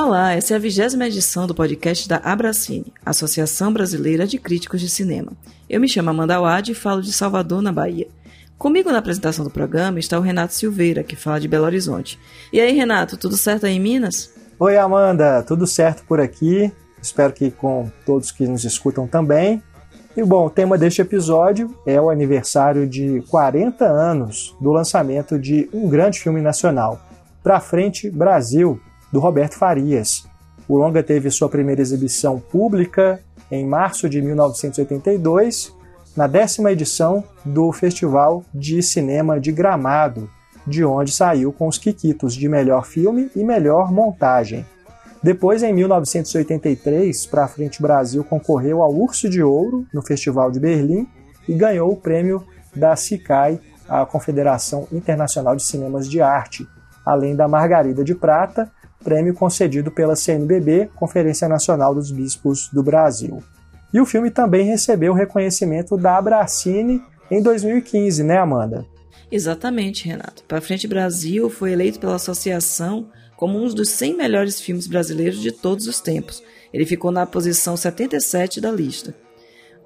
Olá, 0.00 0.32
essa 0.32 0.54
é 0.54 0.56
a 0.56 0.60
vigésima 0.60 1.08
edição 1.08 1.44
do 1.44 1.56
podcast 1.56 2.08
da 2.08 2.18
Abracine, 2.18 2.94
Associação 3.04 3.72
Brasileira 3.72 4.28
de 4.28 4.38
Críticos 4.38 4.80
de 4.80 4.88
Cinema. 4.88 5.32
Eu 5.68 5.80
me 5.80 5.88
chamo 5.88 6.08
Amanda 6.08 6.40
Wad 6.40 6.70
e 6.70 6.74
falo 6.74 7.02
de 7.02 7.12
Salvador, 7.12 7.60
na 7.60 7.72
Bahia. 7.72 8.06
Comigo 8.56 8.92
na 8.92 8.98
apresentação 8.98 9.44
do 9.44 9.50
programa 9.50 9.98
está 9.98 10.16
o 10.16 10.22
Renato 10.22 10.54
Silveira, 10.54 11.02
que 11.02 11.16
fala 11.16 11.40
de 11.40 11.48
Belo 11.48 11.64
Horizonte. 11.64 12.16
E 12.52 12.60
aí, 12.60 12.72
Renato, 12.76 13.16
tudo 13.16 13.36
certo 13.36 13.66
aí 13.66 13.72
em 13.72 13.80
Minas? 13.80 14.32
Oi, 14.60 14.76
Amanda, 14.76 15.42
tudo 15.42 15.66
certo 15.66 16.04
por 16.06 16.20
aqui? 16.20 16.72
Espero 17.02 17.32
que 17.32 17.50
com 17.50 17.90
todos 18.06 18.30
que 18.30 18.46
nos 18.46 18.62
escutam 18.62 19.08
também. 19.08 19.60
E 20.16 20.22
bom, 20.22 20.46
o 20.46 20.50
tema 20.50 20.78
deste 20.78 21.02
episódio 21.02 21.76
é 21.84 22.00
o 22.00 22.08
aniversário 22.08 22.86
de 22.88 23.20
40 23.28 23.84
anos 23.84 24.56
do 24.60 24.70
lançamento 24.70 25.36
de 25.36 25.68
um 25.72 25.88
grande 25.88 26.20
filme 26.20 26.40
nacional, 26.40 27.04
Pra 27.42 27.60
Frente 27.60 28.10
Brasil, 28.10 28.80
do 29.12 29.20
Roberto 29.20 29.54
Farias. 29.54 30.26
O 30.68 30.76
longa 30.76 31.02
teve 31.02 31.30
sua 31.30 31.48
primeira 31.48 31.80
exibição 31.80 32.38
pública 32.38 33.20
em 33.50 33.66
março 33.66 34.08
de 34.08 34.20
1982, 34.20 35.74
na 36.16 36.26
décima 36.26 36.72
edição 36.72 37.24
do 37.44 37.72
Festival 37.72 38.44
de 38.52 38.82
Cinema 38.82 39.40
de 39.40 39.52
Gramado, 39.52 40.28
de 40.66 40.84
onde 40.84 41.12
saiu 41.12 41.52
com 41.52 41.66
os 41.66 41.78
Quiquitos 41.78 42.34
de 42.34 42.48
melhor 42.48 42.84
filme 42.84 43.30
e 43.34 43.42
melhor 43.42 43.90
montagem. 43.90 44.66
Depois, 45.22 45.62
em 45.62 45.72
1983, 45.72 47.26
Pra 47.26 47.48
Frente 47.48 47.80
Brasil 47.80 48.22
concorreu 48.22 48.82
ao 48.82 48.94
Urso 48.94 49.28
de 49.28 49.42
Ouro 49.42 49.86
no 49.92 50.02
Festival 50.02 50.50
de 50.50 50.60
Berlim 50.60 51.08
e 51.48 51.54
ganhou 51.54 51.90
o 51.90 51.96
prêmio 51.96 52.44
da 52.74 52.94
CICAI, 52.94 53.58
a 53.88 54.04
Confederação 54.04 54.86
Internacional 54.92 55.56
de 55.56 55.62
Cinemas 55.62 56.08
de 56.08 56.20
Arte, 56.20 56.68
além 57.04 57.34
da 57.34 57.48
Margarida 57.48 58.04
de 58.04 58.14
Prata 58.14 58.70
prêmio 59.02 59.34
concedido 59.34 59.90
pela 59.90 60.16
CNBB, 60.16 60.90
Conferência 60.94 61.48
Nacional 61.48 61.94
dos 61.94 62.10
Bispos 62.10 62.68
do 62.72 62.82
Brasil. 62.82 63.42
E 63.92 64.00
o 64.00 64.06
filme 64.06 64.30
também 64.30 64.66
recebeu 64.66 65.12
o 65.12 65.16
reconhecimento 65.16 65.96
da 65.96 66.16
Abracine 66.16 67.02
em 67.30 67.42
2015, 67.42 68.22
né, 68.22 68.38
Amanda? 68.38 68.84
Exatamente, 69.30 70.06
Renato. 70.06 70.42
Para 70.44 70.60
Frente 70.60 70.88
Brasil 70.88 71.50
foi 71.50 71.72
eleito 71.72 71.98
pela 71.98 72.16
associação 72.16 73.08
como 73.36 73.62
um 73.62 73.68
dos 73.68 73.90
100 73.90 74.16
melhores 74.16 74.60
filmes 74.60 74.86
brasileiros 74.86 75.40
de 75.40 75.52
todos 75.52 75.86
os 75.86 76.00
tempos. 76.00 76.42
Ele 76.72 76.84
ficou 76.84 77.10
na 77.10 77.24
posição 77.24 77.76
77 77.76 78.60
da 78.60 78.70
lista. 78.70 79.14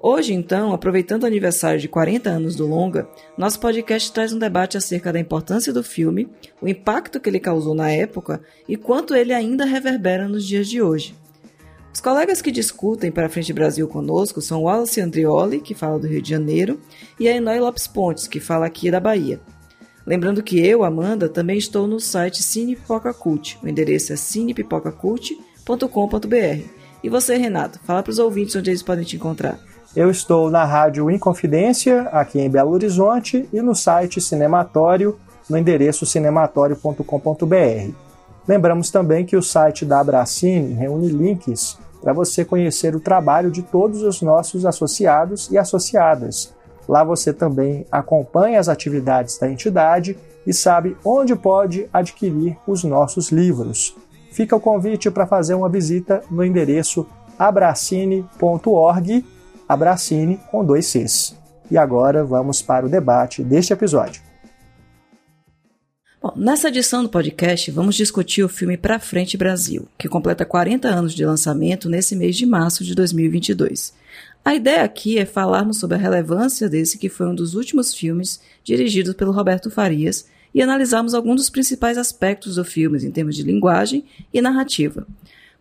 Hoje, 0.05 0.33
então, 0.33 0.73
aproveitando 0.73 1.23
o 1.23 1.25
aniversário 1.25 1.79
de 1.79 1.87
40 1.87 2.29
anos 2.29 2.57
do 2.57 2.67
longa, 2.67 3.07
nosso 3.37 3.57
podcast 3.57 4.11
traz 4.11 4.33
um 4.33 4.37
debate 4.37 4.75
acerca 4.75 5.13
da 5.13 5.19
importância 5.19 5.71
do 5.71 5.81
filme, 5.81 6.27
o 6.61 6.67
impacto 6.67 7.21
que 7.21 7.29
ele 7.29 7.39
causou 7.39 7.73
na 7.73 7.89
época 7.89 8.41
e 8.67 8.75
quanto 8.75 9.15
ele 9.15 9.31
ainda 9.31 9.63
reverbera 9.63 10.27
nos 10.27 10.45
dias 10.45 10.67
de 10.67 10.81
hoje. 10.81 11.15
Os 11.93 12.01
colegas 12.01 12.41
que 12.41 12.51
discutem 12.51 13.13
para 13.13 13.27
a 13.27 13.29
Frente 13.29 13.53
Brasil 13.53 13.87
conosco 13.87 14.41
são 14.41 14.63
Wallace 14.63 14.99
Andrioli, 14.99 15.61
que 15.61 15.73
fala 15.73 15.97
do 15.97 16.05
Rio 16.05 16.21
de 16.21 16.31
Janeiro, 16.31 16.81
e 17.17 17.29
a 17.29 17.35
Enói 17.37 17.61
Lopes 17.61 17.87
Pontes, 17.87 18.27
que 18.27 18.41
fala 18.41 18.65
aqui 18.65 18.91
da 18.91 18.99
Bahia. 18.99 19.39
Lembrando 20.05 20.43
que 20.43 20.59
eu, 20.59 20.83
Amanda, 20.83 21.29
também 21.29 21.57
estou 21.57 21.87
no 21.87 22.01
site 22.01 22.43
Cine 22.43 22.75
Pipoca 22.75 23.13
Cult. 23.13 23.57
O 23.63 23.69
endereço 23.69 24.11
é 24.11 24.17
cinepipocacult.com.br. 24.17 26.67
E 27.01 27.09
você, 27.09 27.37
Renato, 27.37 27.79
fala 27.85 28.03
para 28.03 28.11
os 28.11 28.19
ouvintes 28.19 28.53
onde 28.57 28.69
eles 28.69 28.83
podem 28.83 29.05
te 29.05 29.15
encontrar. 29.15 29.57
Eu 29.95 30.09
estou 30.09 30.49
na 30.49 30.65
Rádio 30.65 31.11
Inconfidência, 31.11 32.09
aqui 32.11 32.39
em 32.39 32.49
Belo 32.49 32.71
Horizonte, 32.71 33.47
e 33.53 33.61
no 33.61 33.75
site 33.75 34.19
Cinematório, 34.19 35.19
no 35.47 35.55
endereço 35.55 36.03
cinematório.com.br. 36.03 37.93
Lembramos 38.47 38.89
também 38.89 39.23
que 39.23 39.37
o 39.37 39.43
site 39.43 39.85
da 39.85 39.99
Abracine 39.99 40.73
reúne 40.73 41.09
links 41.09 41.77
para 42.01 42.11
você 42.11 42.43
conhecer 42.43 42.95
o 42.95 42.99
trabalho 42.99 43.51
de 43.51 43.61
todos 43.61 44.01
os 44.01 44.19
nossos 44.23 44.65
associados 44.65 45.51
e 45.51 45.59
associadas. 45.59 46.51
Lá 46.89 47.03
você 47.03 47.31
também 47.31 47.85
acompanha 47.91 48.59
as 48.59 48.67
atividades 48.67 49.37
da 49.37 49.47
entidade 49.47 50.17
e 50.45 50.51
sabe 50.51 50.97
onde 51.05 51.35
pode 51.35 51.87
adquirir 51.93 52.57
os 52.65 52.83
nossos 52.83 53.31
livros. 53.31 53.95
Fica 54.31 54.55
o 54.55 54.59
convite 54.59 55.11
para 55.11 55.27
fazer 55.27 55.53
uma 55.53 55.69
visita 55.69 56.23
no 56.31 56.43
endereço 56.43 57.05
abracine.org 57.37 59.23
Abracine 59.67 60.39
com 60.51 60.63
dois 60.63 60.87
Cs. 60.87 61.35
E 61.69 61.77
agora 61.77 62.23
vamos 62.23 62.61
para 62.61 62.85
o 62.85 62.89
debate 62.89 63.43
deste 63.43 63.73
episódio. 63.73 64.21
Bom, 66.21 66.33
nessa 66.37 66.69
edição 66.69 67.03
do 67.03 67.09
podcast, 67.09 67.69
vamos 67.71 67.95
discutir 67.95 68.43
o 68.43 68.49
filme 68.49 68.77
Pra 68.77 68.97
Frente 68.97 69.35
Brasil, 69.35 69.87
que 69.97 70.07
completa 70.07 70.45
40 70.45 70.87
anos 70.87 71.13
de 71.13 71.25
lançamento 71.25 71.89
nesse 71.89 72.15
mês 72.15 72.37
de 72.37 72.45
março 72.45 72.83
de 72.83 72.95
2022. 72.95 73.93
A 74.45 74.55
ideia 74.55 74.83
aqui 74.83 75.17
é 75.17 75.25
falarmos 75.25 75.79
sobre 75.79 75.95
a 75.97 75.99
relevância 75.99 76.69
desse 76.69 76.97
que 76.97 77.09
foi 77.09 77.27
um 77.27 77.35
dos 77.35 77.55
últimos 77.55 77.93
filmes 77.93 78.39
dirigidos 78.63 79.13
pelo 79.15 79.33
Roberto 79.33 79.69
Farias 79.69 80.25
e 80.53 80.61
analisarmos 80.61 81.13
alguns 81.13 81.37
dos 81.37 81.49
principais 81.49 81.97
aspectos 81.97 82.55
do 82.55 82.63
filme 82.63 83.03
em 83.03 83.11
termos 83.11 83.35
de 83.35 83.43
linguagem 83.43 84.05
e 84.33 84.41
narrativa. 84.41 85.05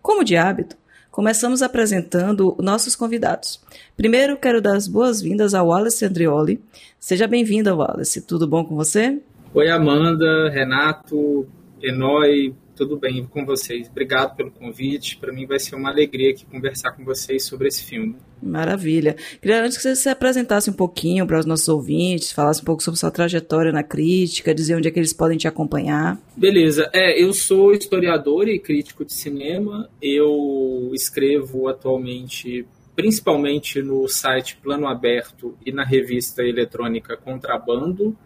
Como 0.00 0.22
de 0.24 0.36
hábito, 0.36 0.76
Começamos 1.12 1.60
apresentando 1.60 2.56
nossos 2.58 2.96
convidados. 2.96 3.60
Primeiro, 3.94 4.34
quero 4.38 4.62
dar 4.62 4.76
as 4.76 4.88
boas-vindas 4.88 5.52
ao 5.52 5.66
Wallace 5.68 6.06
Andrioli. 6.06 6.58
Seja 6.98 7.28
bem-vinda, 7.28 7.76
Wallace. 7.76 8.22
Tudo 8.22 8.48
bom 8.48 8.64
com 8.64 8.74
você? 8.74 9.20
Oi, 9.52 9.68
Amanda, 9.68 10.48
Renato, 10.48 11.46
Enoi, 11.82 12.54
tudo 12.82 12.98
bem 12.98 13.24
com 13.24 13.46
vocês? 13.46 13.88
Obrigado 13.88 14.34
pelo 14.34 14.50
convite. 14.50 15.16
Para 15.16 15.32
mim 15.32 15.46
vai 15.46 15.60
ser 15.60 15.76
uma 15.76 15.88
alegria 15.88 16.30
aqui 16.30 16.44
conversar 16.44 16.90
com 16.90 17.04
vocês 17.04 17.44
sobre 17.44 17.68
esse 17.68 17.84
filme. 17.84 18.16
Maravilha. 18.42 19.14
Queria 19.40 19.62
antes 19.62 19.76
que 19.76 19.84
você 19.84 19.94
se 19.94 20.08
apresentasse 20.08 20.68
um 20.68 20.72
pouquinho 20.72 21.24
para 21.24 21.38
os 21.38 21.46
nossos 21.46 21.68
ouvintes, 21.68 22.32
falasse 22.32 22.60
um 22.60 22.64
pouco 22.64 22.82
sobre 22.82 22.98
sua 22.98 23.12
trajetória 23.12 23.70
na 23.70 23.84
crítica, 23.84 24.52
dizer 24.52 24.74
onde 24.74 24.88
é 24.88 24.90
que 24.90 24.98
eles 24.98 25.12
podem 25.12 25.38
te 25.38 25.46
acompanhar. 25.46 26.18
Beleza. 26.36 26.90
É, 26.92 27.22
eu 27.22 27.32
sou 27.32 27.72
historiador 27.72 28.48
e 28.48 28.58
crítico 28.58 29.04
de 29.04 29.12
cinema. 29.12 29.88
Eu 30.00 30.90
escrevo 30.92 31.68
atualmente 31.68 32.66
principalmente 32.96 33.80
no 33.80 34.08
site 34.08 34.56
Plano 34.56 34.88
Aberto 34.88 35.56
e 35.64 35.70
na 35.70 35.84
revista 35.84 36.42
eletrônica 36.42 37.16
Contrabando. 37.16 38.16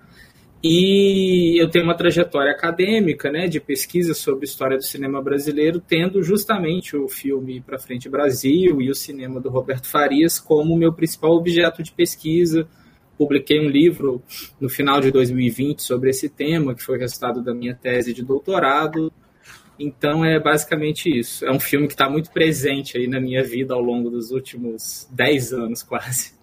E 0.63 1.61
eu 1.61 1.69
tenho 1.71 1.85
uma 1.85 1.97
trajetória 1.97 2.51
acadêmica, 2.51 3.31
né, 3.31 3.47
de 3.47 3.61
pesquisa 3.61 4.15
sobre 4.15 4.47
história 4.47 4.77
do 4.77 4.83
cinema 4.83 5.23
brasileiro, 5.23 5.81
tendo 5.81 6.23
justamente 6.23 6.97
o 6.97 7.09
filme 7.09 7.61
Para 7.61 7.79
Frente 7.79 8.09
Brasil 8.09 8.81
e 8.81 8.91
o 8.91 8.95
cinema 8.95 9.41
do 9.41 9.51
Roberto 9.51 9.87
Farias 9.87 10.41
como 10.41 10.77
meu 10.77 10.93
principal 10.93 11.33
objeto 11.33 11.83
de 11.83 11.93
pesquisa. 11.93 12.67
Publiquei 13.19 13.61
um 13.61 13.69
livro 13.69 14.23
no 14.61 14.69
final 14.69 15.01
de 15.01 15.11
2020 15.11 15.83
sobre 15.83 16.11
esse 16.11 16.29
tema, 16.29 16.75
que 16.75 16.83
foi 16.83 16.99
resultado 16.99 17.43
da 17.43 17.55
minha 17.55 17.75
tese 17.75 18.13
de 18.13 18.23
doutorado. 18.23 19.13
Então 19.79 20.25
é 20.25 20.41
basicamente 20.41 21.09
isso. 21.09 21.45
É 21.45 21.53
um 21.53 21.61
filme 21.61 21.87
que 21.87 21.95
está 21.95 22.09
muito 22.09 22.31
presente 22.31 22.97
aí 22.97 23.07
na 23.07 23.21
minha 23.21 23.43
vida 23.45 23.75
ao 23.75 23.81
longo 23.81 24.11
dos 24.11 24.31
últimos 24.31 25.07
10 25.13 25.53
anos, 25.53 25.83
quase. 25.83 26.35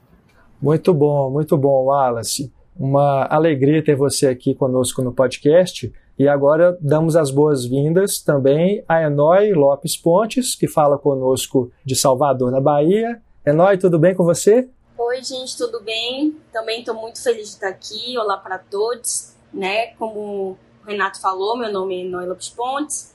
Muito 0.62 0.94
bom, 0.94 1.30
muito 1.32 1.58
bom, 1.58 1.86
Wallace. 1.86 2.52
Uma 2.76 3.28
alegria 3.30 3.84
ter 3.84 3.96
você 3.96 4.28
aqui 4.28 4.56
conosco 4.56 5.02
no 5.02 5.14
podcast. 5.14 5.92
E 6.18 6.28
agora 6.28 6.78
damos 6.80 7.16
as 7.16 7.32
boas-vindas 7.32 8.20
também 8.20 8.84
a 8.88 9.02
Enói 9.02 9.52
Lopes 9.54 9.98
Pontes, 9.98 10.56
que 10.56 10.68
fala 10.68 10.98
conosco 10.98 11.72
de 11.84 11.96
Salvador, 11.96 12.52
na 12.52 12.62
Bahia. 12.62 13.22
Enói, 13.46 13.78
tudo 13.78 13.98
bem 13.98 14.14
com 14.14 14.24
você? 14.24 14.70
Oi, 14.98 15.24
gente, 15.24 15.58
tudo 15.58 15.82
bem? 15.82 16.38
Também 16.52 16.80
estou 16.80 16.96
muito 16.96 17.22
feliz 17.22 17.50
de 17.50 17.56
estar 17.56 17.70
aqui. 17.70 18.18
Olá 18.18 18.38
para 18.38 18.58
todos. 18.58 19.34
Né? 19.52 19.88
Como 19.98 20.58
o 20.82 20.86
Renato 20.86 21.20
falou, 21.20 21.58
meu 21.58 21.72
nome 21.72 21.96
é 21.96 22.06
Enói 22.06 22.26
Lopes 22.26 22.50
Pontes. 22.50 23.14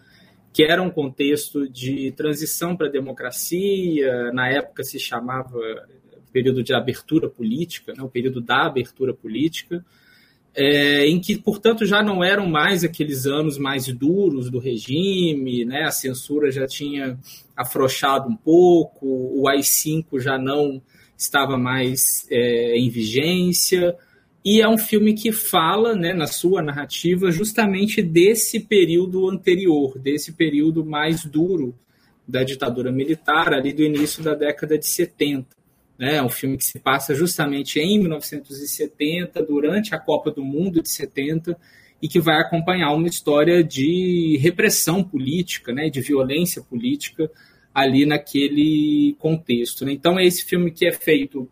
que 0.53 0.63
era 0.63 0.81
um 0.81 0.89
contexto 0.89 1.68
de 1.68 2.12
transição 2.12 2.75
para 2.75 2.88
a 2.88 2.92
democracia, 2.92 4.31
na 4.33 4.50
época 4.50 4.83
se 4.83 5.00
chamava 5.00 5.59
período 6.31 6.63
de 6.63 6.74
abertura 6.74 7.30
política, 7.30 7.94
né, 7.94 8.01
o 8.01 8.09
período 8.09 8.42
da 8.42 8.65
abertura 8.65 9.13
política, 9.13 9.83
é, 10.53 11.07
em 11.07 11.19
que, 11.19 11.38
portanto, 11.38 11.86
já 11.86 12.03
não 12.03 12.24
eram 12.24 12.45
mais 12.45 12.83
aqueles 12.83 13.25
anos 13.25 13.57
mais 13.57 13.88
duros 13.88 14.50
do 14.50 14.59
regime, 14.59 15.63
né, 15.63 15.83
a 15.83 15.92
censura 15.92 16.51
já 16.51 16.68
tinha 16.68 17.18
afrouxado 17.56 18.27
um 18.27 18.36
pouco, 18.36 19.06
o 19.06 19.48
AI-5 19.48 20.19
já 20.19 20.38
não 20.38 20.81
estava 21.18 21.57
mais 21.57 22.27
é, 22.30 22.77
em 22.77 22.89
vigência, 22.89 23.95
e 24.44 24.60
é 24.60 24.68
um 24.68 24.78
filme 24.78 25.14
que 25.14 25.32
fala, 25.32 25.96
né, 25.96 26.14
na 26.14 26.26
sua 26.26 26.64
narrativa, 26.64 27.30
justamente 27.30 28.02
desse 28.02 28.60
período 28.60 29.30
anterior, 29.30 30.00
desse 30.00 30.34
período 30.34 30.84
mais 30.84 31.24
duro 31.24 31.76
da 32.28 32.44
ditadura 32.44 32.92
militar, 32.92 33.54
ali 33.54 33.72
do 33.72 33.84
início 33.84 34.24
da 34.24 34.34
década 34.34 34.78
de 34.80 34.88
70. 34.88 35.48
Né? 35.98 36.16
É 36.16 36.24
um 36.24 36.30
filme 36.30 36.58
que 36.58 36.66
se 36.66 36.80
passa 36.80 37.14
justamente 37.14 37.80
em 37.80 38.00
1970, 38.00 39.44
durante 39.44 39.94
a 39.94 40.00
Copa 40.00 40.32
do 40.32 40.44
Mundo 40.44 40.82
de 40.82 40.90
70, 40.90 41.56
e 42.02 42.08
que 42.08 42.20
vai 42.20 42.42
acompanhar 42.42 42.94
uma 42.94 43.08
história 43.08 43.64
de 43.64 44.38
repressão 44.42 45.04
política, 45.04 45.72
né, 45.72 45.88
de 45.88 46.02
violência 46.02 46.64
política 46.64 47.30
ali 47.72 48.08
naquele 48.08 49.16
contexto. 49.20 49.86
Né? 49.86 49.92
Então 49.92 50.18
é 50.18 50.26
esse 50.26 50.44
filme 50.44 50.72
que 50.72 50.88
é 50.88 50.92
feito 50.92 51.48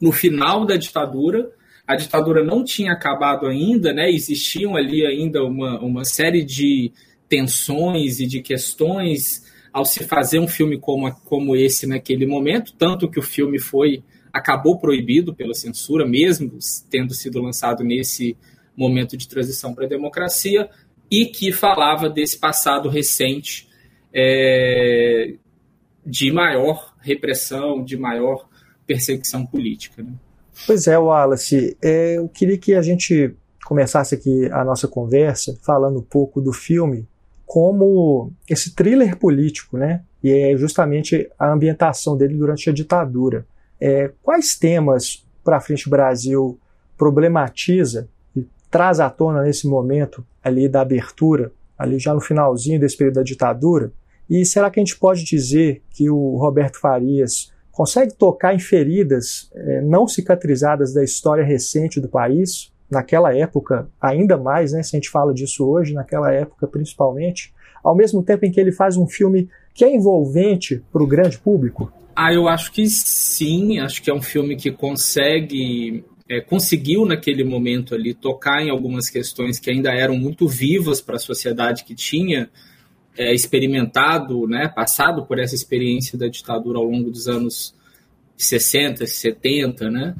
no 0.00 0.12
final 0.12 0.64
da 0.64 0.76
ditadura, 0.76 1.50
a 1.86 1.96
ditadura 1.96 2.44
não 2.44 2.64
tinha 2.64 2.92
acabado 2.92 3.46
ainda, 3.46 3.92
né? 3.92 4.10
existiam 4.10 4.76
ali 4.76 5.04
ainda 5.04 5.44
uma, 5.44 5.80
uma 5.80 6.04
série 6.04 6.44
de 6.44 6.92
tensões 7.28 8.20
e 8.20 8.26
de 8.26 8.40
questões 8.40 9.42
ao 9.72 9.84
se 9.84 10.04
fazer 10.04 10.38
um 10.38 10.46
filme 10.46 10.78
como, 10.78 11.10
como 11.24 11.56
esse 11.56 11.86
naquele 11.86 12.26
momento, 12.26 12.74
tanto 12.74 13.10
que 13.10 13.18
o 13.18 13.22
filme 13.22 13.58
foi 13.58 14.02
acabou 14.32 14.78
proibido 14.78 15.34
pela 15.34 15.52
censura, 15.52 16.06
mesmo 16.06 16.58
tendo 16.90 17.12
sido 17.12 17.40
lançado 17.40 17.84
nesse 17.84 18.36
momento 18.74 19.16
de 19.16 19.28
transição 19.28 19.74
para 19.74 19.84
a 19.84 19.88
democracia, 19.88 20.70
e 21.10 21.26
que 21.26 21.52
falava 21.52 22.08
desse 22.08 22.38
passado 22.38 22.88
recente 22.88 23.68
é, 24.14 25.34
de 26.04 26.32
maior 26.32 26.94
repressão, 27.00 27.84
de 27.84 27.96
maior 27.98 28.48
perseguição 28.86 29.44
política. 29.44 30.02
Né? 30.02 30.12
Pois 30.66 30.86
é, 30.86 30.96
Wallace, 30.96 31.76
é, 31.82 32.18
eu 32.18 32.28
queria 32.28 32.56
que 32.56 32.74
a 32.74 32.82
gente 32.82 33.34
começasse 33.64 34.14
aqui 34.14 34.48
a 34.52 34.64
nossa 34.64 34.86
conversa 34.86 35.58
falando 35.62 35.98
um 35.98 36.02
pouco 36.02 36.40
do 36.40 36.52
filme 36.52 37.06
como 37.44 38.32
esse 38.48 38.74
thriller 38.74 39.16
político, 39.16 39.76
né? 39.76 40.02
E 40.22 40.30
é 40.30 40.56
justamente 40.56 41.28
a 41.38 41.52
ambientação 41.52 42.16
dele 42.16 42.34
durante 42.34 42.70
a 42.70 42.72
ditadura. 42.72 43.44
É, 43.80 44.10
quais 44.22 44.56
temas 44.56 45.26
para 45.44 45.60
frente 45.60 45.90
Brasil 45.90 46.58
problematiza 46.96 48.08
e 48.34 48.46
traz 48.70 49.00
à 49.00 49.10
tona 49.10 49.42
nesse 49.42 49.66
momento 49.66 50.24
ali 50.42 50.68
da 50.68 50.80
abertura, 50.80 51.52
ali 51.76 51.98
já 51.98 52.14
no 52.14 52.20
finalzinho 52.20 52.78
desse 52.78 52.96
período 52.96 53.16
da 53.16 53.22
ditadura? 53.22 53.92
E 54.30 54.46
será 54.46 54.70
que 54.70 54.78
a 54.78 54.82
gente 54.82 54.96
pode 54.96 55.24
dizer 55.24 55.82
que 55.90 56.08
o 56.08 56.36
Roberto 56.36 56.78
Farias 56.78 57.52
consegue 57.72 58.14
tocar 58.14 58.54
em 58.54 58.58
feridas 58.58 59.50
é, 59.54 59.80
não 59.80 60.06
cicatrizadas 60.06 60.92
da 60.92 61.02
história 61.02 61.44
recente 61.44 62.00
do 62.00 62.08
país, 62.08 62.70
naquela 62.90 63.34
época 63.34 63.88
ainda 64.00 64.36
mais, 64.36 64.72
né, 64.72 64.82
se 64.82 64.94
a 64.94 64.98
gente 64.98 65.08
fala 65.08 65.32
disso 65.32 65.66
hoje, 65.66 65.94
naquela 65.94 66.30
época 66.30 66.66
principalmente, 66.66 67.52
ao 67.82 67.96
mesmo 67.96 68.22
tempo 68.22 68.44
em 68.44 68.50
que 68.50 68.60
ele 68.60 68.70
faz 68.70 68.96
um 68.96 69.06
filme 69.06 69.48
que 69.74 69.84
é 69.84 69.92
envolvente 69.92 70.82
para 70.92 71.02
o 71.02 71.06
grande 71.06 71.38
público? 71.38 71.90
Ah, 72.14 72.32
eu 72.32 72.46
acho 72.46 72.70
que 72.70 72.86
sim, 72.86 73.80
acho 73.80 74.02
que 74.02 74.10
é 74.10 74.14
um 74.14 74.20
filme 74.20 74.54
que 74.54 74.70
consegue 74.70 76.04
é, 76.28 76.40
conseguiu 76.40 77.04
naquele 77.04 77.42
momento 77.42 77.94
ali 77.94 78.14
tocar 78.14 78.62
em 78.62 78.70
algumas 78.70 79.08
questões 79.08 79.58
que 79.58 79.70
ainda 79.70 79.90
eram 79.90 80.16
muito 80.16 80.46
vivas 80.46 81.00
para 81.00 81.16
a 81.16 81.18
sociedade 81.18 81.84
que 81.84 81.94
tinha 81.94 82.48
é, 83.16 83.34
experimentado, 83.34 84.46
né, 84.46 84.68
passado 84.68 85.24
por 85.26 85.38
essa 85.38 85.54
experiência 85.54 86.18
da 86.18 86.28
ditadura 86.28 86.78
ao 86.78 86.84
longo 86.84 87.10
dos 87.10 87.28
anos 87.28 87.74
60, 88.36 89.06
70, 89.06 89.90
né? 89.90 90.14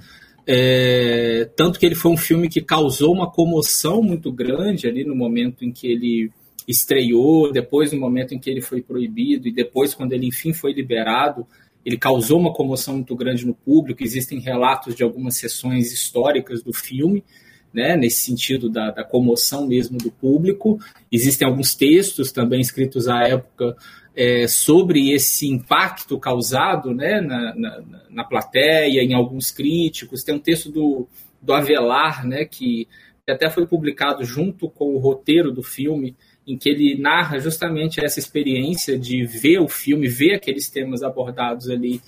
É, 0.46 1.48
tanto 1.56 1.78
que 1.78 1.86
ele 1.86 1.94
foi 1.94 2.10
um 2.10 2.16
filme 2.16 2.48
que 2.48 2.60
causou 2.60 3.12
uma 3.12 3.30
comoção 3.30 4.02
muito 4.02 4.32
grande 4.32 4.88
ali 4.88 5.04
no 5.04 5.14
momento 5.14 5.64
em 5.64 5.70
que 5.70 5.86
ele 5.86 6.30
estreou, 6.66 7.52
depois 7.52 7.92
no 7.92 8.00
momento 8.00 8.34
em 8.34 8.38
que 8.38 8.50
ele 8.50 8.60
foi 8.60 8.82
proibido 8.82 9.48
e 9.48 9.52
depois 9.52 9.94
quando 9.94 10.12
ele 10.12 10.26
enfim 10.26 10.52
foi 10.52 10.72
liberado, 10.72 11.46
ele 11.84 11.96
causou 11.96 12.38
uma 12.38 12.52
comoção 12.52 12.94
muito 12.94 13.14
grande 13.16 13.46
no 13.46 13.54
público. 13.54 14.02
Existem 14.02 14.38
relatos 14.40 14.94
de 14.94 15.02
algumas 15.02 15.36
sessões 15.36 15.92
históricas 15.92 16.62
do 16.62 16.72
filme 16.72 17.24
né, 17.72 17.96
nesse 17.96 18.24
sentido 18.24 18.68
da, 18.68 18.90
da, 18.90 19.04
comoção 19.04 19.66
mesmo 19.66 19.98
do 19.98 20.10
público. 20.10 20.78
Existem 21.10 21.48
alguns 21.48 21.74
textos 21.74 22.30
também 22.30 22.60
escritos 22.60 23.08
à 23.08 23.22
época 23.22 23.76
é, 24.14 24.46
sobre 24.46 25.10
esse 25.10 25.48
impacto 25.48 26.18
causado 26.18 26.94
né, 26.94 27.20
na, 27.20 27.54
na, 27.54 27.82
na, 28.10 28.24
plateia, 28.24 29.02
em 29.02 29.14
alguns 29.14 29.50
críticos. 29.50 30.22
Tem 30.22 30.34
um 30.34 30.40
texto 30.40 30.70
do, 30.70 31.08
do 31.40 31.52
Avelar, 31.52 32.26
né, 32.26 32.44
que 32.44 32.86
até 33.28 33.48
foi 33.48 33.66
publicado 33.66 34.24
junto 34.24 34.68
com 34.68 34.94
o 34.94 34.98
roteiro 34.98 35.50
do 35.50 35.62
filme, 35.62 36.14
em 36.46 36.58
que 36.58 36.68
ele 36.68 37.00
narra 37.00 37.38
justamente 37.38 38.04
essa 38.04 38.18
experiência 38.18 38.98
de 38.98 39.24
ver 39.24 39.60
o 39.60 39.68
filme, 39.68 40.08
ver 40.08 40.34
aqueles 40.34 40.68
temas 40.68 41.02
abordados 41.02 41.70
ali 41.70 42.00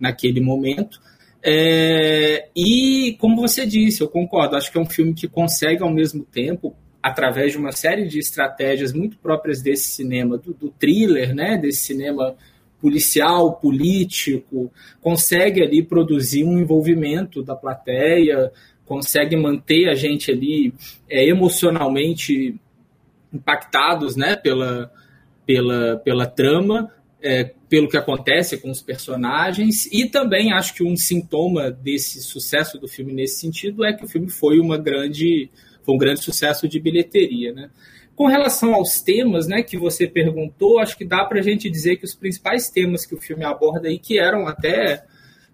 naquele 0.00 0.40
momento. 0.40 1.00
É, 1.42 2.48
e, 2.54 3.16
como 3.18 3.40
você 3.40 3.66
disse, 3.66 4.00
eu 4.00 4.08
concordo, 4.08 4.56
acho 4.56 4.70
que 4.70 4.78
é 4.78 4.80
um 4.80 4.88
filme 4.88 5.12
que 5.12 5.26
consegue, 5.26 5.82
ao 5.82 5.90
mesmo 5.90 6.24
tempo, 6.24 6.76
através 7.02 7.52
de 7.52 7.58
uma 7.58 7.72
série 7.72 8.06
de 8.06 8.18
estratégias 8.18 8.92
muito 8.92 9.18
próprias 9.18 9.60
desse 9.60 9.88
cinema, 9.88 10.38
do, 10.38 10.54
do 10.54 10.70
thriller, 10.70 11.34
né, 11.34 11.58
desse 11.58 11.80
cinema 11.80 12.36
policial, 12.80 13.54
político, 13.54 14.72
consegue 15.00 15.62
ali 15.62 15.82
produzir 15.82 16.44
um 16.44 16.58
envolvimento 16.58 17.42
da 17.42 17.54
plateia, 17.54 18.52
consegue 18.84 19.36
manter 19.36 19.88
a 19.88 19.94
gente 19.94 20.30
ali 20.30 20.74
é, 21.08 21.26
emocionalmente 21.28 22.56
impactados 23.32 24.16
né, 24.16 24.36
pela, 24.36 24.92
pela, 25.46 25.96
pela 25.96 26.26
trama, 26.26 26.90
é, 27.22 27.52
pelo 27.72 27.88
que 27.88 27.96
acontece 27.96 28.58
com 28.58 28.70
os 28.70 28.82
personagens, 28.82 29.86
e 29.90 30.04
também 30.04 30.52
acho 30.52 30.74
que 30.74 30.84
um 30.84 30.94
sintoma 30.94 31.70
desse 31.70 32.22
sucesso 32.22 32.78
do 32.78 32.86
filme 32.86 33.14
nesse 33.14 33.40
sentido 33.40 33.82
é 33.82 33.94
que 33.94 34.04
o 34.04 34.06
filme 34.06 34.28
foi 34.28 34.60
uma 34.60 34.76
grande 34.76 35.48
foi 35.82 35.94
um 35.94 35.98
grande 35.98 36.22
sucesso 36.22 36.68
de 36.68 36.78
bilheteria, 36.78 37.50
né? 37.54 37.70
Com 38.14 38.26
relação 38.26 38.74
aos 38.74 39.00
temas, 39.00 39.46
né, 39.46 39.62
que 39.62 39.78
você 39.78 40.06
perguntou, 40.06 40.80
acho 40.80 40.98
que 40.98 41.04
dá 41.06 41.24
para 41.24 41.38
a 41.38 41.42
gente 41.42 41.70
dizer 41.70 41.96
que 41.96 42.04
os 42.04 42.14
principais 42.14 42.68
temas 42.68 43.06
que 43.06 43.14
o 43.14 43.18
filme 43.18 43.42
aborda 43.42 43.88
aí, 43.88 43.98
que 43.98 44.18
eram 44.18 44.46
até 44.46 45.06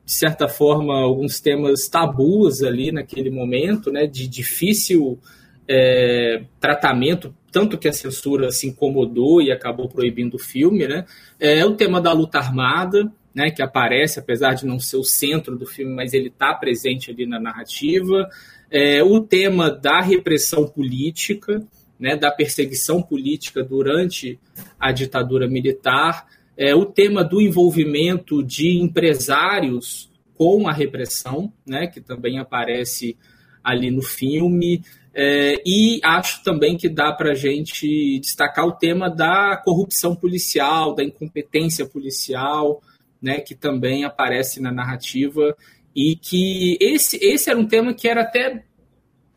de 0.05 0.13
certa 0.13 0.49
forma 0.49 0.99
alguns 0.99 1.39
temas 1.39 1.87
tabus 1.87 2.65
ali 2.65 2.91
naquele 2.91 3.31
momento, 3.31 3.93
né, 3.93 4.09
de 4.09 4.27
difícil 4.27 5.21
é, 5.69 6.43
tratamento 6.59 7.35
tanto 7.51 7.79
que 7.79 7.89
a 7.89 7.93
censura 7.93 8.51
se 8.51 8.67
incomodou 8.67 9.41
e 9.41 9.51
acabou 9.51 9.89
proibindo 9.89 10.35
o 10.35 10.39
filme, 10.39 10.87
né? 10.87 11.05
É 11.41 11.65
o 11.65 11.75
tema 11.75 12.01
da 12.01 12.13
luta 12.13 12.39
armada, 12.39 13.11
né, 13.35 13.51
que 13.51 13.63
aparece, 13.63 14.19
apesar 14.19 14.55
de 14.55 14.67
não 14.67 14.79
ser 14.79 14.97
o 14.97 15.05
centro 15.05 15.57
do 15.57 15.67
filme, 15.67 15.95
mas 15.95 16.13
ele 16.13 16.29
está 16.29 16.53
presente 16.55 17.11
ali 17.11 17.27
na 17.27 17.41
narrativa. 17.41 18.29
É, 18.71 19.03
o 19.03 19.21
tema 19.21 19.71
da 19.71 20.01
repressão 20.01 20.67
política, 20.67 21.63
né, 21.99 22.17
da 22.17 22.31
perseguição 22.31 23.03
política 23.03 23.63
durante 23.63 24.39
a 24.79 24.93
ditadura 24.93 25.49
militar. 25.49 26.27
É, 26.57 26.75
o 26.75 26.85
tema 26.85 27.25
do 27.25 27.41
envolvimento 27.41 28.43
de 28.43 28.79
empresários 28.79 30.11
com 30.35 30.69
a 30.69 30.73
repressão, 30.73 31.53
né, 31.67 31.87
que 31.87 32.01
também 32.01 32.39
aparece 32.39 33.17
ali 33.63 33.91
no 33.91 34.03
filme. 34.03 34.83
É, 35.15 35.61
e 35.65 36.01
acho 36.05 36.43
também 36.45 36.77
que 36.77 36.89
dá 36.89 37.13
para 37.13 37.33
a 37.33 37.35
gente 37.35 38.21
destacar 38.21 38.67
o 38.67 38.73
tema 38.73 39.11
da 39.11 39.57
corrupção 39.57 40.15
policial, 40.15 40.95
da 40.95 41.03
incompetência 41.03 41.87
policial, 41.87 42.83
né, 43.21 43.41
que 43.41 43.55
também 43.55 44.05
aparece 44.05 44.61
na 44.61 44.71
narrativa 44.71 45.57
e 45.95 46.15
que 46.15 46.79
esse, 46.81 47.19
esse 47.21 47.51
era 47.51 47.59
um 47.59 47.67
tema 47.67 47.93
que 47.93 48.09
era 48.09 48.23
até 48.23 48.65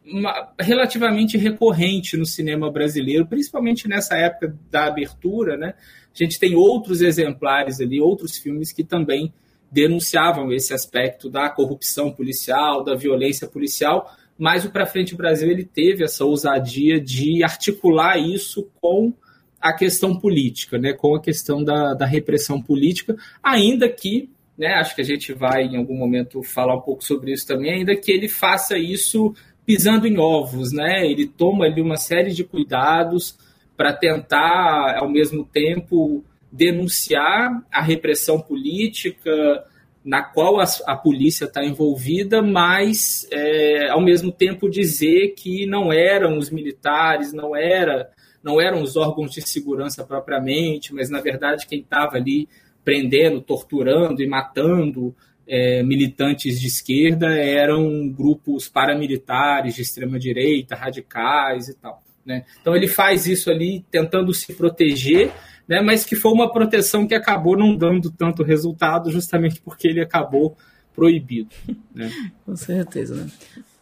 uma, 0.06 0.54
relativamente 0.60 1.38
recorrente 1.38 2.18
no 2.18 2.26
cinema 2.26 2.72
brasileiro, 2.72 3.26
principalmente 3.26 3.88
nessa 3.88 4.16
época 4.16 4.56
da 4.70 4.86
abertura, 4.86 5.58
né? 5.58 5.74
A 6.14 6.24
gente 6.24 6.40
tem 6.40 6.56
outros 6.56 7.02
exemplares 7.02 7.80
ali, 7.80 8.02
outros 8.02 8.38
filmes 8.38 8.72
que 8.72 8.84
também 8.84 9.34
denunciavam 9.72 10.52
esse 10.52 10.74
aspecto 10.74 11.30
da 11.30 11.50
corrupção 11.50 12.12
policial, 12.12 12.84
da 12.84 12.94
violência 12.94 13.48
policial, 13.48 14.12
mas 14.42 14.66
o 14.66 14.72
Pra 14.72 14.88
Frente 14.88 15.16
Brasil 15.16 15.52
ele 15.52 15.64
teve 15.64 16.04
essa 16.04 16.26
ousadia 16.26 17.00
de 17.00 17.44
articular 17.44 18.18
isso 18.18 18.68
com 18.82 19.14
a 19.62 19.72
questão 19.72 20.18
política, 20.18 20.80
né, 20.80 20.94
com 20.94 21.14
a 21.14 21.22
questão 21.22 21.64
da, 21.64 21.94
da 21.94 22.08
repressão 22.08 22.60
política, 22.60 23.16
ainda 23.44 23.88
que, 23.88 24.32
né, 24.58 24.74
acho 24.80 24.96
que 24.96 25.02
a 25.02 25.06
gente 25.06 25.32
vai 25.32 25.66
em 25.66 25.78
algum 25.78 25.96
momento 25.96 26.42
falar 26.42 26.76
um 26.76 26.82
pouco 26.82 27.04
sobre 27.04 27.32
isso 27.32 27.46
também, 27.46 27.72
ainda 27.72 27.96
que 27.96 28.12
ele 28.12 28.28
faça 28.28 28.80
isso 28.80 29.32
pisando 29.64 30.08
em 30.08 30.18
ovos, 30.18 30.72
né, 30.72 31.06
ele 31.06 31.28
toma 31.28 31.66
ali 31.66 31.80
uma 31.80 31.98
série 31.98 32.32
de 32.32 32.44
cuidados 32.44 33.38
para 33.78 33.94
tentar, 33.94 34.98
ao 34.98 35.08
mesmo 35.08 35.46
tempo, 35.46 36.26
denunciar 36.52 37.64
a 37.72 37.80
repressão 37.80 38.42
política 38.42 39.64
na 40.04 40.24
qual 40.24 40.60
a, 40.60 40.66
a 40.88 40.96
polícia 40.96 41.46
está 41.46 41.64
envolvida, 41.64 42.42
mas, 42.42 43.28
é, 43.32 43.90
ao 43.90 44.02
mesmo 44.02 44.32
tempo, 44.32 44.70
dizer 44.70 45.34
que 45.36 45.66
não 45.66 45.94
eram 45.94 46.38
os 46.38 46.50
militares, 46.50 47.32
não 47.34 47.56
era 47.56 48.10
não 48.44 48.60
eram 48.60 48.82
os 48.82 48.98
órgãos 48.98 49.32
de 49.32 49.42
segurança 49.42 50.04
propriamente, 50.04 50.94
mas 50.96 51.10
na 51.10 51.22
verdade 51.22 51.68
quem 51.68 51.82
estava 51.82 52.18
ali 52.18 52.50
prendendo, 52.84 53.40
torturando 53.40 54.22
e 54.22 54.28
matando 54.28 55.16
é, 55.48 55.84
militantes 55.84 56.60
de 56.60 56.68
esquerda 56.68 57.36
eram 57.36 58.10
grupos 58.10 58.68
paramilitares 58.68 59.76
de 59.76 59.82
extrema 59.82 60.18
direita, 60.18 60.76
radicais 60.76 61.68
e 61.68 61.76
tal. 61.76 62.02
Né? 62.26 62.46
Então 62.60 62.76
ele 62.76 62.88
faz 62.88 63.28
isso 63.28 63.50
ali 63.50 63.86
tentando 63.92 64.34
se 64.34 64.54
proteger, 64.54 65.32
né? 65.68 65.82
mas 65.82 66.06
que 66.06 66.16
foi 66.16 66.32
uma 66.32 66.52
proteção 66.52 67.08
que 67.08 67.14
acabou 67.14 67.58
não 67.58 67.76
dando 67.76 68.12
tanto 68.12 68.44
resultado, 68.44 69.12
justamente 69.12 69.62
porque 69.62 69.88
ele 69.88 70.02
acabou 70.02 70.56
proibido. 70.94 71.50
Né? 71.94 72.10
Com 72.46 72.56
certeza. 72.56 73.16
Né? 73.16 73.32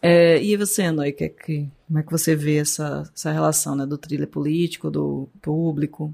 É, 0.02 0.42
e 0.42 0.56
você, 0.56 0.82
Anoi, 0.82 1.12
que, 1.12 1.24
é 1.24 1.28
que, 1.28 1.68
como 1.86 2.00
é 2.00 2.02
que 2.02 2.10
você 2.10 2.34
vê 2.34 2.56
essa, 2.56 3.08
essa 3.14 3.30
relação 3.30 3.76
né, 3.76 3.86
do 3.86 3.96
thriller 3.96 4.26
político, 4.26 4.90
do 4.90 5.28
público? 5.40 6.12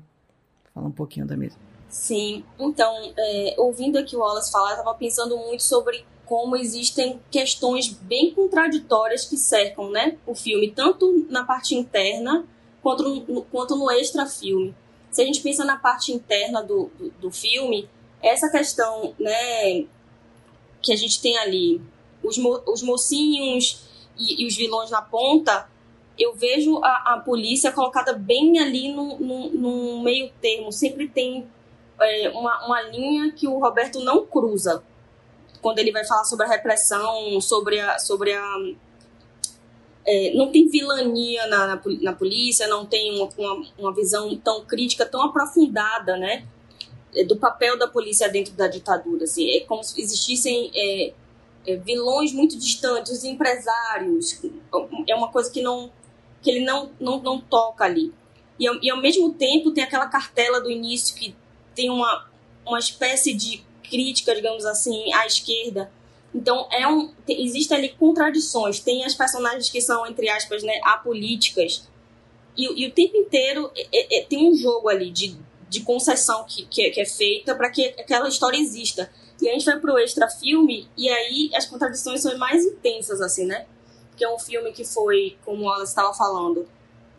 Fala 0.75 0.89
um 0.89 0.93
pouquinho 0.93 1.27
da 1.27 1.37
mesma. 1.39 1.59
Sim, 1.89 2.45
então, 2.59 2.93
é, 3.17 3.55
ouvindo 3.57 3.97
aqui 3.97 4.15
o 4.15 4.19
Wallace 4.19 4.53
falar, 4.53 4.73
eu 4.73 4.79
estava 4.79 4.95
pensando 4.95 5.39
muito 5.39 5.63
sobre 5.63 6.05
como 6.27 6.57
existem 6.57 7.21
questões 7.31 7.89
bem 7.89 8.35
contraditórias 8.35 9.25
que 9.25 9.37
cercam 9.39 9.91
né, 9.91 10.19
o 10.27 10.35
filme, 10.35 10.73
tanto 10.73 11.25
na 11.31 11.45
parte 11.45 11.75
interna 11.75 12.45
quanto 12.83 13.03
no, 13.03 13.43
quanto 13.43 13.77
no 13.77 13.91
extra-filme. 13.91 14.75
Se 15.17 15.23
a 15.23 15.25
gente 15.25 15.41
pensa 15.41 15.65
na 15.65 15.79
parte 15.79 16.13
interna 16.13 16.63
do, 16.63 16.91
do, 16.99 17.11
do 17.13 17.31
filme, 17.31 17.89
essa 18.23 18.51
questão 18.51 19.15
né, 19.19 19.87
que 20.83 20.93
a 20.93 20.97
gente 20.97 21.23
tem 21.23 21.39
ali 21.39 21.81
os, 22.23 22.37
mo 22.37 22.61
os 22.67 22.83
mocinhos 22.83 23.81
e, 24.19 24.43
e, 24.43 24.47
os 24.47 24.55
vilões 24.55 24.91
na 24.91 25.01
ponta, 25.01 25.71
eu 26.19 26.35
vejo 26.35 26.85
a, 26.85 27.15
a 27.15 27.23
polícia 27.25 27.73
colocada 27.73 28.13
bem 28.13 28.59
ali 28.59 28.93
no, 28.93 29.19
no, 29.19 29.49
no 29.53 30.03
meio 30.03 30.31
termo. 30.39 30.71
Sempre 30.71 31.09
tem 31.09 31.47
é, 31.99 32.29
uma, 32.29 32.67
uma 32.67 32.83
linha 32.83 33.33
que 33.33 33.49
o 33.49 33.59
Roberto 33.59 34.01
não 34.01 34.27
cruza. 34.27 34.85
Quando 35.63 35.79
ele 35.79 35.93
vai 35.93 36.05
falar 36.05 36.25
sobre 36.25 36.45
a 36.45 36.49
repressão, 36.51 37.41
sobre 37.41 37.81
a. 37.81 37.99
Sobre 37.99 38.35
a 38.35 38.45
é, 40.07 40.33
não 40.35 40.53
tem 40.53 40.69
vilania 40.69 41.47
na, 41.49 41.67
na, 41.67 41.83
na, 42.01 42.13
polícia, 42.13 42.69
não 42.69 42.87
tem 42.87 43.21
uma, 43.21 43.29
uma, 43.37 43.67
uma 43.77 43.95
visão 43.95 44.35
tão 44.37 44.65
crítica, 44.65 45.05
tão 45.05 45.23
aprofundada, 45.23 46.17
né? 46.17 46.47
É, 47.15 47.25
do 47.25 47.37
papel 47.37 47.77
da 47.77 47.89
polícia 47.89 48.29
dentro 48.29 48.55
da 48.55 48.69
ditadura. 48.69 49.25
Assim. 49.25 49.51
É 49.51 49.61
como 49.61 49.83
se 49.83 50.01
existissem 50.01 50.71
é, 50.75 51.13
é, 51.67 51.77
vilões 51.77 52.33
muito 52.33 52.57
distantes, 52.57 53.11
os 53.13 53.25
empresários, 53.25 54.41
é 55.09 55.15
uma 55.15 55.29
coisa 55.29 55.51
que 55.51 55.61
não 55.61 55.91
que 56.41 56.51
ele 56.51 56.65
não, 56.65 56.91
não, 57.01 57.21
não 57.21 57.41
toca 57.41 57.85
ali. 57.85 58.13
E, 58.61 58.87
e 58.87 58.91
ao 58.91 59.01
mesmo 59.01 59.33
tempo 59.33 59.73
tem 59.73 59.83
aquela 59.83 60.07
cartela 60.07 60.61
do 60.61 60.71
início 60.71 61.17
que 61.17 61.35
tem 61.75 61.91
uma, 61.91 62.29
uma 62.65 62.79
espécie 62.79 63.35
de 63.35 63.65
crítica, 63.83 64.33
digamos 64.33 64.65
assim, 64.65 65.13
à 65.13 65.27
esquerda. 65.27 65.91
Então, 66.37 66.69
é 66.71 66.87
um, 66.87 67.09
tem, 67.25 67.43
existem 67.47 67.79
ali 67.79 67.89
contradições. 67.89 68.79
Tem 68.79 69.03
as 69.07 69.15
personagens 69.15 69.71
que 69.71 69.81
são, 69.81 70.07
entre 70.07 70.29
aspas, 70.29 70.63
né, 70.63 70.79
apolíticas. 70.85 71.89
E, 72.55 72.83
e 72.83 72.87
o 72.87 72.93
tempo 72.93 73.17
inteiro 73.17 73.71
é, 73.75 74.19
é, 74.19 74.23
tem 74.23 74.47
um 74.47 74.55
jogo 74.55 74.91
ali 74.91 75.11
de, 75.11 75.35
de 75.67 75.81
concessão 75.81 76.45
que, 76.45 76.67
que, 76.67 76.83
é, 76.83 76.91
que 76.91 77.01
é 77.01 77.07
feita 77.07 77.55
para 77.55 77.71
que 77.71 77.87
aquela 77.99 78.29
história 78.29 78.59
exista. 78.59 79.11
E 79.41 79.49
a 79.49 79.53
gente 79.55 79.65
vai 79.65 79.81
pro 79.81 79.97
extra 79.99 80.29
filme 80.29 80.87
e 80.95 81.09
aí 81.09 81.51
as 81.55 81.65
contradições 81.65 82.21
são 82.21 82.37
mais 82.37 82.67
intensas, 82.67 83.23
assim, 83.23 83.47
né? 83.47 83.65
Porque 84.11 84.25
é 84.25 84.31
um 84.31 84.39
filme 84.39 84.73
que 84.73 84.85
foi, 84.85 85.39
como 85.43 85.73
ela 85.73 85.85
estava 85.85 86.13
falando, 86.13 86.69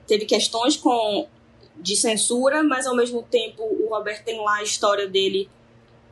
teve 0.06 0.26
questões 0.26 0.78
com 0.78 1.28
de 1.76 1.96
censura, 1.96 2.64
mas 2.64 2.86
ao 2.86 2.96
mesmo 2.96 3.24
tempo 3.24 3.64
o 3.64 3.88
Roberto 3.90 4.24
tem 4.24 4.40
lá 4.40 4.58
a 4.58 4.64
história 4.64 5.08
dele 5.08 5.50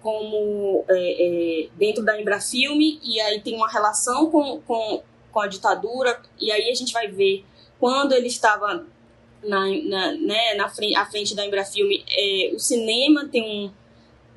como 0.06 0.86
é, 0.88 0.94
é, 0.94 1.70
dentro 1.76 2.06
da 2.06 2.22
Embrafilme 2.22 3.00
e 3.04 3.20
aí 3.20 3.42
tem 3.42 3.56
uma 3.56 3.68
relação 3.68 4.30
com, 4.30 4.62
com, 4.62 5.02
com 5.32 5.40
a 5.40 5.48
ditadura 5.48 6.22
e 6.40 6.52
aí 6.52 6.70
a 6.70 6.76
gente 6.76 6.94
vai 6.94 7.08
ver 7.08 7.44
quando 7.80 8.14
ele 8.14 8.28
estava 8.28 8.86
na, 9.44 9.66
na, 9.66 10.12
né, 10.12 10.54
na 10.54 10.70
frente, 10.70 10.96
à 10.96 11.08
frente 11.08 11.36
da 11.36 11.44
Embrafilme, 11.44 12.06
é, 12.08 12.52
o 12.54 12.60
cinema 12.60 13.28
tem 13.28 13.42
um 13.42 13.72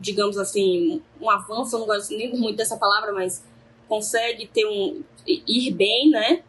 digamos 0.00 0.38
assim, 0.38 1.02
um 1.20 1.28
avanço, 1.28 1.76
eu 1.76 1.80
não 1.80 1.86
gosto 1.86 2.16
nem 2.16 2.34
muito 2.34 2.56
dessa 2.56 2.78
palavra, 2.78 3.12
mas 3.12 3.44
consegue 3.86 4.46
ter 4.46 4.64
um 4.64 5.02
ir 5.26 5.74
bem, 5.74 6.08
né? 6.08 6.42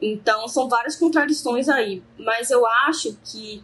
Então 0.00 0.48
são 0.48 0.70
várias 0.70 0.96
contradições 0.96 1.68
aí, 1.68 2.02
mas 2.18 2.50
eu 2.50 2.64
acho 2.64 3.18
que 3.24 3.62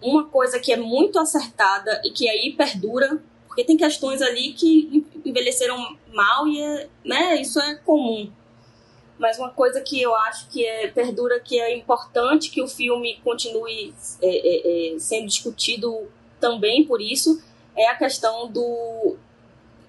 uma 0.00 0.24
coisa 0.24 0.58
que 0.58 0.72
é 0.72 0.76
muito 0.78 1.18
acertada 1.18 2.00
e 2.04 2.10
que 2.10 2.26
aí 2.26 2.54
perdura, 2.56 3.22
porque 3.52 3.64
tem 3.64 3.76
questões 3.76 4.22
ali 4.22 4.54
que 4.54 5.04
envelheceram 5.26 5.94
mal 6.10 6.48
e 6.48 6.58
é, 6.58 6.88
né, 7.04 7.38
isso 7.38 7.60
é 7.60 7.74
comum. 7.74 8.32
Mas 9.18 9.38
uma 9.38 9.50
coisa 9.50 9.82
que 9.82 10.00
eu 10.00 10.14
acho 10.14 10.48
que 10.48 10.64
é 10.64 10.88
perdura, 10.88 11.38
que 11.38 11.60
é 11.60 11.76
importante 11.76 12.48
que 12.48 12.62
o 12.62 12.66
filme 12.66 13.20
continue 13.22 13.92
é, 14.22 14.26
é, 14.26 14.94
é 14.94 14.98
sendo 14.98 15.26
discutido 15.26 16.10
também 16.40 16.86
por 16.86 17.02
isso, 17.02 17.42
é 17.76 17.88
a 17.88 17.94
questão 17.94 18.50
do 18.50 19.16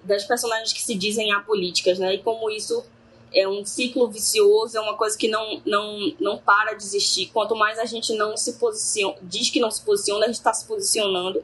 das 0.02 0.24
personagens 0.24 0.70
que 0.70 0.82
se 0.82 0.94
dizem 0.94 1.32
apolíticas, 1.32 1.98
né? 1.98 2.16
E 2.16 2.18
como 2.18 2.50
isso 2.50 2.84
é 3.32 3.48
um 3.48 3.64
ciclo 3.64 4.10
vicioso, 4.10 4.76
é 4.76 4.80
uma 4.82 4.94
coisa 4.94 5.16
que 5.16 5.26
não, 5.26 5.62
não, 5.64 6.12
não 6.20 6.36
para 6.36 6.74
de 6.74 6.84
existir. 6.84 7.30
Quanto 7.32 7.56
mais 7.56 7.78
a 7.78 7.86
gente 7.86 8.12
não 8.12 8.36
se 8.36 8.58
posiciona, 8.58 9.16
diz 9.22 9.48
que 9.48 9.58
não 9.58 9.70
se 9.70 9.80
posiciona, 9.80 10.24
a 10.24 10.26
gente 10.26 10.36
está 10.36 10.52
se 10.52 10.66
posicionando. 10.66 11.42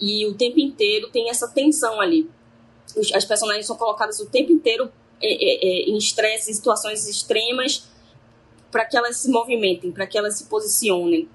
E 0.00 0.26
o 0.26 0.34
tempo 0.34 0.58
inteiro 0.58 1.08
tem 1.10 1.30
essa 1.30 1.48
tensão 1.48 2.00
ali. 2.00 2.28
As 3.14 3.24
personagens 3.24 3.66
são 3.66 3.76
colocadas 3.76 4.20
o 4.20 4.26
tempo 4.26 4.52
inteiro 4.52 4.90
é, 5.22 5.32
é, 5.32 5.66
é, 5.66 5.90
em 5.90 5.96
estresse, 5.96 6.50
em 6.50 6.54
situações 6.54 7.08
extremas, 7.08 7.88
para 8.70 8.84
que 8.84 8.96
elas 8.96 9.16
se 9.16 9.30
movimentem, 9.30 9.92
para 9.92 10.06
que 10.06 10.18
elas 10.18 10.36
se 10.36 10.46
posicionem. 10.46 11.28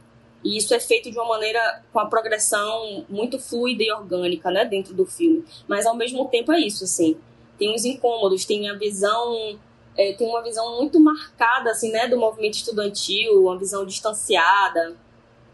E 0.43 0.57
isso 0.57 0.73
é 0.73 0.79
feito 0.79 1.11
de 1.11 1.17
uma 1.17 1.27
maneira 1.27 1.83
com 1.91 1.99
a 1.99 2.05
progressão 2.05 3.05
muito 3.09 3.39
fluida 3.39 3.83
e 3.83 3.91
orgânica, 3.91 4.51
né, 4.51 4.63
dentro 4.63 4.93
do 4.93 5.05
filme. 5.05 5.43
Mas 5.67 5.85
ao 5.85 5.95
mesmo 5.95 6.25
tempo 6.25 6.51
é 6.51 6.59
isso, 6.59 6.83
assim. 6.83 7.17
Tem 7.57 7.73
os 7.73 7.83
incômodos, 7.83 8.45
tem 8.45 8.69
a 8.69 8.73
visão, 8.73 9.59
é, 9.97 10.13
tem 10.13 10.27
uma 10.27 10.41
visão 10.41 10.77
muito 10.77 10.99
marcada, 10.99 11.71
assim, 11.71 11.91
né, 11.91 12.07
do 12.07 12.17
movimento 12.17 12.55
estudantil, 12.55 13.43
uma 13.43 13.57
visão 13.57 13.85
distanciada, 13.85 14.95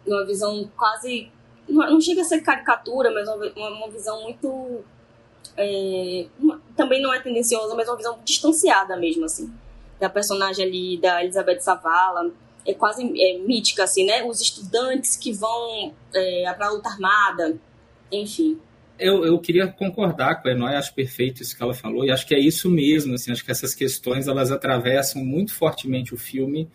uma 0.05 0.25
visão 0.25 0.69
quase 0.77 1.31
não 1.67 1.99
chega 1.99 2.21
a 2.21 2.25
ser 2.25 2.41
caricatura, 2.41 3.11
mas 3.11 3.27
uma, 3.27 3.69
uma 3.69 3.89
visão 3.89 4.23
muito 4.23 4.83
é, 5.57 6.25
uma, 6.39 6.61
também 6.75 7.01
não 7.01 7.13
é 7.13 7.19
tendenciosa, 7.19 7.75
mas 7.75 7.87
uma 7.87 7.97
visão 7.97 8.19
distanciada 8.23 8.97
mesmo, 8.97 9.25
assim, 9.25 9.51
da 9.99 10.09
personagem 10.09 10.65
ali 10.65 10.97
da 10.97 11.23
Elizabeth 11.23 11.59
Savala 11.59 12.31
é 12.65 12.73
quase 12.73 13.03
é, 13.03 13.37
mítica, 13.37 13.83
assim, 13.83 14.05
né? 14.05 14.23
Os 14.23 14.41
estudantes 14.41 15.15
que 15.15 15.31
vão 15.31 15.93
é, 16.13 16.51
para 16.53 16.67
a 16.67 16.71
luta 16.71 16.89
armada, 16.89 17.57
enfim. 18.11 18.59
Eu, 18.97 19.25
eu 19.25 19.37
queria 19.39 19.67
concordar 19.67 20.41
com 20.41 20.47
a 20.47 20.51
Enóia, 20.51 20.79
acho 20.79 20.93
perfeito 20.93 21.41
isso 21.41 21.55
que 21.55 21.61
ela 21.61 21.73
falou, 21.73 22.05
e 22.05 22.11
acho 22.11 22.25
que 22.25 22.33
é 22.33 22.39
isso 22.39 22.69
mesmo, 22.69 23.13
assim, 23.13 23.31
acho 23.31 23.43
que 23.43 23.51
essas 23.51 23.75
questões, 23.75 24.27
elas 24.27 24.51
atravessam 24.51 25.23
muito 25.23 25.53
fortemente 25.53 26.13
o 26.13 26.17
filme, 26.17 26.69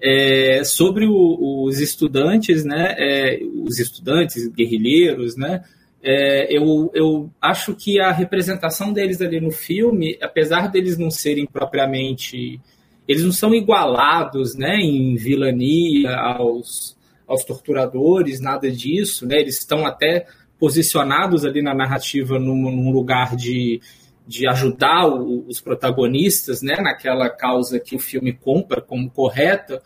é, 0.00 0.62
sobre 0.64 1.06
o, 1.06 1.64
os 1.64 1.80
estudantes, 1.80 2.64
né, 2.64 2.94
é, 2.98 3.40
os 3.64 3.78
estudantes 3.78 4.48
guerrilheiros, 4.48 5.36
né, 5.36 5.62
é, 6.08 6.56
eu, 6.56 6.88
eu 6.94 7.30
acho 7.42 7.74
que 7.74 7.98
a 7.98 8.12
representação 8.12 8.92
deles 8.92 9.20
ali 9.20 9.40
no 9.40 9.50
filme, 9.50 10.16
apesar 10.22 10.68
deles 10.70 10.96
não 10.96 11.10
serem 11.10 11.44
propriamente. 11.44 12.60
Eles 13.08 13.24
não 13.24 13.32
são 13.32 13.52
igualados 13.52 14.54
né, 14.54 14.76
em 14.76 15.16
vilania 15.16 16.16
aos, 16.16 16.96
aos 17.26 17.42
torturadores, 17.42 18.40
nada 18.40 18.70
disso. 18.70 19.26
Né, 19.26 19.40
eles 19.40 19.58
estão 19.58 19.84
até 19.84 20.26
posicionados 20.60 21.44
ali 21.44 21.60
na 21.60 21.74
narrativa 21.74 22.38
num, 22.38 22.70
num 22.70 22.92
lugar 22.92 23.34
de, 23.34 23.80
de 24.26 24.48
ajudar 24.48 25.06
o, 25.06 25.46
os 25.46 25.60
protagonistas 25.60 26.62
né, 26.62 26.76
naquela 26.76 27.28
causa 27.30 27.78
que 27.78 27.94
o 27.94 27.98
filme 27.98 28.32
compra 28.32 28.80
como 28.80 29.10
correta, 29.10 29.80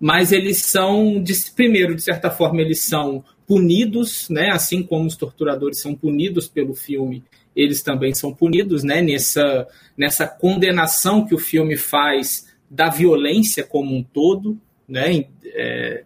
mas 0.00 0.32
eles 0.32 0.58
são, 0.58 1.22
primeiro, 1.54 1.94
de 1.94 2.02
certa 2.02 2.30
forma, 2.30 2.60
eles 2.60 2.80
são 2.80 3.24
punidos, 3.46 4.28
né? 4.28 4.48
Assim 4.50 4.82
como 4.82 5.06
os 5.06 5.16
torturadores 5.16 5.80
são 5.80 5.94
punidos 5.94 6.48
pelo 6.48 6.74
filme, 6.74 7.22
eles 7.54 7.82
também 7.82 8.14
são 8.14 8.34
punidos, 8.34 8.82
né? 8.82 9.00
Nessa, 9.00 9.68
nessa 9.96 10.26
condenação 10.26 11.24
que 11.24 11.34
o 11.34 11.38
filme 11.38 11.76
faz 11.76 12.48
da 12.68 12.88
violência 12.88 13.62
como 13.62 13.94
um 13.94 14.02
todo, 14.02 14.58
né? 14.88 15.26
É, 15.44 16.02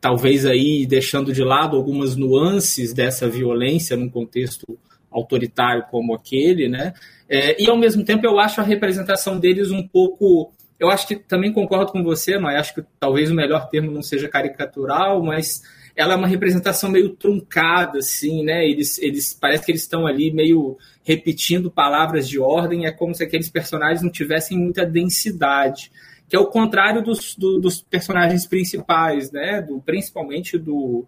talvez 0.00 0.44
aí 0.44 0.84
deixando 0.84 1.32
de 1.32 1.44
lado 1.44 1.76
algumas 1.76 2.16
nuances 2.16 2.92
dessa 2.92 3.28
violência 3.28 3.96
num 3.96 4.08
contexto 4.08 4.78
autoritário 5.14 5.84
como 5.90 6.14
aquele, 6.14 6.68
né? 6.68 6.92
É, 7.28 7.62
e 7.62 7.70
ao 7.70 7.76
mesmo 7.76 8.04
tempo 8.04 8.26
eu 8.26 8.38
acho 8.38 8.60
a 8.60 8.64
representação 8.64 9.38
deles 9.38 9.70
um 9.70 9.86
pouco 9.86 10.52
eu 10.78 10.90
acho 10.90 11.06
que 11.06 11.16
também 11.16 11.52
concordo 11.52 11.92
com 11.92 12.02
você, 12.02 12.36
mas 12.36 12.58
acho 12.58 12.74
que 12.74 12.84
talvez 12.98 13.30
o 13.30 13.34
melhor 13.34 13.68
termo 13.68 13.90
não 13.90 14.02
seja 14.02 14.28
caricatural, 14.28 15.22
mas 15.22 15.62
ela 15.96 16.14
é 16.14 16.16
uma 16.16 16.26
representação 16.26 16.90
meio 16.90 17.10
truncada, 17.10 17.98
assim, 17.98 18.44
né? 18.44 18.66
Eles, 18.66 18.98
eles 18.98 19.32
parece 19.32 19.64
que 19.64 19.70
eles 19.70 19.82
estão 19.82 20.06
ali 20.06 20.32
meio 20.32 20.76
repetindo 21.04 21.70
palavras 21.70 22.28
de 22.28 22.40
ordem, 22.40 22.86
é 22.86 22.90
como 22.90 23.14
se 23.14 23.22
aqueles 23.22 23.48
personagens 23.48 24.02
não 24.02 24.10
tivessem 24.10 24.58
muita 24.58 24.84
densidade, 24.84 25.92
que 26.28 26.34
é 26.34 26.38
o 26.38 26.46
contrário 26.46 27.02
dos, 27.02 27.36
do, 27.36 27.60
dos 27.60 27.80
personagens 27.80 28.44
principais, 28.44 29.30
né? 29.30 29.62
Do, 29.62 29.80
principalmente 29.80 30.58
do, 30.58 31.06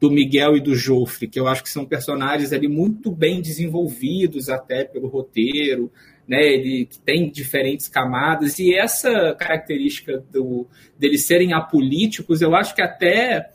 do 0.00 0.10
Miguel 0.10 0.56
e 0.56 0.60
do 0.60 0.74
Joffre, 0.74 1.26
que 1.26 1.40
eu 1.40 1.48
acho 1.48 1.62
que 1.62 1.70
são 1.70 1.84
personagens 1.84 2.52
ali 2.52 2.68
muito 2.68 3.10
bem 3.10 3.40
desenvolvidos 3.40 4.48
até 4.48 4.84
pelo 4.84 5.08
roteiro, 5.08 5.90
né? 6.26 6.40
Ele 6.42 6.88
tem 7.04 7.30
diferentes 7.30 7.88
camadas 7.88 8.58
e 8.58 8.74
essa 8.74 9.34
característica 9.34 10.22
do 10.30 10.66
deles 10.98 11.24
serem 11.24 11.52
apolíticos, 11.52 12.40
eu 12.40 12.54
acho 12.54 12.74
que 12.74 12.82
até 12.82 13.50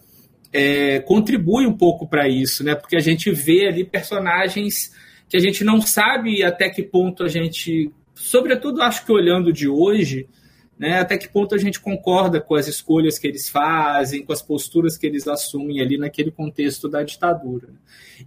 é, 0.51 0.99
contribui 0.99 1.65
um 1.65 1.77
pouco 1.77 2.07
para 2.07 2.27
isso, 2.27 2.63
né? 2.63 2.75
Porque 2.75 2.95
a 2.95 3.01
gente 3.01 3.31
vê 3.31 3.67
ali 3.67 3.85
personagens 3.85 4.91
que 5.29 5.37
a 5.37 5.39
gente 5.39 5.63
não 5.63 5.81
sabe 5.81 6.43
até 6.43 6.69
que 6.69 6.83
ponto 6.83 7.23
a 7.23 7.27
gente, 7.27 7.89
sobretudo 8.13 8.81
acho 8.81 9.05
que 9.05 9.11
olhando 9.11 9.51
de 9.51 9.67
hoje, 9.67 10.27
né, 10.77 10.99
até 10.99 11.17
que 11.17 11.29
ponto 11.29 11.53
a 11.53 11.57
gente 11.57 11.79
concorda 11.79 12.41
com 12.41 12.55
as 12.55 12.67
escolhas 12.67 13.19
que 13.19 13.27
eles 13.27 13.47
fazem, 13.49 14.25
com 14.25 14.33
as 14.33 14.41
posturas 14.41 14.97
que 14.97 15.05
eles 15.05 15.27
assumem 15.27 15.79
ali 15.81 15.97
naquele 15.97 16.31
contexto 16.31 16.89
da 16.89 17.03
ditadura. 17.03 17.69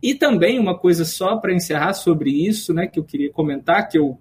E 0.02 0.14
também 0.14 0.58
uma 0.58 0.78
coisa 0.78 1.04
só 1.04 1.36
para 1.36 1.52
encerrar 1.52 1.94
sobre 1.94 2.30
isso, 2.30 2.72
né, 2.72 2.86
que 2.86 2.98
eu 2.98 3.04
queria 3.04 3.30
comentar, 3.30 3.88
que 3.88 3.98
eu 3.98 4.18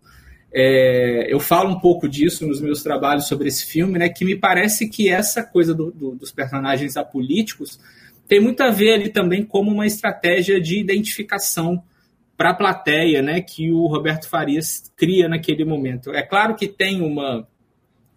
é, 0.58 1.27
eu 1.27 1.38
falo 1.38 1.70
um 1.70 1.79
pouco 1.79 2.08
disso 2.08 2.48
nos 2.48 2.62
meus 2.62 2.82
trabalhos 2.82 3.27
sobre 3.27 3.50
esse 3.50 3.65
filme, 3.65 4.00
né, 4.00 4.08
que 4.08 4.24
me 4.24 4.38
parece 4.38 4.88
que 4.88 5.10
essa 5.10 5.44
coisa 5.44 5.74
do, 5.74 5.91
do, 5.91 6.15
dos 6.15 6.32
personagens 6.32 6.96
apolíticos 6.96 7.77
tem 8.25 8.39
muito 8.39 8.62
a 8.62 8.72
ver 8.72 8.94
ali 8.94 9.10
também 9.10 9.44
como 9.44 9.70
uma 9.70 9.86
estratégia 9.86 10.62
de 10.62 10.79
identificação 10.79 11.84
para 12.38 12.51
a 12.51 12.53
plateia, 12.53 13.22
né, 13.22 13.42
que 13.42 13.70
o 13.70 13.85
Roberto 13.88 14.29
Farias 14.29 14.92
cria 14.96 15.27
naquele 15.27 15.66
momento. 15.66 16.11
É 16.11 16.22
claro 16.22 16.55
que 16.55 16.70
tem 16.70 17.01
uma, 17.01 17.46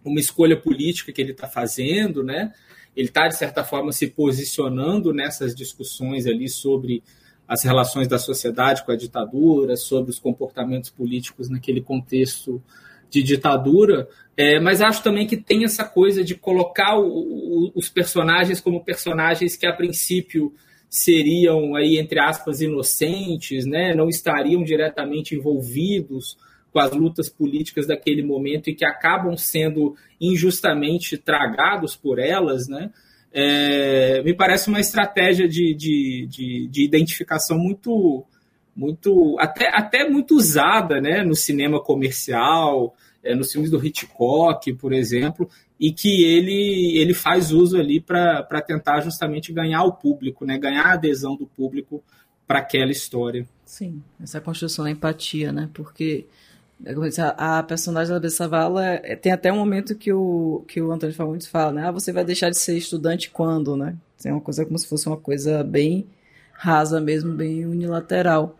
uma 0.03 0.19
escolha 0.19 0.55
política 0.55 1.11
que 1.11 1.21
ele 1.21 1.31
está 1.31 1.47
fazendo, 1.47 2.23
né, 2.23 2.53
ele 2.95 3.07
está, 3.07 3.27
de 3.27 3.37
certa 3.37 3.63
forma, 3.63 3.91
se 3.91 4.07
posicionando 4.07 5.13
nessas 5.13 5.55
discussões 5.55 6.25
ali 6.25 6.49
sobre 6.49 7.03
as 7.47 7.63
relações 7.63 8.07
da 8.07 8.19
sociedade 8.19 8.85
com 8.85 8.91
a 8.91 8.95
ditadura, 8.95 9.75
sobre 9.75 10.11
os 10.11 10.19
comportamentos 10.19 10.89
políticos 10.89 11.49
naquele 11.49 11.81
contexto 11.81 12.61
de 13.09 13.23
ditadura, 13.23 14.07
é, 14.37 14.59
mas 14.59 14.81
acho 14.81 15.01
também 15.01 15.25
que 15.25 15.35
tem 15.35 15.63
essa 15.63 15.83
coisa 15.83 16.23
de 16.23 16.35
colocar 16.35 16.97
o, 16.97 17.07
o, 17.07 17.71
os 17.75 17.89
personagens 17.89 18.61
como 18.61 18.83
personagens 18.83 19.55
que 19.55 19.65
a 19.65 19.73
princípio 19.73 20.53
seriam 20.87 21.75
aí 21.75 21.97
entre 21.97 22.19
aspas 22.19 22.61
inocentes, 22.61 23.65
né, 23.65 23.95
não 23.95 24.09
estariam 24.09 24.63
diretamente 24.63 25.35
envolvidos 25.35 26.37
com 26.79 26.85
as 26.85 26.91
lutas 26.91 27.29
políticas 27.29 27.85
daquele 27.85 28.23
momento 28.23 28.69
e 28.69 28.75
que 28.75 28.85
acabam 28.85 29.35
sendo 29.35 29.95
injustamente 30.19 31.17
tragados 31.17 31.95
por 31.95 32.19
elas, 32.19 32.67
né? 32.67 32.89
é, 33.31 34.21
me 34.23 34.33
parece 34.33 34.69
uma 34.69 34.79
estratégia 34.79 35.47
de, 35.47 35.73
de, 35.75 36.27
de, 36.27 36.67
de, 36.67 36.83
identificação 36.83 37.57
muito, 37.57 38.25
muito 38.75 39.35
até, 39.39 39.69
até 39.71 40.09
muito 40.09 40.35
usada 40.35 40.99
né, 40.99 41.23
no 41.23 41.35
cinema 41.35 41.81
comercial, 41.81 42.95
é, 43.23 43.35
nos 43.35 43.51
filmes 43.51 43.69
do 43.69 43.83
Hitchcock, 43.85 44.73
por 44.73 44.93
exemplo, 44.93 45.49
e 45.79 45.91
que 45.91 46.23
ele, 46.23 46.97
ele 46.97 47.13
faz 47.13 47.51
uso 47.51 47.77
ali 47.77 47.99
para 48.01 48.61
tentar 48.65 49.01
justamente 49.01 49.53
ganhar 49.53 49.83
o 49.83 49.93
público, 49.93 50.45
né, 50.45 50.57
ganhar 50.57 50.85
a 50.85 50.93
adesão 50.93 51.35
do 51.35 51.45
público 51.45 52.03
para 52.47 52.59
aquela 52.59 52.91
história. 52.91 53.47
Sim, 53.63 54.01
essa 54.19 54.41
construção 54.41 54.85
da 54.85 54.89
empatia, 54.89 55.51
né? 55.51 55.69
Porque 55.71 56.25
a, 57.19 57.59
a 57.59 57.63
personagem 57.63 58.13
da 58.13 58.19
Bessavala 58.19 58.85
é, 58.85 59.15
tem 59.15 59.31
até 59.31 59.51
um 59.51 59.57
momento 59.57 59.95
que 59.95 60.13
o, 60.13 60.63
que 60.67 60.81
o 60.81 60.91
Antônio 60.91 61.15
Fagundes 61.15 61.47
fala, 61.47 61.73
né? 61.73 61.87
Ah, 61.87 61.91
você 61.91 62.11
vai 62.11 62.23
deixar 62.23 62.49
de 62.49 62.57
ser 62.57 62.77
estudante 62.77 63.29
quando, 63.29 63.75
né? 63.75 63.95
É 64.23 64.31
uma 64.31 64.41
coisa 64.41 64.65
como 64.65 64.77
se 64.77 64.87
fosse 64.87 65.07
uma 65.07 65.17
coisa 65.17 65.63
bem 65.63 66.07
rasa 66.53 66.99
mesmo, 67.01 67.33
bem 67.33 67.65
unilateral. 67.65 68.57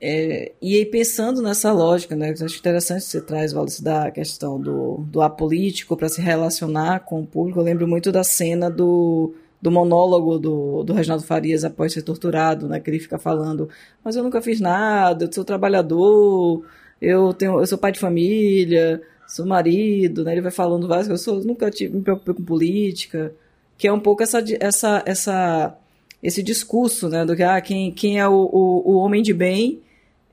É, 0.00 0.52
e 0.60 0.76
aí 0.76 0.86
pensando 0.86 1.40
nessa 1.42 1.72
lógica, 1.72 2.16
né? 2.16 2.30
Acho 2.30 2.58
interessante 2.58 3.04
você 3.04 3.20
traz, 3.20 3.52
Wallace, 3.52 3.82
da 3.82 4.10
questão 4.10 4.60
do, 4.60 5.04
do 5.08 5.22
apolítico 5.22 5.96
para 5.96 6.08
se 6.08 6.20
relacionar 6.20 7.00
com 7.00 7.20
o 7.20 7.26
público. 7.26 7.60
Eu 7.60 7.64
lembro 7.64 7.86
muito 7.86 8.10
da 8.10 8.24
cena 8.24 8.70
do, 8.70 9.34
do 9.60 9.70
monólogo 9.70 10.38
do, 10.38 10.82
do 10.82 10.92
Reginaldo 10.92 11.24
Farias 11.24 11.64
após 11.64 11.92
ser 11.92 12.02
torturado, 12.02 12.68
né? 12.68 12.80
Que 12.80 12.90
ele 12.90 12.98
fica 12.98 13.18
falando, 13.18 13.68
mas 14.02 14.16
eu 14.16 14.22
nunca 14.22 14.42
fiz 14.42 14.60
nada, 14.60 15.24
eu 15.24 15.32
sou 15.32 15.44
trabalhador 15.44 16.64
eu 17.04 17.32
tenho, 17.34 17.60
eu 17.60 17.66
sou 17.66 17.78
pai 17.78 17.92
de 17.92 17.98
família, 17.98 19.02
sou 19.26 19.46
marido, 19.46 20.24
né? 20.24 20.32
Ele 20.32 20.40
vai 20.40 20.50
falando 20.50 20.88
várias 20.88 21.06
coisas, 21.08 21.26
eu 21.26 21.34
sou, 21.34 21.44
nunca 21.44 21.70
tive, 21.70 21.96
me 21.96 22.02
preocupei 22.02 22.34
com 22.34 22.44
política, 22.44 23.32
que 23.76 23.86
é 23.86 23.92
um 23.92 24.00
pouco 24.00 24.22
essa, 24.22 24.42
essa, 24.60 25.02
essa, 25.06 25.76
esse 26.22 26.42
discurso, 26.42 27.08
né? 27.08 27.24
Do 27.24 27.36
que 27.36 27.42
ah, 27.42 27.60
quem, 27.60 27.92
quem 27.92 28.20
é 28.20 28.28
o, 28.28 28.32
o, 28.32 28.92
o 28.92 28.96
homem 28.96 29.22
de 29.22 29.34
bem, 29.34 29.80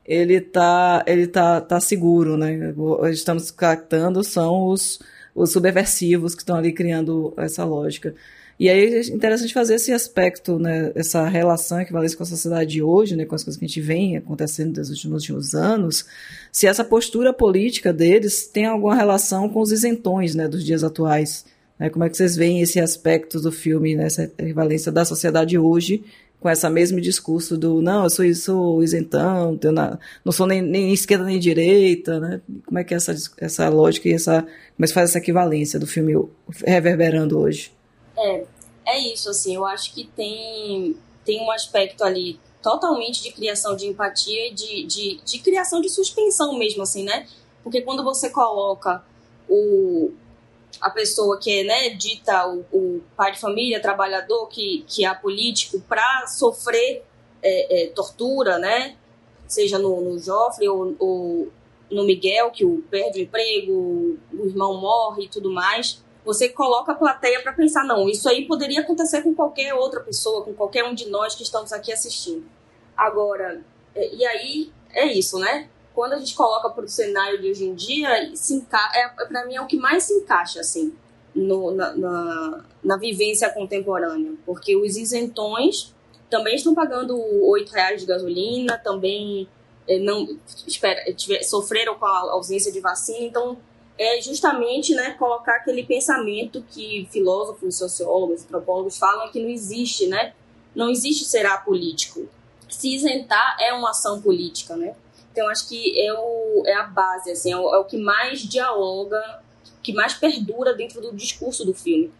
ele 0.04 0.40
tá, 0.40 1.04
ele 1.06 1.26
tá, 1.26 1.60
tá 1.60 1.80
seguro, 1.80 2.36
né? 2.36 2.74
Estamos 3.10 3.50
captando 3.50 4.22
são 4.24 4.68
os, 4.68 5.00
os 5.34 5.52
subversivos 5.52 6.34
que 6.34 6.42
estão 6.42 6.56
ali 6.56 6.72
criando 6.72 7.32
essa 7.36 7.64
lógica. 7.64 8.14
E 8.62 8.68
aí 8.68 8.94
é 8.94 9.00
interessante 9.08 9.52
fazer 9.52 9.74
esse 9.74 9.90
aspecto, 9.90 10.56
né, 10.56 10.92
essa 10.94 11.26
relação 11.26 11.80
equivalente 11.80 12.16
com 12.16 12.22
a 12.22 12.26
sociedade 12.26 12.70
de 12.70 12.80
hoje, 12.80 13.16
né, 13.16 13.24
com 13.24 13.34
as 13.34 13.42
coisas 13.42 13.58
que 13.58 13.64
a 13.64 13.66
gente 13.66 13.80
vem 13.80 14.16
acontecendo 14.16 14.78
nos 14.78 14.88
últimos, 14.88 15.14
nos 15.14 15.22
últimos 15.24 15.54
anos, 15.56 16.06
se 16.52 16.68
essa 16.68 16.84
postura 16.84 17.32
política 17.32 17.92
deles 17.92 18.46
tem 18.46 18.66
alguma 18.66 18.94
relação 18.94 19.48
com 19.48 19.58
os 19.58 19.72
isentões 19.72 20.36
né, 20.36 20.46
dos 20.46 20.64
dias 20.64 20.84
atuais. 20.84 21.44
Né, 21.76 21.90
como 21.90 22.04
é 22.04 22.08
que 22.08 22.16
vocês 22.16 22.36
veem 22.36 22.60
esse 22.60 22.78
aspecto 22.78 23.40
do 23.40 23.50
filme, 23.50 23.96
né, 23.96 24.06
essa 24.06 24.30
equivalência 24.38 24.92
da 24.92 25.04
sociedade 25.04 25.58
hoje 25.58 26.04
com 26.38 26.48
esse 26.48 26.70
mesmo 26.70 27.00
discurso 27.00 27.58
do 27.58 27.82
não, 27.82 28.04
eu 28.04 28.10
sou, 28.10 28.34
sou 28.36 28.84
isentão, 28.84 29.58
na, 29.72 29.98
não 30.24 30.30
sou 30.30 30.46
nem, 30.46 30.62
nem, 30.62 30.92
esquerda 30.92 31.24
nem 31.24 31.40
direita, 31.40 32.20
né? 32.20 32.40
Como 32.64 32.78
é 32.78 32.84
que 32.84 32.94
é 32.94 32.96
essa, 32.96 33.14
essa 33.38 33.68
lógica 33.68 34.08
e 34.08 34.12
essa, 34.12 34.42
como 34.42 34.84
é 34.84 34.86
que 34.86 34.94
faz 34.94 35.10
essa 35.10 35.18
equivalência 35.18 35.80
do 35.80 35.86
filme 35.86 36.14
reverberando 36.64 37.38
hoje? 37.38 37.72
É, 38.16 38.44
é 38.84 38.98
isso, 38.98 39.30
assim, 39.30 39.54
eu 39.54 39.64
acho 39.64 39.92
que 39.92 40.04
tem, 40.04 40.96
tem 41.24 41.40
um 41.40 41.50
aspecto 41.50 42.02
ali 42.04 42.38
totalmente 42.62 43.22
de 43.22 43.32
criação 43.32 43.76
de 43.76 43.86
empatia 43.86 44.48
e 44.48 44.54
de, 44.54 44.84
de, 44.84 45.20
de 45.24 45.38
criação 45.40 45.80
de 45.80 45.88
suspensão 45.88 46.56
mesmo, 46.58 46.82
assim, 46.82 47.04
né? 47.04 47.26
Porque 47.62 47.82
quando 47.82 48.04
você 48.04 48.30
coloca 48.30 49.04
o, 49.48 50.12
a 50.80 50.90
pessoa 50.90 51.38
que 51.38 51.60
é 51.60 51.64
né, 51.64 51.88
dita 51.90 52.48
o, 52.48 52.64
o, 52.72 53.02
pai 53.16 53.32
de 53.32 53.40
família, 53.40 53.80
trabalhador, 53.80 54.48
que, 54.48 54.84
que 54.88 55.04
é 55.04 55.14
político, 55.14 55.80
para 55.80 56.26
sofrer 56.26 57.04
é, 57.42 57.84
é, 57.84 57.86
tortura, 57.88 58.58
né? 58.58 58.96
Seja 59.46 59.78
no, 59.78 60.00
no 60.00 60.18
Joffre 60.18 60.68
ou, 60.68 60.94
ou, 60.98 61.52
no 61.90 62.04
Miguel, 62.04 62.50
que 62.50 62.64
o 62.64 62.82
perde 62.90 63.18
o 63.18 63.22
emprego, 63.22 64.18
o 64.32 64.46
irmão 64.46 64.80
morre 64.80 65.24
e 65.24 65.28
tudo 65.28 65.50
mais 65.50 66.02
você 66.24 66.48
coloca 66.48 66.92
a 66.92 66.94
plateia 66.94 67.42
para 67.42 67.52
pensar, 67.52 67.84
não, 67.84 68.08
isso 68.08 68.28
aí 68.28 68.46
poderia 68.46 68.80
acontecer 68.80 69.22
com 69.22 69.34
qualquer 69.34 69.74
outra 69.74 70.00
pessoa, 70.00 70.44
com 70.44 70.54
qualquer 70.54 70.84
um 70.84 70.94
de 70.94 71.08
nós 71.08 71.34
que 71.34 71.42
estamos 71.42 71.72
aqui 71.72 71.92
assistindo. 71.92 72.44
Agora, 72.96 73.60
é, 73.94 74.14
e 74.14 74.24
aí 74.24 74.72
é 74.90 75.06
isso, 75.06 75.38
né? 75.38 75.68
Quando 75.94 76.14
a 76.14 76.18
gente 76.18 76.34
coloca 76.34 76.70
para 76.70 76.84
o 76.84 76.88
cenário 76.88 77.40
de 77.40 77.50
hoje 77.50 77.64
em 77.64 77.74
dia, 77.74 78.24
enca 78.24 78.90
é, 78.94 79.08
para 79.08 79.44
mim 79.46 79.56
é 79.56 79.60
o 79.60 79.66
que 79.66 79.76
mais 79.76 80.04
se 80.04 80.14
encaixa, 80.14 80.60
assim, 80.60 80.94
no, 81.34 81.72
na, 81.72 81.94
na, 81.94 82.64
na, 82.82 82.96
vivência 82.96 83.50
contemporânea. 83.50 84.32
Porque 84.46 84.76
os 84.76 84.96
isentões 84.96 85.94
também 86.30 86.54
estão 86.54 86.74
pagando 86.74 87.16
R$ 87.16 87.66
reais 87.70 88.00
de 88.00 88.06
gasolina, 88.06 88.78
também 88.78 89.48
é, 89.86 89.98
não 89.98 90.38
espera, 90.66 91.12
tiver, 91.14 91.42
sofreram 91.42 91.94
com 91.96 92.06
a 92.06 92.32
ausência 92.32 92.72
de 92.72 92.80
vacina, 92.80 93.26
então 93.26 93.58
é 93.98 94.20
justamente 94.20 94.94
né, 94.94 95.12
colocar 95.12 95.56
aquele 95.56 95.84
pensamento 95.84 96.64
que 96.70 97.08
filósofos, 97.10 97.76
sociólogos, 97.76 98.42
antropólogos 98.42 98.96
falam 98.96 99.30
que 99.30 99.40
não 99.40 99.48
existe, 99.48 100.06
né? 100.06 100.34
Não 100.74 100.88
existe 100.88 101.24
ser 101.24 101.44
apolítico. 101.46 102.28
Se 102.68 102.94
isentar 102.94 103.56
é 103.60 103.72
uma 103.72 103.90
ação 103.90 104.20
política, 104.20 104.74
né? 104.76 104.94
Então 105.30 105.48
acho 105.48 105.68
que 105.68 105.98
é, 106.00 106.12
o, 106.12 106.62
é 106.66 106.74
a 106.74 106.84
base, 106.84 107.30
assim, 107.30 107.52
é 107.52 107.56
o, 107.56 107.74
é 107.74 107.78
o 107.78 107.84
que 107.84 107.96
mais 107.96 108.40
dialoga, 108.40 109.42
que 109.82 109.92
mais 109.92 110.14
perdura 110.14 110.74
dentro 110.74 111.00
do 111.00 111.14
discurso 111.14 111.64
do 111.64 111.74
filme. 111.74 112.12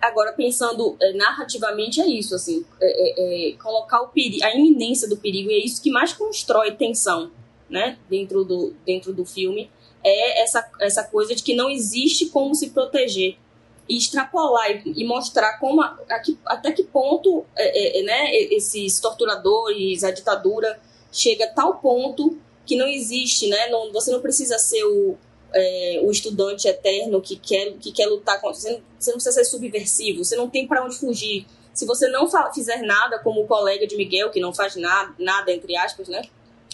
Agora, 0.00 0.32
pensando 0.32 0.96
é, 1.00 1.12
narrativamente, 1.12 2.00
é 2.00 2.06
isso, 2.06 2.34
assim, 2.34 2.64
é, 2.80 2.86
é, 2.86 3.50
é 3.50 3.56
colocar 3.56 4.00
o 4.00 4.08
perigo, 4.08 4.42
a 4.44 4.54
iminência 4.54 5.08
do 5.08 5.16
perigo, 5.16 5.50
e 5.50 5.54
é 5.54 5.64
isso 5.64 5.82
que 5.82 5.90
mais 5.90 6.12
constrói 6.12 6.72
tensão, 6.72 7.30
né, 7.68 7.98
dentro 8.08 8.44
do, 8.44 8.74
dentro 8.86 9.12
do 9.12 9.24
filme, 9.24 9.70
é 10.02 10.42
essa, 10.42 10.68
essa 10.80 11.04
coisa 11.04 11.34
de 11.34 11.42
que 11.42 11.54
não 11.54 11.68
existe 11.68 12.26
como 12.26 12.54
se 12.54 12.70
proteger 12.70 13.36
e 13.88 13.96
extrapolar 13.96 14.70
e, 14.70 15.02
e 15.02 15.04
mostrar 15.04 15.58
como 15.58 15.82
a, 15.82 15.98
a 16.08 16.18
que, 16.20 16.38
até 16.46 16.72
que 16.72 16.84
ponto 16.84 17.44
é, 17.56 17.98
é, 17.98 18.00
é 18.00 18.02
né, 18.04 18.36
esses 18.54 19.00
torturadores, 19.00 20.04
a 20.04 20.10
ditadura 20.10 20.80
chega 21.12 21.44
a 21.44 21.48
tal 21.48 21.78
ponto 21.78 22.38
que 22.64 22.76
não 22.76 22.86
existe, 22.86 23.48
né? 23.48 23.68
Não, 23.68 23.92
você 23.92 24.12
não 24.12 24.20
precisa 24.20 24.56
ser 24.58 24.84
o, 24.84 25.16
é, 25.52 26.00
o 26.04 26.10
estudante 26.10 26.68
eterno 26.68 27.20
que 27.20 27.36
quer, 27.36 27.72
que 27.74 27.90
quer 27.90 28.06
lutar 28.06 28.40
contra. 28.40 28.60
Você 28.60 28.70
não, 28.70 28.80
você 28.96 29.10
não 29.10 29.16
precisa 29.16 29.32
ser 29.32 29.44
subversivo, 29.44 30.24
você 30.24 30.36
não 30.36 30.48
tem 30.48 30.68
para 30.68 30.84
onde 30.84 30.96
fugir. 30.96 31.46
Se 31.74 31.84
você 31.84 32.08
não 32.08 32.28
fizer 32.52 32.82
nada, 32.82 33.18
como 33.18 33.42
o 33.42 33.46
colega 33.46 33.86
de 33.86 33.96
Miguel, 33.96 34.30
que 34.30 34.40
não 34.40 34.54
faz 34.54 34.76
nada, 34.76 35.12
nada 35.18 35.50
entre 35.50 35.76
aspas, 35.76 36.08
né? 36.08 36.22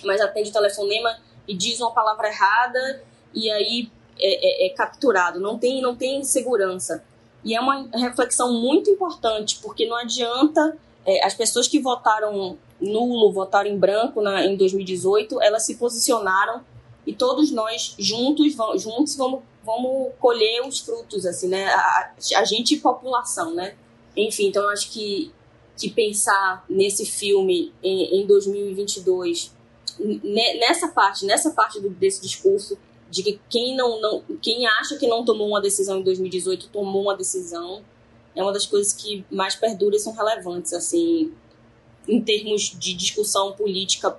Mas 0.04 0.20
atende 0.20 0.50
o 0.50 0.52
telefonema 0.52 1.18
e 1.48 1.54
diz 1.54 1.80
uma 1.80 1.92
palavra 1.92 2.28
errada 2.28 3.02
e 3.34 3.50
aí 3.50 3.90
é, 4.18 4.64
é, 4.64 4.66
é 4.66 4.70
capturado, 4.70 5.40
não 5.40 5.58
tem, 5.58 5.80
não 5.82 5.94
tem 5.94 6.22
segurança. 6.24 7.04
E 7.44 7.54
é 7.54 7.60
uma 7.60 7.88
reflexão 7.94 8.52
muito 8.52 8.90
importante, 8.90 9.58
porque 9.62 9.86
não 9.86 9.96
adianta 9.96 10.76
é, 11.04 11.24
as 11.24 11.34
pessoas 11.34 11.68
que 11.68 11.78
votaram 11.78 12.58
nulo, 12.80 13.32
votaram 13.32 13.70
em 13.70 13.78
branco 13.78 14.20
na, 14.20 14.44
em 14.44 14.56
2018, 14.56 15.40
elas 15.40 15.64
se 15.64 15.76
posicionaram 15.76 16.62
e 17.06 17.14
todos 17.14 17.52
nós 17.52 17.94
juntos, 17.98 18.54
vamos, 18.54 18.82
juntos 18.82 19.16
vamos, 19.16 19.40
vamos 19.64 20.12
colher 20.18 20.66
os 20.66 20.80
frutos, 20.80 21.24
assim, 21.24 21.48
né? 21.48 21.66
A, 21.66 22.12
a 22.36 22.44
gente 22.44 22.74
e 22.74 22.80
população, 22.80 23.54
né? 23.54 23.76
Enfim, 24.16 24.48
então 24.48 24.64
eu 24.64 24.70
acho 24.70 24.90
que, 24.90 25.32
que 25.76 25.88
pensar 25.90 26.64
nesse 26.68 27.06
filme 27.06 27.72
em, 27.82 28.22
em 28.22 28.26
2022, 28.26 29.54
nessa 30.58 30.88
parte, 30.88 31.24
nessa 31.24 31.50
parte 31.50 31.80
do, 31.80 31.90
desse 31.90 32.20
discurso, 32.20 32.76
de 33.10 33.22
que 33.22 33.40
quem 33.48 33.76
não, 33.76 34.00
não 34.00 34.22
quem 34.42 34.66
acha 34.66 34.96
que 34.96 35.06
não 35.06 35.24
tomou 35.24 35.48
uma 35.48 35.60
decisão 35.60 36.00
em 36.00 36.02
2018 36.02 36.68
tomou 36.68 37.02
uma 37.02 37.16
decisão. 37.16 37.82
É 38.34 38.42
uma 38.42 38.52
das 38.52 38.66
coisas 38.66 38.92
que 38.92 39.24
mais 39.30 39.54
perduram 39.54 39.96
e 39.96 40.00
são 40.00 40.14
relevantes 40.14 40.72
assim 40.72 41.32
em 42.08 42.20
termos 42.20 42.76
de 42.78 42.94
discussão 42.94 43.52
política 43.52 44.16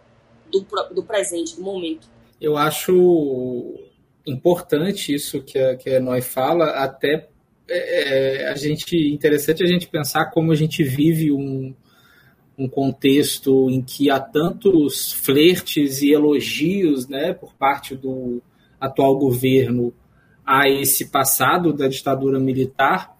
do, 0.51 0.65
do 0.93 1.03
presente 1.03 1.55
do 1.55 1.61
momento. 1.61 2.07
Eu 2.39 2.57
acho 2.57 3.75
importante 4.25 5.13
isso 5.13 5.41
que 5.41 5.57
a, 5.57 5.75
que 5.75 5.89
a 5.89 5.99
Noi 5.99 6.21
fala 6.21 6.71
até 6.71 7.29
é, 7.69 8.43
é, 8.43 8.49
a 8.49 8.55
gente 8.55 8.95
interessante 8.95 9.63
a 9.63 9.67
gente 9.67 9.87
pensar 9.87 10.27
como 10.27 10.51
a 10.51 10.55
gente 10.55 10.83
vive 10.83 11.31
um, 11.31 11.73
um 12.57 12.67
contexto 12.67 13.69
em 13.69 13.81
que 13.81 14.09
há 14.09 14.19
tantos 14.19 15.11
flertes 15.11 16.01
e 16.01 16.11
elogios 16.11 17.07
né, 17.07 17.33
por 17.33 17.53
parte 17.53 17.95
do, 17.95 18.41
atual 18.79 19.17
governo 19.17 19.93
a 20.45 20.69
esse 20.69 21.05
passado 21.05 21.73
da 21.73 21.87
ditadura 21.87 22.39
militar. 22.39 23.17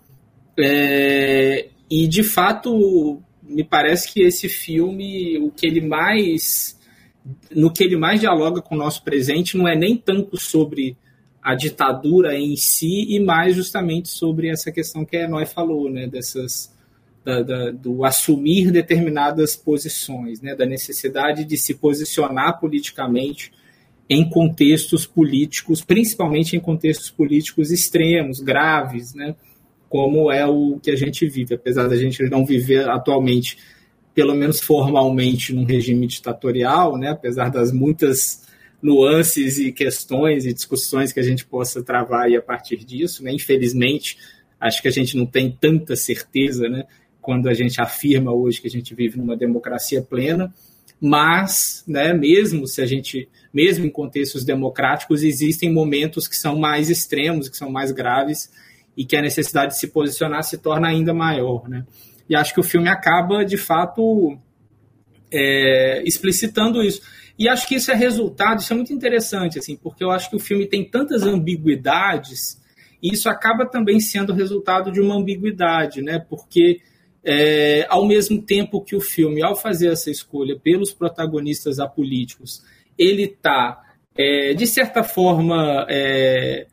É, 0.58 1.68
e, 1.90 2.08
de 2.08 2.24
fato, 2.24 3.22
me 3.44 3.64
parece 3.64 4.14
que 4.14 4.22
esse 4.22 4.48
filme, 4.48 5.38
o 5.40 5.52
que 5.52 5.68
ele 5.68 5.82
mais. 5.82 6.78
No 7.54 7.72
que 7.72 7.84
ele 7.84 7.98
mais 7.98 8.22
dialoga 8.22 8.62
com 8.62 8.76
o 8.76 8.78
nosso 8.78 9.04
presente 9.04 9.58
não 9.58 9.68
é 9.68 9.76
nem 9.76 9.98
tanto 9.98 10.38
sobre 10.38 10.96
a 11.42 11.56
ditadura 11.56 12.38
em 12.38 12.56
si, 12.56 13.06
e 13.10 13.20
mais 13.20 13.56
justamente 13.56 14.10
sobre 14.10 14.50
essa 14.50 14.72
questão 14.72 15.06
que 15.06 15.16
a 15.16 15.24
Enói 15.24 15.46
falou, 15.46 15.90
né, 15.90 16.06
dessas, 16.06 16.74
da, 17.24 17.42
da, 17.42 17.72
do 17.72 18.04
assumir 18.04 18.70
determinadas 18.70 19.56
posições, 19.56 20.42
né, 20.42 20.56
da 20.56 20.66
necessidade 20.66 21.46
de 21.46 21.58
se 21.58 21.76
posicionar 21.76 22.60
politicamente 22.60 23.52
em 24.10 24.30
contextos 24.30 25.06
políticos, 25.06 25.84
principalmente 25.84 26.56
em 26.56 26.60
contextos 26.60 27.10
políticos 27.10 27.72
extremos, 27.72 28.40
graves, 28.40 29.14
né? 29.14 29.36
como 29.90 30.32
é 30.32 30.46
o 30.46 30.80
que 30.82 30.92
a 30.92 30.96
gente 30.96 31.28
vive, 31.28 31.56
apesar 31.56 31.88
da 31.88 31.96
gente 31.96 32.24
não 32.30 32.46
viver 32.46 32.90
atualmente, 32.90 33.58
pelo 34.14 34.34
menos 34.34 34.60
formalmente, 34.60 35.54
num 35.54 35.66
regime 35.66 36.08
ditatorial, 36.08 36.98
né? 36.98 37.10
apesar 37.10 37.50
das 37.50 37.72
muitas 37.72 38.46
nuances 38.82 39.58
e 39.58 39.72
questões 39.72 40.46
e 40.46 40.54
discussões 40.54 41.12
que 41.12 41.20
a 41.20 41.24
gente 41.24 41.46
possa 41.46 41.84
travar 41.84 42.32
a 42.32 42.42
partir 42.42 42.78
disso. 42.78 43.24
Né? 43.24 43.34
Infelizmente, 43.34 44.18
acho 44.60 44.82
que 44.82 44.88
a 44.88 44.92
gente 44.92 45.18
não 45.18 45.26
tem 45.26 45.52
tanta 45.52 45.96
certeza 45.96 46.70
né? 46.70 46.86
quando 47.22 47.50
a 47.50 47.54
gente 47.54 47.82
afirma 47.82 48.32
hoje 48.32 48.62
que 48.62 48.68
a 48.68 48.72
gente 48.72 48.96
vive 48.96 49.18
numa 49.18 49.36
democracia 49.36 50.02
plena, 50.02 50.54
mas, 51.00 51.84
né, 51.88 52.14
mesmo 52.14 52.66
se 52.68 52.82
a 52.82 52.86
gente, 52.86 53.30
mesmo 53.54 53.86
em 53.86 53.90
contextos 53.90 54.44
democráticos, 54.44 55.24
existem 55.24 55.72
momentos 55.72 56.28
que 56.28 56.36
são 56.36 56.58
mais 56.58 56.90
extremos, 56.90 57.50
que 57.50 57.58
são 57.58 57.70
mais 57.70 57.92
graves 57.92 58.52
e 58.96 59.06
que 59.06 59.16
a 59.16 59.22
necessidade 59.22 59.74
de 59.74 59.80
se 59.80 59.88
posicionar 59.88 60.44
se 60.44 60.58
torna 60.58 60.88
ainda 60.88 61.14
maior, 61.14 61.68
né? 61.70 61.86
E 62.30 62.36
acho 62.36 62.54
que 62.54 62.60
o 62.60 62.64
filme 62.64 62.90
acaba, 62.90 63.46
de 63.46 63.58
fato, 63.58 64.38
é, 65.32 66.04
explicitando 66.06 66.84
isso. 66.84 67.02
E 67.40 67.48
acho 67.48 67.68
que 67.68 67.76
isso 67.76 67.92
é 67.92 67.96
resultado, 67.96 68.60
isso 68.60 68.74
é 68.74 68.76
muito 68.76 68.92
interessante, 68.92 69.60
assim, 69.60 69.76
porque 69.76 70.04
eu 70.04 70.10
acho 70.10 70.30
que 70.30 70.36
o 70.36 70.40
filme 70.40 70.66
tem 70.66 70.84
tantas 70.84 71.24
ambiguidades 71.24 72.60
e 73.02 73.14
isso 73.14 73.30
acaba 73.30 73.66
também 73.66 74.00
sendo 74.00 74.34
resultado 74.34 74.92
de 74.92 75.00
uma 75.00 75.16
ambiguidade, 75.16 76.02
né? 76.02 76.20
Porque 76.20 76.82
é, 77.24 77.86
ao 77.90 78.08
mesmo 78.08 78.42
tempo 78.42 78.82
que 78.82 78.96
o 78.96 79.02
filme, 79.02 79.44
ao 79.44 79.56
fazer 79.56 79.90
essa 79.92 80.10
escolha 80.10 80.58
pelos 80.58 80.92
protagonistas 80.92 81.80
apolíticos, 81.80 82.64
ele 82.98 83.24
está, 83.24 83.82
é, 84.18 84.54
de 84.54 84.66
certa 84.66 85.04
forma, 85.04 85.86
é, 85.90 86.68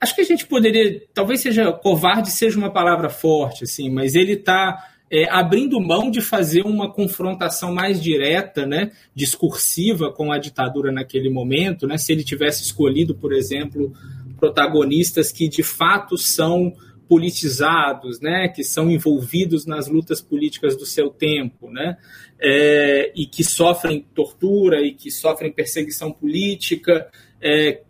acho 0.00 0.14
que 0.14 0.20
a 0.22 0.24
gente 0.24 0.46
poderia, 0.46 1.02
talvez 1.12 1.40
seja 1.40 1.72
covarde 1.72 2.30
seja 2.30 2.58
uma 2.58 2.72
palavra 2.72 3.08
forte, 3.08 3.64
assim, 3.64 3.90
mas 3.90 4.14
ele 4.14 4.32
está 4.32 4.90
é, 5.10 5.28
abrindo 5.28 5.80
mão 5.80 6.10
de 6.10 6.20
fazer 6.20 6.62
uma 6.62 6.90
confrontação 6.92 7.74
mais 7.74 8.00
direta, 8.00 8.64
né, 8.64 8.92
discursiva 9.14 10.12
com 10.12 10.30
a 10.30 10.38
ditadura 10.38 10.92
naquele 10.92 11.28
momento, 11.28 11.86
né, 11.86 11.98
se 11.98 12.12
ele 12.12 12.22
tivesse 12.22 12.62
escolhido, 12.62 13.14
por 13.14 13.32
exemplo, 13.32 13.92
protagonistas 14.38 15.32
que 15.32 15.48
de 15.48 15.62
fato 15.62 16.16
são 16.16 16.72
politizados, 17.08 18.20
né, 18.20 18.46
que 18.48 18.62
são 18.62 18.88
envolvidos 18.88 19.66
nas 19.66 19.88
lutas 19.88 20.22
políticas 20.22 20.76
do 20.76 20.86
seu 20.86 21.10
tempo, 21.10 21.68
né, 21.68 21.96
é, 22.40 23.12
e 23.14 23.26
que 23.26 23.44
sofrem 23.44 24.04
tortura 24.14 24.80
e 24.80 24.94
que 24.94 25.10
sofrem 25.10 25.52
perseguição 25.52 26.10
política, 26.10 27.08
é, 27.40 27.82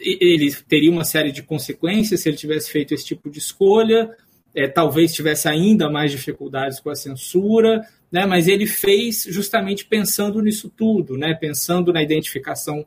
ele 0.00 0.52
teria 0.68 0.90
uma 0.90 1.04
série 1.04 1.30
de 1.30 1.42
consequências 1.42 2.20
se 2.20 2.28
ele 2.28 2.36
tivesse 2.36 2.70
feito 2.70 2.94
esse 2.94 3.04
tipo 3.04 3.30
de 3.30 3.38
escolha, 3.38 4.10
é, 4.54 4.66
talvez 4.66 5.12
tivesse 5.12 5.48
ainda 5.48 5.90
mais 5.90 6.10
dificuldades 6.10 6.80
com 6.80 6.88
a 6.88 6.94
censura, 6.94 7.86
né, 8.10 8.24
mas 8.24 8.48
ele 8.48 8.66
fez 8.66 9.24
justamente 9.28 9.84
pensando 9.84 10.40
nisso 10.40 10.72
tudo, 10.74 11.18
né, 11.18 11.34
pensando 11.34 11.92
na 11.92 12.02
identificação 12.02 12.86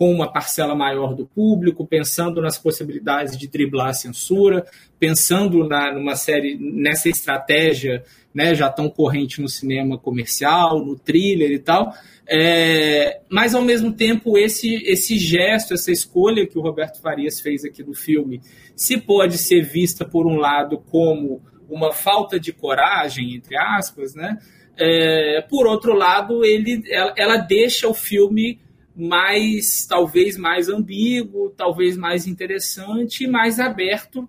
com 0.00 0.10
uma 0.10 0.32
parcela 0.32 0.74
maior 0.74 1.14
do 1.14 1.26
público, 1.26 1.86
pensando 1.86 2.40
nas 2.40 2.56
possibilidades 2.56 3.36
de 3.36 3.46
driblar 3.46 3.88
a 3.88 3.92
censura, 3.92 4.64
pensando 4.98 5.68
na, 5.68 5.92
numa 5.92 6.16
série 6.16 6.56
nessa 6.58 7.10
estratégia 7.10 8.02
né, 8.34 8.54
já 8.54 8.70
tão 8.70 8.88
corrente 8.88 9.42
no 9.42 9.48
cinema 9.48 9.98
comercial, 9.98 10.82
no 10.82 10.98
thriller 10.98 11.50
e 11.50 11.58
tal. 11.58 11.92
É, 12.26 13.20
mas 13.28 13.54
ao 13.54 13.60
mesmo 13.60 13.92
tempo 13.92 14.38
esse 14.38 14.76
esse 14.86 15.18
gesto, 15.18 15.74
essa 15.74 15.92
escolha 15.92 16.46
que 16.46 16.58
o 16.58 16.62
Roberto 16.62 17.02
Farias 17.02 17.38
fez 17.38 17.62
aqui 17.62 17.82
no 17.84 17.92
filme, 17.92 18.40
se 18.74 18.96
pode 18.96 19.36
ser 19.36 19.60
vista 19.60 20.02
por 20.02 20.26
um 20.26 20.36
lado 20.36 20.78
como 20.78 21.42
uma 21.68 21.92
falta 21.92 22.40
de 22.40 22.54
coragem 22.54 23.34
entre 23.34 23.54
aspas, 23.54 24.14
né? 24.14 24.38
É, 24.78 25.42
por 25.42 25.66
outro 25.66 25.92
lado, 25.92 26.42
ele, 26.42 26.82
ela, 26.88 27.12
ela 27.18 27.36
deixa 27.36 27.86
o 27.86 27.92
filme 27.92 28.58
mais, 28.94 29.86
talvez 29.86 30.36
mais 30.36 30.68
ambíguo, 30.68 31.50
talvez 31.50 31.96
mais 31.96 32.26
interessante 32.26 33.24
e 33.24 33.26
mais 33.26 33.58
aberto 33.58 34.28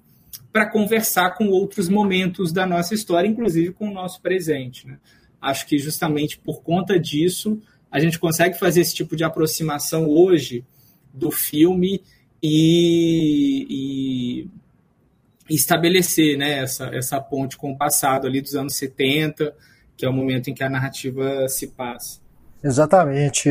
para 0.52 0.70
conversar 0.70 1.32
com 1.32 1.48
outros 1.48 1.88
momentos 1.88 2.52
da 2.52 2.66
nossa 2.66 2.94
história, 2.94 3.28
inclusive 3.28 3.72
com 3.72 3.90
o 3.90 3.94
nosso 3.94 4.22
presente. 4.22 4.88
Né? 4.88 4.98
Acho 5.42 5.66
que 5.66 5.78
justamente 5.78 6.38
por 6.38 6.62
conta 6.62 7.00
disso 7.00 7.62
a 7.90 8.00
gente 8.00 8.20
consegue 8.20 8.58
fazer 8.58 8.82
esse 8.82 8.96
tipo 8.96 9.16
de 9.16 9.24
aproximação 9.24 10.08
hoje 10.08 10.64
do 11.14 11.30
filme 11.32 12.02
e, 12.42 13.68
e 13.70 14.50
estabelecer 15.54 16.38
né, 16.38 16.60
essa, 16.60 16.86
essa 16.94 17.20
ponte 17.20 17.58
com 17.58 17.72
o 17.72 17.78
passado 17.78 18.28
ali 18.28 18.42
dos 18.42 18.56
anos 18.56 18.76
70, 18.76 19.54
que 19.98 20.06
é 20.06 20.10
o 20.10 20.14
momento 20.14 20.50
em 20.50 20.54
que 20.54 20.64
a 20.64 20.70
narrativa 20.70 21.48
se 21.50 21.68
passa. 21.68 22.22
Exatamente. 22.64 23.50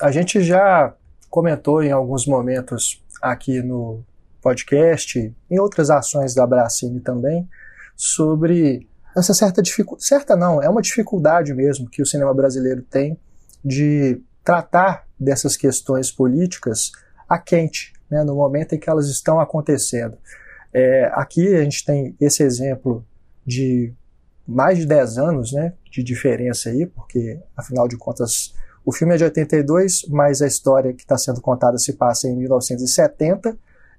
A 0.00 0.10
gente 0.10 0.42
já 0.42 0.94
comentou 1.28 1.82
em 1.82 1.92
alguns 1.92 2.26
momentos 2.26 3.02
aqui 3.20 3.62
no 3.62 4.02
podcast, 4.40 5.34
em 5.50 5.58
outras 5.58 5.90
ações 5.90 6.34
da 6.34 6.46
Bracine 6.46 7.00
também, 7.00 7.48
sobre 7.94 8.88
essa 9.16 9.34
certa 9.34 9.60
dificuldade. 9.62 10.06
Certa 10.06 10.34
não, 10.34 10.62
é 10.62 10.68
uma 10.68 10.80
dificuldade 10.80 11.52
mesmo 11.52 11.88
que 11.88 12.00
o 12.00 12.06
cinema 12.06 12.32
brasileiro 12.32 12.82
tem 12.82 13.18
de 13.64 14.20
tratar 14.42 15.06
dessas 15.18 15.56
questões 15.56 16.10
políticas 16.10 16.92
a 17.28 17.38
quente, 17.38 17.92
né, 18.10 18.24
no 18.24 18.34
momento 18.34 18.74
em 18.74 18.78
que 18.78 18.88
elas 18.88 19.06
estão 19.08 19.38
acontecendo. 19.38 20.16
É, 20.72 21.10
aqui 21.12 21.54
a 21.54 21.62
gente 21.62 21.84
tem 21.84 22.16
esse 22.18 22.42
exemplo 22.42 23.04
de 23.46 23.92
mais 24.46 24.78
de 24.78 24.86
10 24.86 25.18
anos 25.18 25.52
né, 25.52 25.74
de 25.90 26.02
diferença 26.02 26.70
aí, 26.70 26.86
porque 26.86 27.38
afinal 27.56 27.86
de 27.86 27.96
contas 27.96 28.54
o 28.84 28.92
filme 28.92 29.14
é 29.14 29.16
de 29.16 29.24
82, 29.24 30.06
mas 30.08 30.40
a 30.40 30.46
história 30.46 30.92
que 30.92 31.02
está 31.02 31.16
sendo 31.18 31.40
contada 31.40 31.78
se 31.78 31.92
passa 31.92 32.28
em 32.28 32.36
1970 32.36 33.56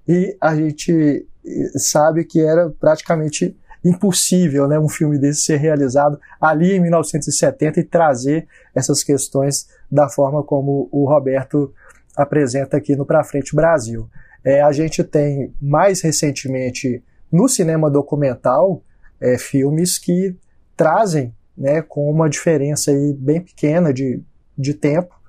e 0.07 0.35
a 0.41 0.55
gente 0.55 1.27
sabe 1.75 2.25
que 2.25 2.39
era 2.41 2.69
praticamente 2.69 3.55
impossível 3.83 4.67
né, 4.67 4.79
um 4.79 4.89
filme 4.89 5.17
desse 5.17 5.41
ser 5.41 5.57
realizado 5.57 6.19
ali 6.39 6.73
em 6.73 6.79
1970 6.79 7.79
e 7.79 7.83
trazer 7.83 8.47
essas 8.75 9.03
questões 9.03 9.67
da 9.91 10.07
forma 10.07 10.43
como 10.43 10.87
o 10.91 11.05
Roberto 11.07 11.73
apresenta 12.15 12.77
aqui 12.77 12.95
no 12.95 13.05
Pra 13.05 13.23
Frente 13.23 13.55
Brasil. 13.55 14.07
É, 14.43 14.61
a 14.61 14.71
gente 14.71 15.03
tem 15.03 15.53
mais 15.61 16.01
recentemente 16.01 17.03
no 17.31 17.47
cinema 17.47 17.89
documental 17.89 18.83
é, 19.19 19.37
filmes 19.37 19.97
que 19.97 20.35
trazem 20.75 21.33
né, 21.57 21.81
com 21.81 22.09
uma 22.09 22.29
diferença 22.29 22.91
aí 22.91 23.13
bem 23.13 23.41
pequena 23.41 23.93
de, 23.93 24.21
de 24.57 24.73
tempo 24.73 25.21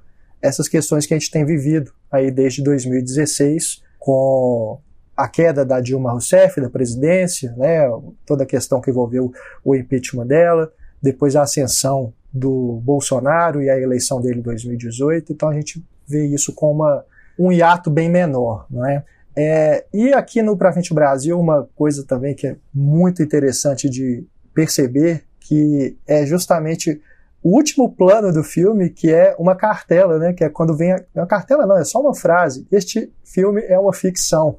essas 0.42 0.68
questões 0.68 1.06
que 1.06 1.14
a 1.14 1.18
gente 1.18 1.30
tem 1.30 1.44
vivido 1.44 1.92
aí 2.11 2.30
desde 2.30 2.62
2016 2.62 3.80
com 3.98 4.80
a 5.16 5.28
queda 5.28 5.64
da 5.64 5.80
Dilma 5.80 6.11
Rousseff 6.11 6.61
da 6.61 6.68
presidência, 6.68 7.54
né, 7.56 7.82
toda 8.26 8.42
a 8.42 8.46
questão 8.46 8.80
que 8.80 8.90
envolveu 8.90 9.32
o 9.64 9.76
impeachment 9.76 10.26
dela, 10.26 10.72
depois 11.00 11.37
a 11.37 11.42
ascensão 11.42 12.12
do 12.32 12.80
Bolsonaro 12.82 13.62
e 13.62 13.70
a 13.70 13.78
eleição 13.78 14.20
dele 14.20 14.40
em 14.40 14.42
2018. 14.42 15.32
Então 15.32 15.48
a 15.48 15.54
gente 15.54 15.85
vê 16.08 16.26
isso 16.26 16.52
com 16.52 16.72
uma, 16.72 17.04
um 17.38 17.52
hiato 17.52 17.90
bem 17.90 18.11
menor, 18.11 18.66
não 18.68 18.85
é? 18.85 19.04
é 19.37 19.85
e 19.92 20.12
aqui 20.12 20.42
no 20.42 20.56
Pra 20.56 20.72
Frente 20.72 20.92
Brasil, 20.92 21.38
uma 21.38 21.68
coisa 21.76 22.04
também 22.04 22.35
que 22.35 22.48
é 22.48 22.56
muito 22.74 23.22
interessante 23.22 23.88
de 23.88 24.24
perceber, 24.52 25.24
que 25.38 25.96
é 26.06 26.26
justamente 26.26 27.00
o 27.42 27.57
último 27.57 27.92
plano 27.94 28.33
do 28.33 28.44
filme, 28.44 28.88
que 28.88 29.12
é 29.12 29.35
uma 29.38 29.57
cartela, 29.57 30.18
né? 30.18 30.33
Que 30.33 30.44
é 30.44 30.48
quando 30.48 30.76
vem. 30.76 30.92
A, 30.92 31.05
uma 31.14 31.26
cartela 31.26 31.66
não, 31.66 31.76
é 31.76 31.85
só 31.85 32.00
uma 32.00 32.14
frase. 32.14 32.66
Este 32.70 33.12
filme 33.24 33.61
é 33.62 33.78
uma 33.78 33.92
ficção. 33.92 34.59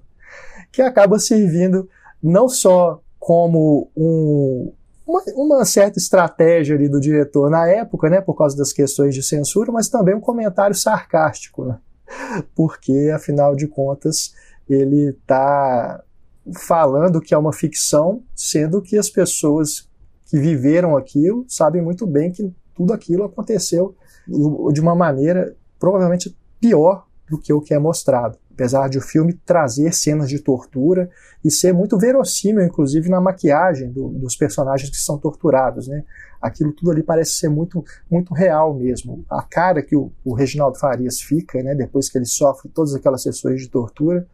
Que 0.71 0.81
acaba 0.81 1.17
servindo 1.17 1.87
não 2.21 2.49
só 2.49 3.01
como 3.19 3.89
um, 3.95 4.73
uma, 5.07 5.21
uma, 5.35 5.65
certa 5.65 5.97
estratégia 5.97 6.75
ali 6.75 6.89
do 6.89 6.99
diretor 6.99 7.49
na 7.49 7.67
época, 7.67 8.09
né, 8.09 8.19
por 8.19 8.33
causa 8.33 8.57
das 8.57 8.73
questões 8.73 9.15
de 9.15 9.23
censura, 9.23 9.71
mas 9.71 9.87
também 9.87 10.13
um 10.13 10.19
comentário 10.19 10.75
sarcástico, 10.75 11.63
né, 11.63 11.77
porque 12.53 13.11
afinal 13.15 13.55
de 13.55 13.65
contas 13.65 14.33
ele 14.69 15.11
está 15.11 16.03
falando 16.53 17.21
que 17.21 17.33
é 17.33 17.37
uma 17.37 17.53
ficção, 17.53 18.23
sendo 18.35 18.81
que 18.81 18.97
as 18.97 19.09
pessoas 19.09 19.87
que 20.25 20.37
viveram 20.37 20.97
aquilo 20.97 21.45
sabem 21.47 21.81
muito 21.81 22.05
bem 22.05 22.31
que 22.31 22.51
tudo 22.75 22.93
aquilo 22.93 23.23
aconteceu 23.23 23.95
de 24.27 24.81
uma 24.81 24.95
maneira 24.95 25.55
provavelmente 25.79 26.35
pior 26.59 27.05
do 27.29 27.37
que 27.37 27.51
o 27.51 27.61
que 27.61 27.73
é 27.73 27.79
mostrado 27.79 28.37
apesar 28.53 28.87
de 28.87 28.97
o 28.97 29.01
filme 29.01 29.33
trazer 29.33 29.93
cenas 29.93 30.29
de 30.29 30.39
tortura 30.39 31.09
e 31.43 31.51
ser 31.51 31.73
muito 31.73 31.97
verossímil, 31.97 32.63
inclusive 32.63 33.09
na 33.09 33.19
maquiagem 33.19 33.91
do, 33.91 34.09
dos 34.09 34.35
personagens 34.35 34.89
que 34.89 34.97
são 34.97 35.17
torturados, 35.17 35.87
né? 35.87 36.03
Aquilo 36.41 36.71
tudo 36.71 36.91
ali 36.91 37.01
parece 37.01 37.31
ser 37.31 37.49
muito, 37.49 37.83
muito 38.09 38.33
real 38.33 38.73
mesmo. 38.73 39.25
A 39.29 39.41
cara 39.41 39.81
que 39.81 39.95
o, 39.95 40.11
o 40.23 40.33
Reginaldo 40.33 40.77
Farias 40.77 41.19
fica, 41.19 41.61
né? 41.63 41.73
Depois 41.73 42.09
que 42.09 42.17
ele 42.17 42.25
sofre 42.25 42.69
todas 42.69 42.93
aquelas 42.93 43.23
sessões 43.23 43.61
de 43.61 43.69
tortura, 43.69 44.27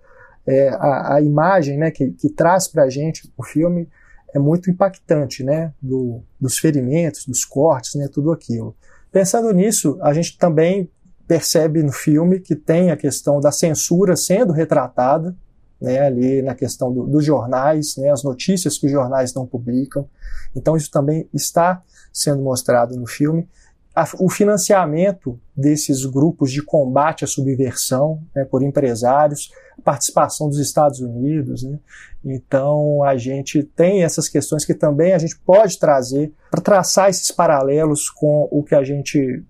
é, 0.45 0.69
a, 0.69 1.15
a, 1.15 1.21
imagem, 1.21 1.77
né? 1.77 1.89
Que, 1.89 2.11
que 2.11 2.29
traz 2.29 2.67
para 2.67 2.83
a 2.83 2.89
gente 2.89 3.31
o 3.37 3.43
filme 3.43 3.87
é 4.33 4.39
muito 4.39 4.69
impactante, 4.69 5.43
né? 5.43 5.73
Do, 5.81 6.21
dos 6.39 6.57
ferimentos, 6.57 7.25
dos 7.25 7.45
cortes, 7.45 7.95
né? 7.95 8.07
Tudo 8.11 8.31
aquilo. 8.31 8.75
Pensando 9.11 9.51
nisso, 9.51 9.97
a 10.01 10.13
gente 10.13 10.37
também 10.37 10.89
percebe 11.27 11.83
no 11.83 11.91
filme 11.91 12.39
que 12.39 12.55
tem 12.55 12.89
a 12.89 12.97
questão 12.97 13.39
da 13.39 13.51
censura 13.51 14.15
sendo 14.15 14.51
retratada, 14.51 15.35
né, 15.79 15.99
ali 15.99 16.41
na 16.41 16.55
questão 16.55 16.91
do, 16.91 17.05
dos 17.05 17.23
jornais, 17.23 17.95
né, 17.97 18.09
as 18.09 18.23
notícias 18.23 18.77
que 18.77 18.87
os 18.87 18.91
jornais 18.91 19.33
não 19.33 19.45
publicam. 19.45 20.09
Então 20.55 20.75
isso 20.75 20.89
também 20.91 21.29
está 21.31 21.83
sendo 22.11 22.41
mostrado 22.41 22.95
no 22.97 23.07
filme. 23.07 23.47
A, 23.95 24.05
o 24.19 24.27
financiamento 24.27 25.39
desses 25.55 26.03
grupos 26.03 26.51
de 26.51 26.63
combate 26.63 27.23
à 27.23 27.27
subversão 27.27 28.21
né, 28.35 28.43
por 28.43 28.63
empresários, 28.63 29.51
participação 29.79 30.49
dos 30.49 30.59
Estados 30.59 30.99
Unidos. 30.99 31.63
Né. 31.63 31.79
Então 32.23 33.03
a 33.03 33.17
gente 33.17 33.63
tem 33.63 34.03
essas 34.03 34.27
questões 34.27 34.65
que 34.65 34.73
também 34.73 35.13
a 35.13 35.17
gente 35.17 35.37
pode 35.39 35.79
trazer 35.79 36.31
para 36.51 36.61
traçar 36.61 37.09
esses 37.09 37.31
paralelos 37.31 38.09
com 38.09 38.47
o 38.51 38.63
que 38.63 38.75
a 38.75 38.83
gente 38.83 39.43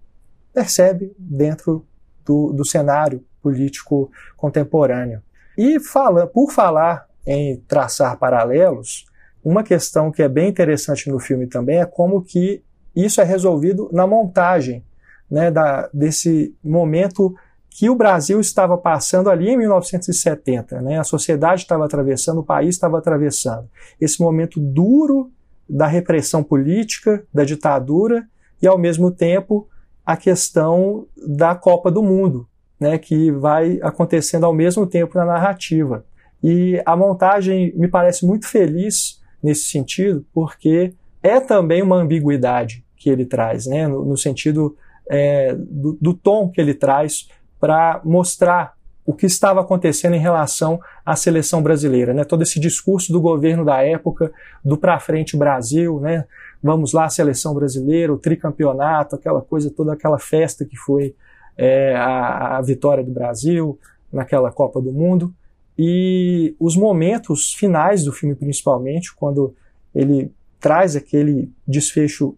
percebe 0.53 1.13
dentro 1.17 1.85
do, 2.25 2.53
do 2.53 2.65
cenário 2.65 3.23
político 3.41 4.11
contemporâneo. 4.35 5.21
E 5.57 5.79
fala, 5.79 6.27
por 6.27 6.51
falar 6.51 7.07
em 7.25 7.57
traçar 7.67 8.17
paralelos, 8.17 9.05
uma 9.43 9.63
questão 9.63 10.11
que 10.11 10.21
é 10.21 10.29
bem 10.29 10.49
interessante 10.49 11.09
no 11.09 11.19
filme 11.19 11.47
também 11.47 11.79
é 11.79 11.85
como 11.85 12.21
que 12.21 12.61
isso 12.95 13.21
é 13.21 13.23
resolvido 13.23 13.89
na 13.91 14.05
montagem 14.05 14.83
né, 15.29 15.51
da, 15.51 15.89
desse 15.93 16.55
momento 16.63 17.35
que 17.69 17.89
o 17.89 17.95
Brasil 17.95 18.39
estava 18.39 18.77
passando 18.77 19.29
ali 19.29 19.49
em 19.49 19.57
1970. 19.57 20.81
Né, 20.81 20.99
a 20.99 21.03
sociedade 21.03 21.61
estava 21.61 21.85
atravessando, 21.85 22.39
o 22.39 22.43
país 22.43 22.75
estava 22.75 22.97
atravessando. 22.97 23.69
Esse 23.99 24.21
momento 24.21 24.59
duro 24.59 25.31
da 25.69 25.85
repressão 25.85 26.43
política, 26.43 27.23
da 27.33 27.43
ditadura, 27.43 28.27
e 28.61 28.67
ao 28.67 28.77
mesmo 28.77 29.11
tempo 29.11 29.67
a 30.05 30.17
questão 30.17 31.05
da 31.15 31.53
Copa 31.53 31.91
do 31.91 32.01
Mundo, 32.01 32.47
né, 32.79 32.97
que 32.97 33.31
vai 33.31 33.79
acontecendo 33.83 34.45
ao 34.45 34.53
mesmo 34.53 34.87
tempo 34.87 35.17
na 35.17 35.25
narrativa. 35.25 36.03
E 36.43 36.81
a 36.85 36.95
montagem 36.95 37.71
me 37.75 37.87
parece 37.87 38.25
muito 38.25 38.47
feliz 38.47 39.21
nesse 39.41 39.65
sentido, 39.65 40.25
porque 40.33 40.93
é 41.21 41.39
também 41.39 41.81
uma 41.81 41.97
ambiguidade 41.97 42.83
que 42.95 43.09
ele 43.09 43.25
traz, 43.25 43.67
né, 43.67 43.87
no, 43.87 44.03
no 44.03 44.17
sentido 44.17 44.75
é, 45.09 45.55
do, 45.55 45.97
do 46.01 46.13
tom 46.13 46.49
que 46.49 46.59
ele 46.59 46.73
traz 46.73 47.27
para 47.59 48.01
mostrar 48.03 48.73
o 49.05 49.13
que 49.13 49.25
estava 49.25 49.61
acontecendo 49.61 50.13
em 50.13 50.19
relação 50.19 50.79
à 51.05 51.15
seleção 51.15 51.63
brasileira, 51.63 52.13
né? 52.13 52.23
Todo 52.23 52.43
esse 52.43 52.59
discurso 52.59 53.11
do 53.11 53.19
governo 53.19 53.65
da 53.65 53.81
época, 53.81 54.31
do 54.63 54.77
para 54.77 54.99
frente 54.99 55.35
Brasil, 55.35 55.99
né? 55.99 56.25
Vamos 56.61 56.93
lá, 56.93 57.09
seleção 57.09 57.53
brasileira, 57.55 58.13
o 58.13 58.17
tricampeonato, 58.17 59.15
aquela 59.15 59.41
coisa 59.41 59.71
toda, 59.71 59.93
aquela 59.93 60.19
festa 60.19 60.63
que 60.63 60.77
foi 60.77 61.15
é, 61.57 61.95
a, 61.95 62.57
a 62.57 62.61
vitória 62.61 63.03
do 63.03 63.11
Brasil 63.11 63.79
naquela 64.11 64.51
Copa 64.51 64.79
do 64.79 64.91
Mundo 64.91 65.33
e 65.81 66.55
os 66.59 66.75
momentos 66.75 67.53
finais 67.53 68.03
do 68.03 68.11
filme, 68.11 68.35
principalmente, 68.35 69.15
quando 69.15 69.55
ele 69.95 70.31
traz 70.59 70.95
aquele 70.95 71.51
desfecho 71.67 72.37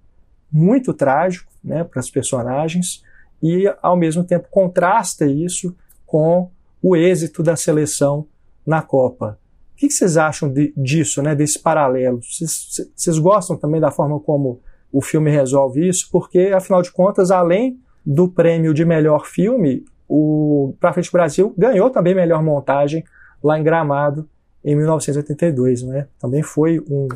muito 0.51 0.93
trágico, 0.93 1.51
né, 1.63 1.84
para 1.84 1.99
as 1.99 2.10
personagens 2.10 3.03
e 3.41 3.71
ao 3.82 3.95
mesmo 3.97 4.23
tempo 4.23 4.47
contrasta 4.49 5.25
isso 5.25 5.75
com 6.06 6.49
o 6.82 6.95
êxito 6.95 7.41
da 7.41 7.56
seleção 7.56 8.27
na 8.65 8.82
Copa. 8.82 9.39
O 9.73 9.77
que 9.77 9.89
vocês 9.89 10.17
acham 10.17 10.51
de, 10.51 10.73
disso, 10.77 11.21
né, 11.21 11.34
desse 11.34 11.60
paralelo? 11.60 12.21
Vocês, 12.21 13.17
gostam 13.17 13.58
também 13.58 13.82
da 13.82 13.89
forma 13.89 14.19
como 14.19 14.60
o 14.91 15.01
filme 15.01 15.32
resolve 15.32 15.88
isso, 15.88 16.10
porque, 16.12 16.51
afinal 16.54 16.82
de 16.82 16.91
contas, 16.91 17.32
além 17.32 17.80
do 18.06 18.27
prêmio 18.27 18.73
de 18.73 18.86
melhor 18.86 19.25
filme, 19.25 19.86
o 20.08 20.75
Pra 20.80 20.93
Frente 20.93 21.12
Brasil 21.12 21.54
ganhou 21.58 21.89
também 21.89 22.13
melhor 22.13 22.43
montagem 22.43 23.04
lá 23.43 23.58
em 23.58 23.63
Gramado 23.63 24.30
em 24.63 24.75
1982, 24.75 25.84
né? 25.84 26.08
Também 26.19 26.43
foi 26.43 26.80
um, 26.80 27.08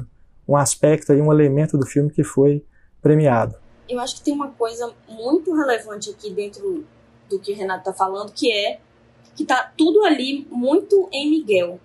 um 0.47 0.55
aspecto 0.55 1.11
aí, 1.11 1.21
um 1.21 1.31
elemento 1.31 1.77
do 1.77 1.85
filme 1.85 2.09
que 2.09 2.23
foi 2.23 2.63
premiado. 3.01 3.55
Eu 3.87 3.99
acho 3.99 4.15
que 4.15 4.21
tem 4.21 4.33
uma 4.33 4.51
coisa 4.51 4.93
muito 5.07 5.53
relevante 5.53 6.09
aqui 6.09 6.29
dentro 6.29 6.85
do 7.29 7.39
que 7.39 7.51
o 7.51 7.55
Renato 7.55 7.89
está 7.89 7.93
falando, 7.93 8.31
que 8.31 8.51
é 8.51 8.79
que 9.35 9.45
tá 9.45 9.71
tudo 9.77 10.03
ali 10.05 10.47
muito 10.49 11.09
em 11.11 11.29
Miguel. 11.29 11.79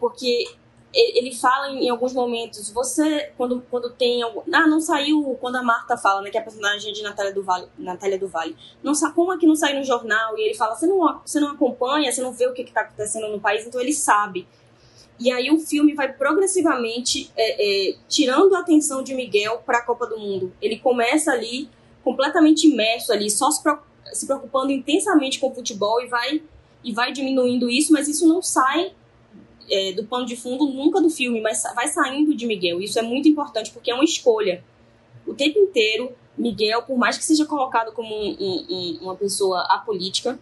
Porque 0.00 0.46
ele 0.94 1.34
fala 1.34 1.70
em, 1.70 1.90
alguns 1.90 2.12
momentos, 2.12 2.70
você, 2.70 3.32
quando, 3.36 3.60
quando 3.68 3.90
tem 3.90 4.22
algum, 4.22 4.42
Ah, 4.52 4.66
não 4.66 4.80
saiu, 4.80 5.36
quando 5.40 5.56
a 5.56 5.62
Marta 5.62 5.96
fala, 5.96 6.22
né, 6.22 6.30
que 6.30 6.38
é 6.38 6.40
a 6.40 6.44
personagem 6.44 6.92
de 6.92 7.02
Natália 7.02 7.32
do 7.32 7.42
Vale, 7.42 7.66
Natália 7.76 8.18
do 8.18 8.28
Vale, 8.28 8.56
não 8.82 8.92
como 9.12 9.32
é 9.32 9.38
que 9.38 9.46
não 9.46 9.56
saiu 9.56 9.78
no 9.78 9.84
jornal, 9.84 10.38
e 10.38 10.42
ele 10.42 10.54
fala, 10.54 10.76
você 10.76 10.86
não, 10.86 11.20
você 11.24 11.40
não 11.40 11.50
acompanha, 11.50 12.12
você 12.12 12.22
não 12.22 12.32
vê 12.32 12.46
o 12.46 12.54
que 12.54 12.62
está 12.62 12.82
acontecendo 12.82 13.28
no 13.28 13.40
país, 13.40 13.66
então 13.66 13.80
ele 13.80 13.92
sabe. 13.92 14.46
E 15.18 15.30
aí 15.30 15.50
o 15.50 15.58
filme 15.58 15.94
vai 15.94 16.12
progressivamente 16.12 17.30
é, 17.36 17.90
é, 17.90 17.96
tirando 18.08 18.54
a 18.54 18.60
atenção 18.60 19.02
de 19.02 19.14
Miguel 19.14 19.62
para 19.64 19.78
a 19.78 19.82
Copa 19.82 20.06
do 20.06 20.18
Mundo. 20.18 20.52
Ele 20.60 20.78
começa 20.78 21.30
ali 21.30 21.68
completamente 22.02 22.66
imerso 22.66 23.12
ali, 23.12 23.30
só 23.30 23.50
se, 23.50 23.62
preocupando 24.26 24.72
intensamente 24.72 25.38
com 25.38 25.48
o 25.48 25.54
futebol 25.54 26.02
e 26.02 26.06
vai 26.06 26.42
e 26.82 26.92
vai 26.92 27.12
diminuindo 27.12 27.70
isso, 27.70 27.92
mas 27.92 28.08
isso 28.08 28.28
não 28.28 28.42
sai 28.42 28.92
é, 29.70 29.92
do 29.92 30.04
pano 30.04 30.26
de 30.26 30.36
fundo 30.36 30.66
nunca 30.66 31.00
do 31.00 31.08
filme, 31.08 31.40
mas 31.40 31.62
vai 31.74 31.88
saindo 31.88 32.34
de 32.34 32.46
Miguel. 32.46 32.82
Isso 32.82 32.98
é 32.98 33.02
muito 33.02 33.26
importante 33.26 33.70
porque 33.70 33.90
é 33.90 33.94
uma 33.94 34.04
escolha. 34.04 34.62
O 35.26 35.32
tempo 35.32 35.58
inteiro, 35.58 36.12
Miguel, 36.36 36.82
por 36.82 36.98
mais 36.98 37.16
que 37.16 37.24
seja 37.24 37.46
colocado 37.46 37.92
como 37.92 38.14
um, 38.14 38.36
um, 38.38 38.98
uma 39.00 39.16
pessoa 39.16 39.62
apolítica, 39.70 40.38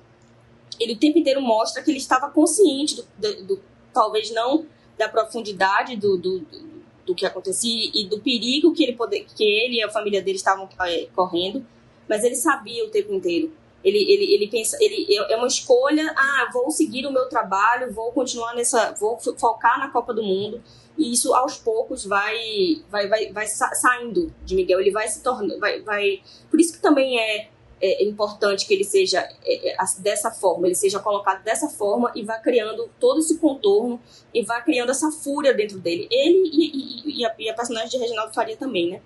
ele 0.81 0.95
o 0.95 0.99
tempo 0.99 1.19
inteiro 1.19 1.41
mostra 1.41 1.83
que 1.83 1.91
ele 1.91 1.99
estava 1.99 2.29
consciente 2.29 2.97
do, 2.97 3.45
do 3.45 3.61
talvez 3.93 4.31
não 4.31 4.67
da 4.97 5.09
profundidade 5.09 5.97
do, 5.97 6.17
do, 6.17 6.41
do, 6.41 6.83
do, 7.07 7.15
que 7.15 7.27
acontecia 7.27 7.91
e 7.95 8.07
do 8.07 8.21
perigo 8.21 8.73
que 8.73 8.83
ele, 8.83 8.93
poder, 8.95 9.27
que 9.35 9.45
ele 9.45 9.77
e 9.77 9.83
a 9.83 9.91
família 9.91 10.23
dele 10.23 10.37
estavam 10.37 10.69
é, 10.83 11.07
correndo, 11.15 11.65
mas 12.09 12.25
ele 12.25 12.37
sabia 12.37 12.85
o 12.85 12.91
tempo 12.91 13.13
inteiro. 13.13 13.53
Ele, 13.83 13.99
ele, 13.99 14.35
ele 14.35 14.47
pensa, 14.49 14.77
ele 14.81 15.07
é, 15.11 15.33
é 15.33 15.37
uma 15.37 15.47
escolha, 15.47 16.15
ah, 16.17 16.51
vou 16.53 16.71
seguir 16.71 17.05
o 17.07 17.13
meu 17.13 17.29
trabalho, 17.29 17.93
vou 17.93 18.13
continuar 18.13 18.55
nessa, 18.55 18.93
vou 18.93 19.19
focar 19.19 19.79
na 19.79 19.91
Copa 19.91 20.15
do 20.15 20.23
Mundo. 20.23 20.63
E 20.97 21.13
isso 21.13 21.35
aos 21.35 21.57
poucos 21.57 22.05
vai 22.05 22.83
vai, 22.91 23.09
vai, 23.09 23.33
vai 23.33 23.47
saindo 23.47 24.33
de 24.45 24.55
Miguel, 24.55 24.79
ele 24.81 24.91
vai 24.91 25.09
se 25.09 25.23
tornando, 25.23 25.59
vai, 25.59 25.81
vai, 25.81 26.23
por 26.51 26.61
isso 26.61 26.75
que 26.75 26.81
também 26.81 27.19
é 27.19 27.49
é, 27.83 28.05
importante 28.05 28.65
que 28.65 28.73
ele 28.73 28.85
seja 28.85 29.29
é, 29.45 29.73
é 29.73 29.77
dessa 29.99 30.31
forma, 30.31 30.67
ele 30.67 30.77
seja 30.77 31.01
colocado 31.01 31.43
dessa 31.43 31.69
forma 31.69 32.13
e 32.15 32.23
vá 32.23 32.39
criando 32.39 32.89
todo 33.01 33.19
esse 33.19 33.39
contorno 33.39 34.01
e 34.33 34.43
vá 34.43 34.61
criando 34.61 34.91
essa 34.91 35.11
fúria 35.11 35.53
dentro 35.53 35.79
dele. 35.79 36.07
Ele 36.11 36.49
e, 36.53 37.11
e, 37.11 37.21
e, 37.21 37.27
a, 37.27 37.35
e 37.39 37.51
a, 37.51 37.55
personagem 37.55 37.91
de 37.91 37.99
Reginaldo 37.99 38.33
Faria 38.33 38.57
também, 38.57 38.91
né? 38.91 39.03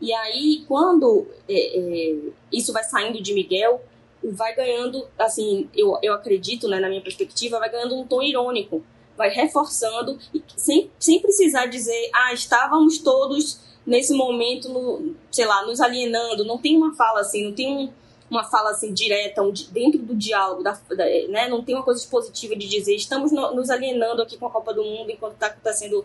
E 0.00 0.12
aí, 0.12 0.64
quando 0.68 1.26
é, 1.48 1.78
é, 1.78 2.16
isso 2.52 2.72
vai 2.72 2.84
saindo 2.84 3.20
de 3.20 3.34
Miguel, 3.34 3.82
vai 4.22 4.54
ganhando, 4.54 5.08
assim, 5.18 5.68
eu, 5.74 5.98
eu 6.02 6.12
acredito, 6.12 6.68
né, 6.68 6.78
na 6.78 6.88
minha 6.88 7.00
perspectiva, 7.00 7.58
vai 7.58 7.70
ganhando 7.70 7.98
um 7.98 8.06
tom 8.06 8.22
irônico, 8.22 8.84
vai 9.16 9.30
reforçando, 9.30 10.18
sem, 10.54 10.90
sem 10.98 11.20
precisar 11.20 11.66
dizer, 11.66 12.10
ah, 12.14 12.32
estávamos 12.34 12.98
todos 12.98 13.65
nesse 13.86 14.12
momento, 14.12 15.14
sei 15.30 15.46
lá, 15.46 15.64
nos 15.64 15.80
alienando. 15.80 16.44
Não 16.44 16.58
tem 16.58 16.76
uma 16.76 16.94
fala 16.94 17.20
assim, 17.20 17.44
não 17.44 17.52
tem 17.52 17.68
um, 17.68 17.92
uma 18.28 18.42
fala 18.42 18.70
assim 18.70 18.92
direta, 18.92 19.42
um, 19.42 19.52
dentro 19.70 20.00
do 20.00 20.14
diálogo, 20.14 20.62
da, 20.62 20.72
da, 20.90 21.04
né? 21.28 21.48
não 21.48 21.62
tem 21.62 21.74
uma 21.74 21.84
coisa 21.84 22.04
positiva 22.08 22.56
de 22.56 22.66
dizer 22.66 22.96
estamos 22.96 23.30
no, 23.30 23.54
nos 23.54 23.70
alienando 23.70 24.22
aqui 24.22 24.36
com 24.36 24.46
a 24.46 24.50
Copa 24.50 24.74
do 24.74 24.82
Mundo 24.82 25.10
enquanto 25.10 25.34
está 25.34 25.46
acontecendo 25.46 26.04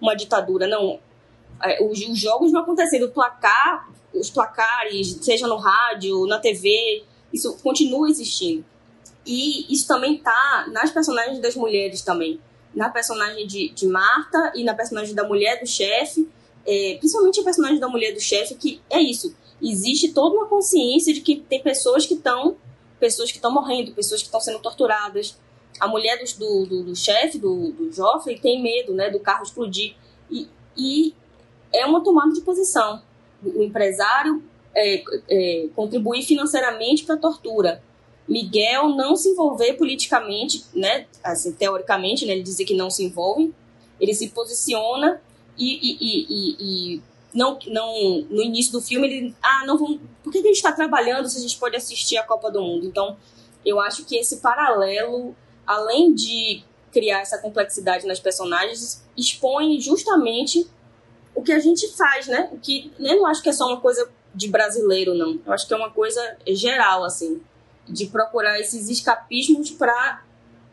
uma 0.00 0.14
ditadura. 0.16 0.66
Não. 0.66 0.98
É, 1.62 1.82
os, 1.84 2.00
os, 2.00 2.18
jogos 2.18 2.50
não 2.50 2.62
acontecendo, 2.62 3.04
o 3.04 3.10
placar, 3.10 3.88
os 4.12 4.28
placares, 4.28 5.18
seja 5.22 5.46
no 5.46 5.56
rádio, 5.56 6.26
na 6.26 6.40
TV, 6.40 7.04
isso 7.32 7.56
continua 7.62 8.10
existindo. 8.10 8.64
E 9.24 9.72
isso 9.72 9.86
também 9.86 10.18
tá 10.18 10.66
nas 10.70 10.90
personagens 10.90 11.38
das 11.38 11.54
mulheres 11.54 12.02
também. 12.02 12.40
Na 12.74 12.90
personagem 12.90 13.46
de, 13.46 13.70
de 13.70 13.86
Marta 13.86 14.52
e 14.54 14.64
na 14.64 14.74
personagem 14.74 15.14
da 15.14 15.26
mulher 15.26 15.60
do 15.60 15.66
chefe 15.66 16.28
é, 16.66 16.96
principalmente 16.98 17.40
a 17.40 17.44
personagem 17.44 17.78
da 17.78 17.88
mulher 17.88 18.12
do 18.12 18.20
chefe, 18.20 18.54
que 18.54 18.80
é 18.90 19.00
isso. 19.00 19.34
Existe 19.62 20.12
toda 20.12 20.36
uma 20.36 20.46
consciência 20.46 21.12
de 21.12 21.20
que 21.20 21.36
tem 21.36 21.62
pessoas 21.62 22.06
que 22.06 22.14
estão 22.14 22.56
pessoas 22.98 23.30
que 23.30 23.36
estão 23.36 23.52
morrendo, 23.52 23.92
pessoas 23.92 24.20
que 24.22 24.28
estão 24.28 24.40
sendo 24.40 24.60
torturadas. 24.60 25.36
A 25.78 25.86
mulher 25.86 26.18
do, 26.38 26.66
do, 26.66 26.84
do 26.84 26.96
chefe, 26.96 27.38
do, 27.38 27.72
do 27.72 27.92
Joffrey, 27.92 28.38
tem 28.38 28.62
medo 28.62 28.94
né, 28.94 29.10
do 29.10 29.20
carro 29.20 29.42
explodir. 29.42 29.94
E, 30.30 30.48
e 30.76 31.14
é 31.72 31.84
uma 31.84 32.02
tomada 32.02 32.32
de 32.32 32.40
posição. 32.40 33.02
O 33.44 33.62
empresário 33.62 34.42
é, 34.74 35.02
é, 35.28 35.68
contribuir 35.74 36.22
financeiramente 36.22 37.04
para 37.04 37.16
a 37.16 37.18
tortura. 37.18 37.82
Miguel 38.26 38.88
não 38.88 39.16
se 39.16 39.28
envolver 39.28 39.74
politicamente, 39.74 40.64
né, 40.72 41.06
assim, 41.22 41.52
teoricamente, 41.52 42.24
né, 42.24 42.32
ele 42.32 42.42
dizer 42.42 42.64
que 42.64 42.74
não 42.74 42.88
se 42.88 43.04
envolve, 43.04 43.52
ele 44.00 44.14
se 44.14 44.28
posiciona 44.30 45.20
e, 45.58 45.78
e, 45.82 46.26
e, 46.28 46.56
e, 46.96 47.02
não, 47.32 47.58
não, 47.66 48.20
no 48.30 48.42
início 48.42 48.72
do 48.72 48.80
filme 48.80 49.06
ele, 49.06 49.34
ah, 49.42 49.64
não 49.66 49.78
vamos, 49.78 50.00
por 50.22 50.32
que 50.32 50.38
a 50.38 50.42
gente 50.42 50.56
está 50.56 50.72
trabalhando 50.72 51.28
se 51.28 51.38
a 51.38 51.40
gente 51.40 51.58
pode 51.58 51.76
assistir 51.76 52.16
a 52.16 52.22
Copa 52.22 52.50
do 52.50 52.60
Mundo? 52.60 52.86
Então, 52.86 53.16
eu 53.64 53.80
acho 53.80 54.04
que 54.04 54.16
esse 54.16 54.38
paralelo, 54.38 55.34
além 55.66 56.14
de 56.14 56.62
criar 56.92 57.20
essa 57.20 57.38
complexidade 57.38 58.06
nas 58.06 58.20
personagens, 58.20 59.04
expõe 59.16 59.80
justamente 59.80 60.66
o 61.34 61.42
que 61.42 61.52
a 61.52 61.58
gente 61.58 61.88
faz, 61.88 62.28
né? 62.28 62.48
O 62.52 62.58
que 62.58 62.92
eu 62.98 63.16
não 63.16 63.26
acho 63.26 63.42
que 63.42 63.48
é 63.48 63.52
só 63.52 63.66
uma 63.66 63.80
coisa 63.80 64.08
de 64.32 64.48
brasileiro, 64.48 65.14
não. 65.14 65.40
Eu 65.44 65.52
acho 65.52 65.66
que 65.66 65.74
é 65.74 65.76
uma 65.76 65.90
coisa 65.90 66.36
geral, 66.46 67.04
assim, 67.04 67.40
de 67.88 68.06
procurar 68.06 68.60
esses 68.60 68.88
escapismos 68.88 69.70
para 69.70 70.22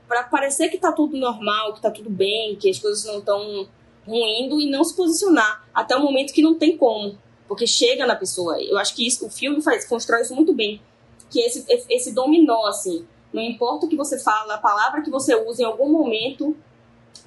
para 0.08 0.24
parecer 0.24 0.67
que 0.67 0.78
tá 0.78 0.91
tudo 0.91 1.15
normal, 1.15 1.74
que 1.74 1.82
tá 1.82 1.89
tudo 1.89 2.10
bem, 2.10 2.58
que 2.58 2.70
as 2.70 2.78
coisas 2.78 3.06
não 3.06 3.20
estão 3.20 3.65
ruindo 4.06 4.60
e 4.60 4.70
não 4.70 4.84
se 4.84 4.96
posicionar 4.96 5.66
até 5.74 5.96
o 5.96 6.02
momento 6.02 6.34
que 6.34 6.42
não 6.42 6.56
tem 6.56 6.78
como, 6.78 7.18
porque 7.48 7.68
chega 7.68 8.06
na 8.06 8.16
pessoa. 8.16 8.62
Eu 8.62 8.78
acho 8.78 8.96
que 8.96 9.06
isso, 9.06 9.26
o 9.26 9.30
filme 9.30 9.62
faz, 9.62 9.86
constrói 9.86 10.22
isso 10.22 10.36
muito 10.36 10.54
bem, 10.54 10.82
que 11.30 11.40
esse, 11.40 11.66
esse 11.90 12.14
dominó, 12.14 12.66
assim, 12.68 13.06
não 13.32 13.42
importa 13.42 13.86
o 13.86 13.90
que 13.90 13.96
você 13.96 14.20
fala, 14.20 14.56
a 14.56 14.58
palavra 14.58 15.02
que 15.02 15.10
você 15.10 15.36
usa 15.36 15.62
em 15.62 15.66
algum 15.66 15.90
momento 15.90 16.56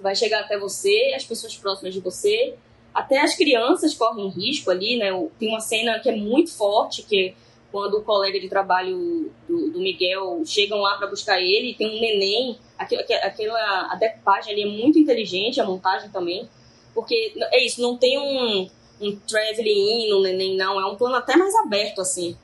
vai 0.00 0.14
chegar 0.14 0.40
até 0.40 0.58
você, 0.58 1.12
as 1.16 1.24
pessoas 1.24 1.56
próximas 1.56 1.94
de 1.94 2.00
você, 2.00 2.54
até 2.92 3.20
as 3.20 3.34
crianças 3.34 3.94
correm 3.94 4.28
risco 4.28 4.70
ali, 4.70 4.98
né? 4.98 5.10
Tem 5.38 5.48
uma 5.48 5.60
cena 5.60 5.98
que 5.98 6.08
é 6.08 6.16
muito 6.16 6.52
forte, 6.52 7.02
que 7.02 7.28
é 7.28 7.34
quando 7.72 7.94
o 7.94 8.04
colega 8.04 8.38
de 8.38 8.48
trabalho 8.48 9.32
do, 9.48 9.72
do 9.72 9.80
Miguel 9.80 10.42
chegam 10.46 10.78
lá 10.78 10.96
para 10.96 11.08
buscar 11.08 11.40
ele, 11.40 11.74
tem 11.74 11.88
um 11.88 12.00
neném, 12.00 12.56
aquela, 12.78 13.02
aquela 13.02 13.92
a 13.92 13.96
decupagem 13.96 14.52
ali 14.52 14.62
é 14.62 14.66
muito 14.66 14.96
inteligente, 14.96 15.60
a 15.60 15.64
montagem 15.64 16.08
também, 16.10 16.48
porque 16.94 17.35
é 17.50 17.64
isso, 17.64 17.83
não 17.83 17.96
tem 17.96 18.18
um, 18.18 18.70
um 19.00 19.16
traveling 19.16 20.09
in, 20.09 20.14
um 20.14 20.22
neném, 20.22 20.57
não. 20.57 20.80
É 20.80 20.87
um 20.87 20.96
plano 20.96 21.16
até 21.16 21.37
mais 21.37 21.54
aberto, 21.57 22.00
assim. 22.00 22.37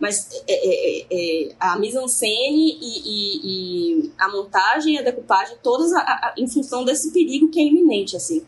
Mas 0.00 0.42
é, 0.46 0.52
é, 0.52 1.00
é, 1.00 1.48
é 1.48 1.56
a 1.58 1.78
mise-en-scène 1.78 2.78
e, 2.80 3.02
e, 3.04 3.40
e, 4.04 4.12
a 4.16 4.28
montagem 4.30 4.94
e 4.94 4.98
a 4.98 5.02
decupagem, 5.02 5.56
todas 5.62 5.92
a, 5.92 6.00
a, 6.00 6.34
em 6.38 6.48
função 6.48 6.84
desse 6.84 7.12
perigo 7.12 7.50
que 7.50 7.60
é 7.60 7.64
iminente, 7.64 8.16
assim. 8.16 8.46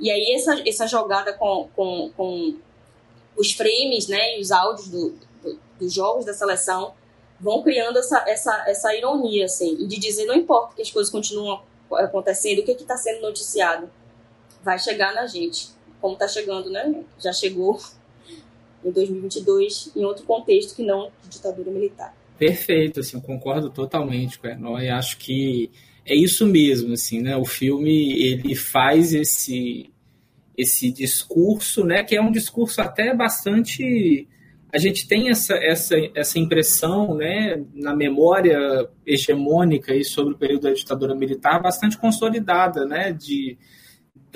E 0.00 0.10
aí 0.10 0.32
essa, 0.32 0.62
essa 0.66 0.86
jogada 0.86 1.32
com, 1.34 1.68
com, 1.76 2.10
com 2.16 2.56
os 3.36 3.52
frames, 3.52 4.08
né, 4.08 4.38
e 4.38 4.40
os 4.40 4.50
áudios 4.50 4.88
do, 4.88 5.10
do, 5.42 5.58
dos 5.78 5.92
jogos 5.92 6.24
da 6.24 6.32
seleção 6.32 6.94
vão 7.38 7.62
criando 7.62 7.98
essa, 7.98 8.24
essa, 8.26 8.64
essa 8.66 8.94
ironia, 8.94 9.44
assim, 9.44 9.76
e 9.78 9.86
de 9.86 9.98
dizer 9.98 10.24
não 10.24 10.34
importa 10.34 10.74
que 10.74 10.82
as 10.82 10.90
coisas 10.90 11.12
continuam 11.12 11.60
acontecendo, 11.92 12.60
o 12.60 12.64
que 12.64 12.72
está 12.72 12.96
sendo 12.96 13.20
noticiado 13.20 13.90
vai 14.66 14.80
chegar 14.80 15.14
na 15.14 15.28
gente, 15.28 15.68
como 16.00 16.14
está 16.14 16.26
chegando, 16.26 16.68
né? 16.68 17.04
Já 17.20 17.32
chegou 17.32 17.78
em 18.84 18.90
2022 18.90 19.92
em 19.94 20.04
outro 20.04 20.24
contexto 20.24 20.74
que 20.74 20.82
não 20.82 21.12
de 21.22 21.28
ditadura 21.30 21.70
militar. 21.70 22.12
Perfeito, 22.36 22.98
assim, 22.98 23.16
eu 23.16 23.22
concordo 23.22 23.70
totalmente 23.70 24.40
com 24.40 24.48
a 24.48 24.50
Enoy. 24.50 24.88
Acho 24.88 25.18
que 25.18 25.70
é 26.04 26.16
isso 26.16 26.44
mesmo, 26.48 26.94
assim, 26.94 27.22
né? 27.22 27.36
O 27.36 27.44
filme 27.44 28.20
ele 28.20 28.56
faz 28.56 29.14
esse 29.14 29.88
esse 30.58 30.90
discurso, 30.90 31.84
né? 31.84 32.02
Que 32.02 32.16
é 32.16 32.20
um 32.20 32.32
discurso 32.32 32.80
até 32.80 33.14
bastante 33.14 34.26
a 34.72 34.78
gente 34.78 35.06
tem 35.06 35.30
essa, 35.30 35.54
essa, 35.54 35.94
essa 36.14 36.38
impressão 36.38 37.14
né, 37.14 37.62
na 37.72 37.94
memória 37.94 38.58
hegemônica 39.06 39.92
sobre 40.04 40.34
o 40.34 40.36
período 40.36 40.62
da 40.62 40.72
ditadura 40.72 41.14
militar 41.14 41.62
bastante 41.62 41.96
consolidada, 41.96 42.84
né, 42.84 43.12
de, 43.12 43.56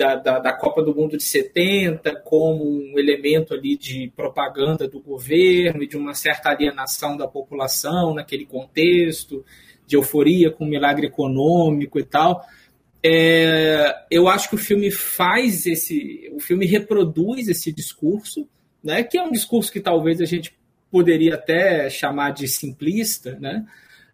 da, 0.01 0.15
da, 0.15 0.39
da, 0.39 0.53
Copa 0.53 0.81
do 0.81 0.95
Mundo 0.95 1.15
de 1.15 1.21
70 1.21 2.15
como 2.23 2.63
um 2.63 2.97
elemento 2.97 3.53
ali 3.53 3.77
de 3.77 4.11
propaganda 4.15 4.87
do 4.87 4.99
governo 4.99 5.83
e 5.83 5.87
de 5.87 5.95
uma 5.95 6.15
certa 6.15 6.49
alienação 6.49 7.15
da 7.15 7.27
população 7.27 8.15
naquele 8.15 8.43
contexto, 8.43 9.45
de 9.85 9.95
euforia 9.95 10.49
com 10.49 10.65
milagre 10.65 11.05
econômico 11.05 11.99
e 11.99 12.03
tal. 12.03 12.43
É, 13.03 13.93
eu 14.09 14.27
acho 14.27 14.49
que 14.49 14.55
o 14.55 14.57
filme 14.57 14.89
faz 14.89 15.67
esse, 15.67 16.31
o 16.33 16.39
filme 16.39 16.65
reproduz 16.65 17.47
esse 17.47 17.71
discurso, 17.71 18.47
né, 18.83 19.03
que 19.03 19.19
é 19.19 19.23
um 19.23 19.31
discurso 19.31 19.71
que 19.71 19.79
talvez 19.79 20.19
a 20.19 20.25
gente 20.25 20.57
poderia 20.89 21.35
até 21.35 21.91
chamar 21.91 22.31
de 22.31 22.47
simplista, 22.47 23.37
né? 23.39 23.65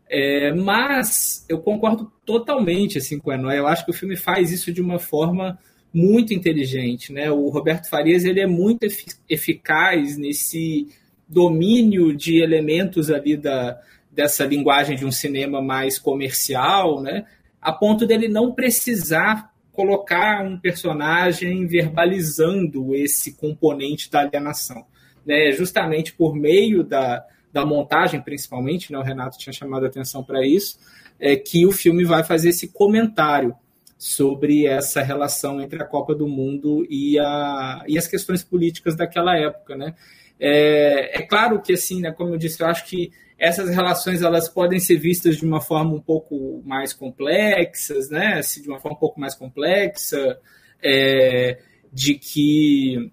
É, 0.09 0.53
mas 0.53 1.45
eu 1.47 1.59
concordo 1.59 2.11
totalmente 2.25 2.97
assim, 2.97 3.17
com 3.19 3.29
o 3.29 3.33
Enoy. 3.33 3.57
Eu 3.57 3.67
acho 3.67 3.85
que 3.85 3.91
o 3.91 3.93
filme 3.93 4.17
faz 4.17 4.51
isso 4.51 4.71
de 4.71 4.81
uma 4.81 4.99
forma 4.99 5.57
muito 5.93 6.33
inteligente. 6.33 7.11
Né? 7.11 7.31
O 7.31 7.49
Roberto 7.49 7.89
Farias 7.89 8.23
ele 8.23 8.39
é 8.39 8.47
muito 8.47 8.85
eficaz 9.29 10.17
nesse 10.17 10.87
domínio 11.27 12.15
de 12.15 12.41
elementos 12.41 13.09
ali 13.11 13.35
da, 13.35 13.79
dessa 14.11 14.45
linguagem 14.45 14.95
de 14.95 15.05
um 15.05 15.11
cinema 15.11 15.61
mais 15.61 15.99
comercial, 15.99 17.01
né? 17.01 17.25
a 17.61 17.71
ponto 17.71 18.05
dele 18.05 18.27
não 18.27 18.53
precisar 18.53 19.51
colocar 19.73 20.43
um 20.43 20.57
personagem 20.57 21.67
verbalizando 21.67 22.95
esse 22.95 23.35
componente 23.35 24.09
da 24.09 24.21
alienação. 24.21 24.85
Né? 25.25 25.51
Justamente 25.51 26.13
por 26.13 26.35
meio 26.35 26.83
da, 26.83 27.23
da 27.51 27.65
montagem, 27.65 28.21
principalmente, 28.21 28.91
né? 28.91 28.97
o 28.97 29.03
Renato 29.03 29.37
tinha 29.37 29.53
chamado 29.53 29.85
a 29.85 29.89
atenção 29.89 30.23
para 30.23 30.45
isso, 30.45 30.79
é 31.19 31.35
que 31.35 31.65
o 31.65 31.71
filme 31.71 32.05
vai 32.05 32.23
fazer 32.23 32.49
esse 32.49 32.69
comentário 32.69 33.55
sobre 33.97 34.67
essa 34.67 35.01
relação 35.01 35.59
entre 35.59 35.81
a 35.81 35.85
Copa 35.85 36.13
do 36.13 36.27
Mundo 36.27 36.85
e, 36.89 37.17
a, 37.17 37.83
e 37.87 37.97
as 37.97 38.07
questões 38.07 38.43
políticas 38.43 38.95
daquela 38.95 39.35
época, 39.35 39.75
né? 39.75 39.95
É, 40.39 41.19
é, 41.19 41.21
claro 41.23 41.61
que, 41.61 41.73
assim, 41.73 42.01
né, 42.01 42.11
como 42.11 42.33
eu 42.33 42.37
disse, 42.37 42.61
eu 42.61 42.67
acho 42.67 42.85
que 42.85 43.11
essas 43.39 43.69
relações 43.69 44.21
elas 44.21 44.47
podem 44.47 44.79
ser 44.79 44.97
vistas 44.97 45.37
de 45.37 45.45
uma 45.45 45.61
forma 45.61 45.93
um 45.93 46.01
pouco 46.01 46.61
mais 46.65 46.93
complexas, 46.93 48.09
né? 48.09 48.35
Assim, 48.39 48.61
de 48.61 48.67
uma 48.67 48.79
forma 48.79 48.95
um 48.95 48.99
pouco 48.99 49.19
mais 49.19 49.33
complexa, 49.33 50.39
é, 50.81 51.59
de 51.91 52.15
que 52.15 53.11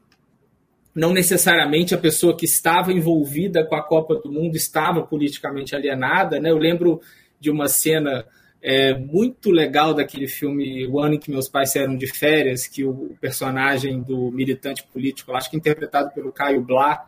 não 0.95 1.13
necessariamente 1.13 1.95
a 1.95 1.99
pessoa 1.99 2.37
que 2.37 2.45
estava 2.45 2.93
envolvida 2.93 3.65
com 3.65 3.75
a 3.75 3.83
Copa 3.83 4.15
do 4.17 4.31
Mundo 4.31 4.55
estava 4.57 5.03
politicamente 5.03 5.75
alienada, 5.75 6.39
né? 6.39 6.51
Eu 6.51 6.59
lembro 6.59 7.01
de 7.41 7.51
uma 7.51 7.69
cena 7.69 8.25
é, 8.67 8.97
muito 8.97 9.51
legal 9.51 9.93
daquele 9.93 10.27
filme 10.27 10.87
O 10.87 10.99
Ano 10.99 11.17
em 11.17 11.19
que 11.19 11.31
Meus 11.31 11.51
Pais 11.51 11.71
Saíram 11.71 11.99
de 11.99 12.07
Férias, 12.07 12.67
que 12.67 12.83
o 12.83 13.15
personagem 13.21 14.01
do 14.01 14.33
militante 14.33 14.83
político, 14.91 15.33
acho 15.35 15.51
que 15.51 15.57
interpretado 15.59 16.15
pelo 16.15 16.33
Caio 16.33 16.63
Blá, 16.63 17.05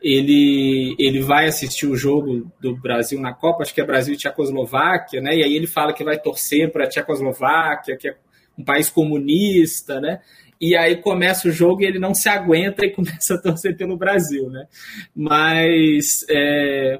ele, 0.00 0.96
ele 0.98 1.20
vai 1.20 1.46
assistir 1.46 1.86
o 1.86 1.94
jogo 1.94 2.50
do 2.58 2.74
Brasil 2.74 3.20
na 3.20 3.34
Copa, 3.34 3.62
acho 3.62 3.74
que 3.74 3.82
é 3.82 3.84
Brasil 3.84 4.14
e 4.14 4.16
Tchecoslováquia, 4.16 5.20
né? 5.20 5.36
E 5.36 5.44
aí 5.44 5.54
ele 5.54 5.66
fala 5.66 5.92
que 5.92 6.02
vai 6.02 6.18
torcer 6.18 6.72
para 6.72 6.84
a 6.84 6.88
Tchecoslováquia, 6.88 7.98
que 7.98 8.08
é 8.08 8.16
um 8.58 8.64
país 8.64 8.88
comunista, 8.88 10.00
né? 10.00 10.22
E 10.58 10.74
aí 10.74 10.96
começa 10.96 11.48
o 11.48 11.52
jogo 11.52 11.82
e 11.82 11.86
ele 11.86 11.98
não 11.98 12.14
se 12.14 12.30
aguenta 12.30 12.84
e 12.86 12.90
começa 12.96 13.34
a 13.34 13.42
torcer 13.42 13.76
pelo 13.76 13.98
Brasil, 13.98 14.48
né? 14.48 14.66
Mas 15.14 16.24
é, 16.30 16.98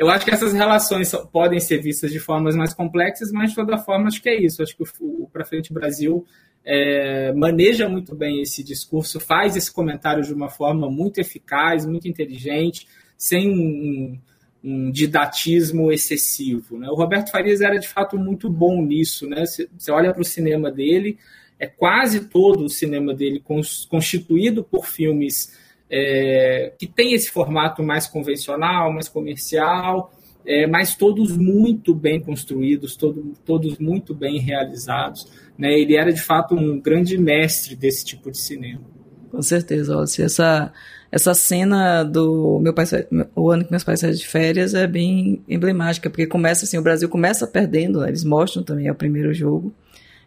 eu 0.00 0.08
acho 0.08 0.24
que 0.24 0.30
essas 0.30 0.54
relações 0.54 1.12
podem 1.30 1.60
ser 1.60 1.76
vistas 1.76 2.10
de 2.10 2.18
formas 2.18 2.56
mais 2.56 2.72
complexas, 2.72 3.30
mas 3.30 3.50
de 3.50 3.56
toda 3.56 3.76
forma 3.76 4.06
acho 4.06 4.22
que 4.22 4.30
é 4.30 4.40
isso. 4.42 4.62
Acho 4.62 4.74
que 4.74 4.82
o, 4.82 5.24
o 5.24 5.28
Pra 5.30 5.44
Frente 5.44 5.74
Brasil 5.74 6.24
é, 6.64 7.34
maneja 7.34 7.86
muito 7.86 8.14
bem 8.14 8.40
esse 8.40 8.64
discurso, 8.64 9.20
faz 9.20 9.56
esse 9.56 9.70
comentário 9.70 10.24
de 10.24 10.32
uma 10.32 10.48
forma 10.48 10.90
muito 10.90 11.20
eficaz, 11.20 11.84
muito 11.84 12.08
inteligente, 12.08 12.88
sem 13.14 13.50
um, 13.50 14.18
um 14.64 14.90
didatismo 14.90 15.92
excessivo. 15.92 16.78
Né? 16.78 16.88
O 16.88 16.94
Roberto 16.94 17.30
Farias 17.30 17.60
era 17.60 17.76
de 17.76 17.86
fato 17.86 18.16
muito 18.16 18.48
bom 18.48 18.82
nisso. 18.82 19.28
Né? 19.28 19.44
Você, 19.44 19.68
você 19.76 19.92
olha 19.92 20.14
para 20.14 20.22
o 20.22 20.24
cinema 20.24 20.72
dele, 20.72 21.18
é 21.58 21.66
quase 21.66 22.20
todo 22.20 22.64
o 22.64 22.70
cinema 22.70 23.12
dele 23.12 23.44
constituído 23.90 24.64
por 24.64 24.86
filmes 24.86 25.54
é, 25.90 26.72
que 26.78 26.86
tem 26.86 27.12
esse 27.12 27.30
formato 27.30 27.82
mais 27.82 28.06
convencional, 28.06 28.92
mais 28.92 29.08
comercial, 29.08 30.12
é, 30.46 30.66
mas 30.66 30.94
todos 30.94 31.36
muito 31.36 31.94
bem 31.94 32.20
construídos, 32.20 32.96
todo, 32.96 33.32
todos 33.44 33.78
muito 33.78 34.14
bem 34.14 34.38
realizados. 34.38 35.26
Né? 35.58 35.72
Ele 35.78 35.96
era 35.96 36.12
de 36.12 36.20
fato 36.20 36.54
um 36.54 36.80
grande 36.80 37.18
mestre 37.18 37.74
desse 37.74 38.04
tipo 38.04 38.30
de 38.30 38.38
cinema. 38.38 38.80
Com 39.30 39.42
certeza, 39.42 39.96
Ossi. 39.96 40.22
Essa, 40.22 40.72
essa 41.10 41.34
cena 41.34 42.02
do 42.02 42.58
meu 42.60 42.72
pai, 42.72 42.86
o 43.34 43.50
ano 43.50 43.64
que 43.64 43.70
meus 43.70 43.84
pais 43.84 44.00
saíram 44.00 44.16
de 44.16 44.26
férias 44.26 44.74
é 44.74 44.86
bem 44.86 45.42
emblemática, 45.48 46.08
porque 46.08 46.26
começa 46.26 46.64
assim, 46.64 46.78
o 46.78 46.82
Brasil 46.82 47.08
começa 47.08 47.46
perdendo, 47.46 48.00
né? 48.00 48.08
eles 48.08 48.24
mostram 48.24 48.62
também 48.62 48.88
é 48.88 48.92
o 48.92 48.94
primeiro 48.94 49.32
jogo. 49.32 49.72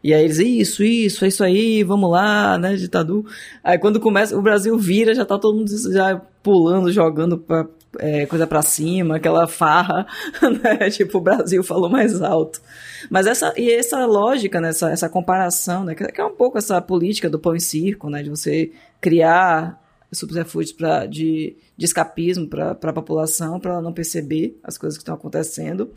E 0.04 0.14
aí 0.14 0.26
eles, 0.26 0.38
isso, 0.40 0.84
isso, 0.84 1.24
é 1.24 1.30
isso 1.30 1.44
aí, 1.44 1.82
vamos 1.84 2.12
lá, 2.12 2.58
né, 2.58 2.76
ditadura. 2.76 3.30
Aí 3.64 3.78
quando 3.80 4.00
começa, 4.00 4.38
o 4.38 4.42
Brasil 4.42 4.78
vira, 4.78 5.16
já 5.16 5.24
tá 5.24 5.40
todo 5.40 5.58
mundo 5.58 5.94
já 5.94 6.22
pulando, 6.44 6.92
jogando 6.92 7.38
pra, 7.38 7.66
é, 8.00 8.26
coisa 8.26 8.46
para 8.46 8.62
cima, 8.62 9.16
aquela 9.16 9.48
farra, 9.48 10.06
né? 10.62 10.90
Tipo, 10.90 11.20
o 11.20 11.22
Brasil 11.22 11.64
falou 11.64 11.90
mais 11.90 12.22
alto. 12.22 12.62
Mas 13.10 13.28
essa, 13.28 13.54
e 13.58 13.72
essa 13.72 14.06
lógica, 14.06 14.60
né? 14.60 14.70
essa, 14.70 14.92
essa 14.92 15.08
comparação, 15.10 15.86
né? 15.86 15.96
Que 15.96 16.20
é 16.20 16.26
um 16.26 16.36
pouco 16.36 16.58
essa 16.58 16.82
política 16.82 17.30
do 17.30 17.40
pão 17.40 17.56
e 17.56 17.62
circo, 17.62 18.10
né? 18.10 18.22
De 18.24 18.30
você 18.30 18.72
criar 19.00 19.82
subterfúgios 20.12 20.74
pra, 20.74 21.06
de, 21.06 21.56
de 21.76 21.86
escapismo 21.86 22.48
para 22.48 22.72
a 22.72 22.94
população, 22.94 23.60
para 23.60 23.74
ela 23.74 23.82
não 23.82 23.94
perceber 23.94 24.60
as 24.64 24.78
coisas 24.78 24.98
que 24.98 25.02
estão 25.02 25.16
acontecendo 25.16 25.92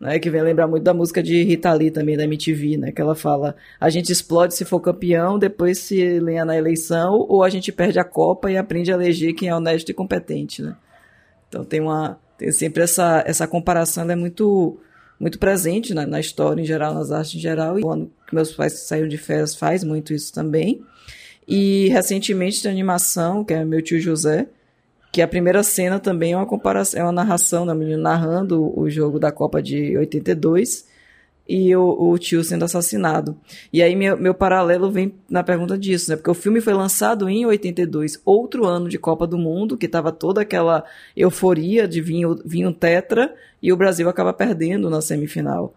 né, 0.00 0.18
que 0.18 0.30
vem 0.30 0.42
lembrar 0.42 0.68
muito 0.68 0.84
da 0.84 0.94
música 0.94 1.22
de 1.22 1.42
Rita 1.42 1.72
Lee 1.72 1.90
também, 1.90 2.16
da 2.16 2.24
MTV, 2.24 2.76
né, 2.76 2.92
que 2.92 3.00
ela 3.00 3.14
fala, 3.14 3.56
a 3.80 3.90
gente 3.90 4.12
explode 4.12 4.54
se 4.54 4.64
for 4.64 4.80
campeão, 4.80 5.38
depois 5.38 5.78
se 5.78 6.20
lenha 6.20 6.44
na 6.44 6.56
eleição, 6.56 7.26
ou 7.28 7.42
a 7.42 7.50
gente 7.50 7.72
perde 7.72 7.98
a 7.98 8.04
Copa 8.04 8.50
e 8.50 8.56
aprende 8.56 8.92
a 8.92 8.94
eleger 8.94 9.34
quem 9.34 9.48
é 9.48 9.54
honesto 9.54 9.90
e 9.90 9.94
competente, 9.94 10.62
né. 10.62 10.76
Então 11.48 11.64
tem 11.64 11.80
uma, 11.80 12.18
tem 12.36 12.52
sempre 12.52 12.82
essa, 12.82 13.24
essa 13.26 13.46
comparação, 13.46 14.04
ela 14.04 14.12
é 14.12 14.16
muito, 14.16 14.78
muito 15.18 15.38
presente 15.38 15.94
né, 15.94 16.06
na 16.06 16.20
história 16.20 16.60
em 16.60 16.64
geral, 16.64 16.94
nas 16.94 17.10
artes 17.10 17.34
em 17.34 17.40
geral, 17.40 17.78
e 17.78 17.82
o 17.82 17.90
ano 17.90 18.12
que 18.26 18.34
meus 18.34 18.52
pais 18.52 18.80
saíram 18.80 19.08
de 19.08 19.18
férias 19.18 19.56
faz 19.56 19.82
muito 19.82 20.12
isso 20.12 20.32
também. 20.32 20.82
E 21.46 21.88
recentemente 21.88 22.62
tem 22.62 22.70
animação, 22.70 23.42
que 23.42 23.54
é 23.54 23.64
meu 23.64 23.80
tio 23.80 23.98
José, 23.98 24.46
que 25.18 25.22
a 25.22 25.26
primeira 25.26 25.64
cena 25.64 25.98
também 25.98 26.30
é 26.30 26.36
uma 26.36 26.46
comparação, 26.46 27.00
é 27.00 27.02
uma 27.02 27.10
narração 27.10 27.66
da 27.66 27.74
menina 27.74 28.00
narrando 28.00 28.72
o 28.78 28.88
jogo 28.88 29.18
da 29.18 29.32
Copa 29.32 29.60
de 29.60 29.98
82 29.98 30.86
e 31.48 31.74
o, 31.74 32.10
o 32.12 32.16
tio 32.16 32.44
sendo 32.44 32.64
assassinado. 32.64 33.36
E 33.72 33.82
aí 33.82 33.96
meu, 33.96 34.16
meu 34.16 34.32
paralelo 34.32 34.92
vem 34.92 35.12
na 35.28 35.42
pergunta 35.42 35.76
disso, 35.76 36.08
né? 36.08 36.16
Porque 36.16 36.30
o 36.30 36.34
filme 36.34 36.60
foi 36.60 36.72
lançado 36.72 37.28
em 37.28 37.44
82, 37.44 38.20
outro 38.24 38.64
ano 38.64 38.88
de 38.88 38.96
Copa 38.96 39.26
do 39.26 39.36
Mundo, 39.36 39.76
que 39.76 39.86
estava 39.86 40.12
toda 40.12 40.42
aquela 40.42 40.84
euforia 41.16 41.88
de 41.88 42.00
vir 42.00 42.64
um 42.64 42.72
tetra 42.72 43.34
e 43.60 43.72
o 43.72 43.76
Brasil 43.76 44.08
acaba 44.08 44.32
perdendo 44.32 44.88
na 44.88 45.00
semifinal. 45.00 45.74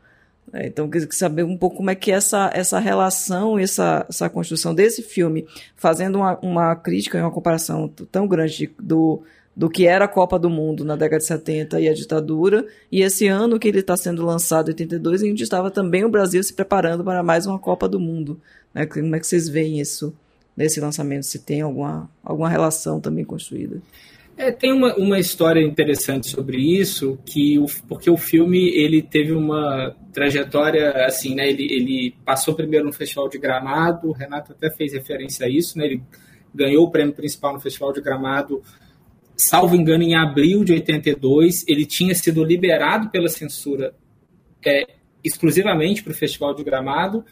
É, 0.54 0.68
então, 0.68 0.89
queria 0.89 1.08
saber 1.12 1.44
um 1.44 1.58
pouco 1.58 1.78
como 1.78 1.89
é 1.89 1.96
que 1.96 2.12
é 2.12 2.16
essa, 2.16 2.50
essa 2.54 2.78
relação, 2.78 3.58
essa, 3.58 4.06
essa 4.10 4.30
construção 4.30 4.76
desse 4.76 5.02
filme, 5.02 5.48
fazendo 5.76 6.18
uma, 6.18 6.38
uma 6.39 6.76
crítica 6.76 7.18
e 7.18 7.22
uma 7.22 7.32
comparação 7.32 7.88
tão 8.12 8.28
grande 8.28 8.70
do, 8.78 9.24
do 9.56 9.70
que 9.70 9.88
era 9.88 10.06
a 10.06 10.10
Copa 10.10 10.38
do 10.38 10.50
Mundo 10.50 10.84
na 10.84 10.98
década 10.98 11.20
de 11.20 11.26
70 11.26 11.80
e 11.80 11.88
a 11.88 11.94
ditadura, 11.94 12.66
e 12.92 13.02
esse 13.02 13.28
ano 13.28 13.58
que 13.58 13.68
ele 13.68 13.80
está 13.80 13.96
sendo 13.96 14.26
lançado, 14.26 14.68
82, 14.68 15.24
onde 15.24 15.44
estava 15.44 15.72
também 15.72 16.04
o 16.04 16.10
Brasil 16.10 16.44
se 16.44 16.54
preparando 16.54 17.04
para 17.04 17.24
mais 17.24 17.46
uma 17.46 17.58
Copa 17.58 17.88
do 17.88 18.00
Mundo. 18.00 18.39
Né? 18.74 18.86
Como 18.86 19.16
é 19.16 19.20
que 19.20 19.28
vocês 19.28 19.48
veem 19.48 19.80
isso 19.80 20.14
nesse 20.56 20.82
lançamento? 20.82 21.24
Se 21.24 21.39
tem 21.39 21.62
alguma, 21.62 22.10
alguma 22.22 22.50
relação 22.50 23.00
também 23.00 23.24
construída? 23.24 23.82
É, 24.38 24.52
tem 24.52 24.72
uma, 24.72 24.96
uma 24.96 25.20
história 25.20 25.62
interessante 25.62 26.28
sobre 26.28 26.58
isso, 26.58 27.20
que 27.26 27.60
o, 27.60 27.66
porque 27.88 28.10
o 28.10 28.18
filme 28.18 28.70
ele 28.70 29.02
teve 29.02 29.34
uma 29.34 29.96
trajetória 30.14 31.06
assim, 31.06 31.36
né? 31.36 31.50
Ele, 31.50 31.64
ele 31.64 32.16
passou 32.26 32.56
primeiro 32.56 32.86
no 32.86 32.94
Festival 32.94 33.30
de 33.30 33.38
Gramado, 33.38 34.10
o 34.10 34.14
Renato 34.14 34.54
até 34.54 34.70
fez 34.72 34.94
referência 34.94 35.46
a 35.46 35.50
isso, 35.50 35.78
né? 35.78 35.86
Ele 35.86 36.02
ganhou 36.54 36.86
o 36.86 36.92
prêmio 36.92 37.14
principal 37.14 37.54
no 37.54 37.60
Festival 37.60 37.94
de 37.94 38.02
Gramado, 38.02 38.62
salvo 39.36 39.76
engano, 39.76 40.04
em 40.04 40.16
abril 40.16 40.64
de 40.64 40.74
82. 40.74 41.66
Ele 41.68 41.86
tinha 41.86 42.16
sido 42.16 42.44
liberado 42.44 43.10
pela 43.10 43.30
censura 43.30 43.94
é, 44.66 44.88
exclusivamente 45.24 46.04
para 46.04 46.12
o 46.12 46.16
Festival 46.16 46.54
de 46.54 46.64
Gramado, 46.64 47.24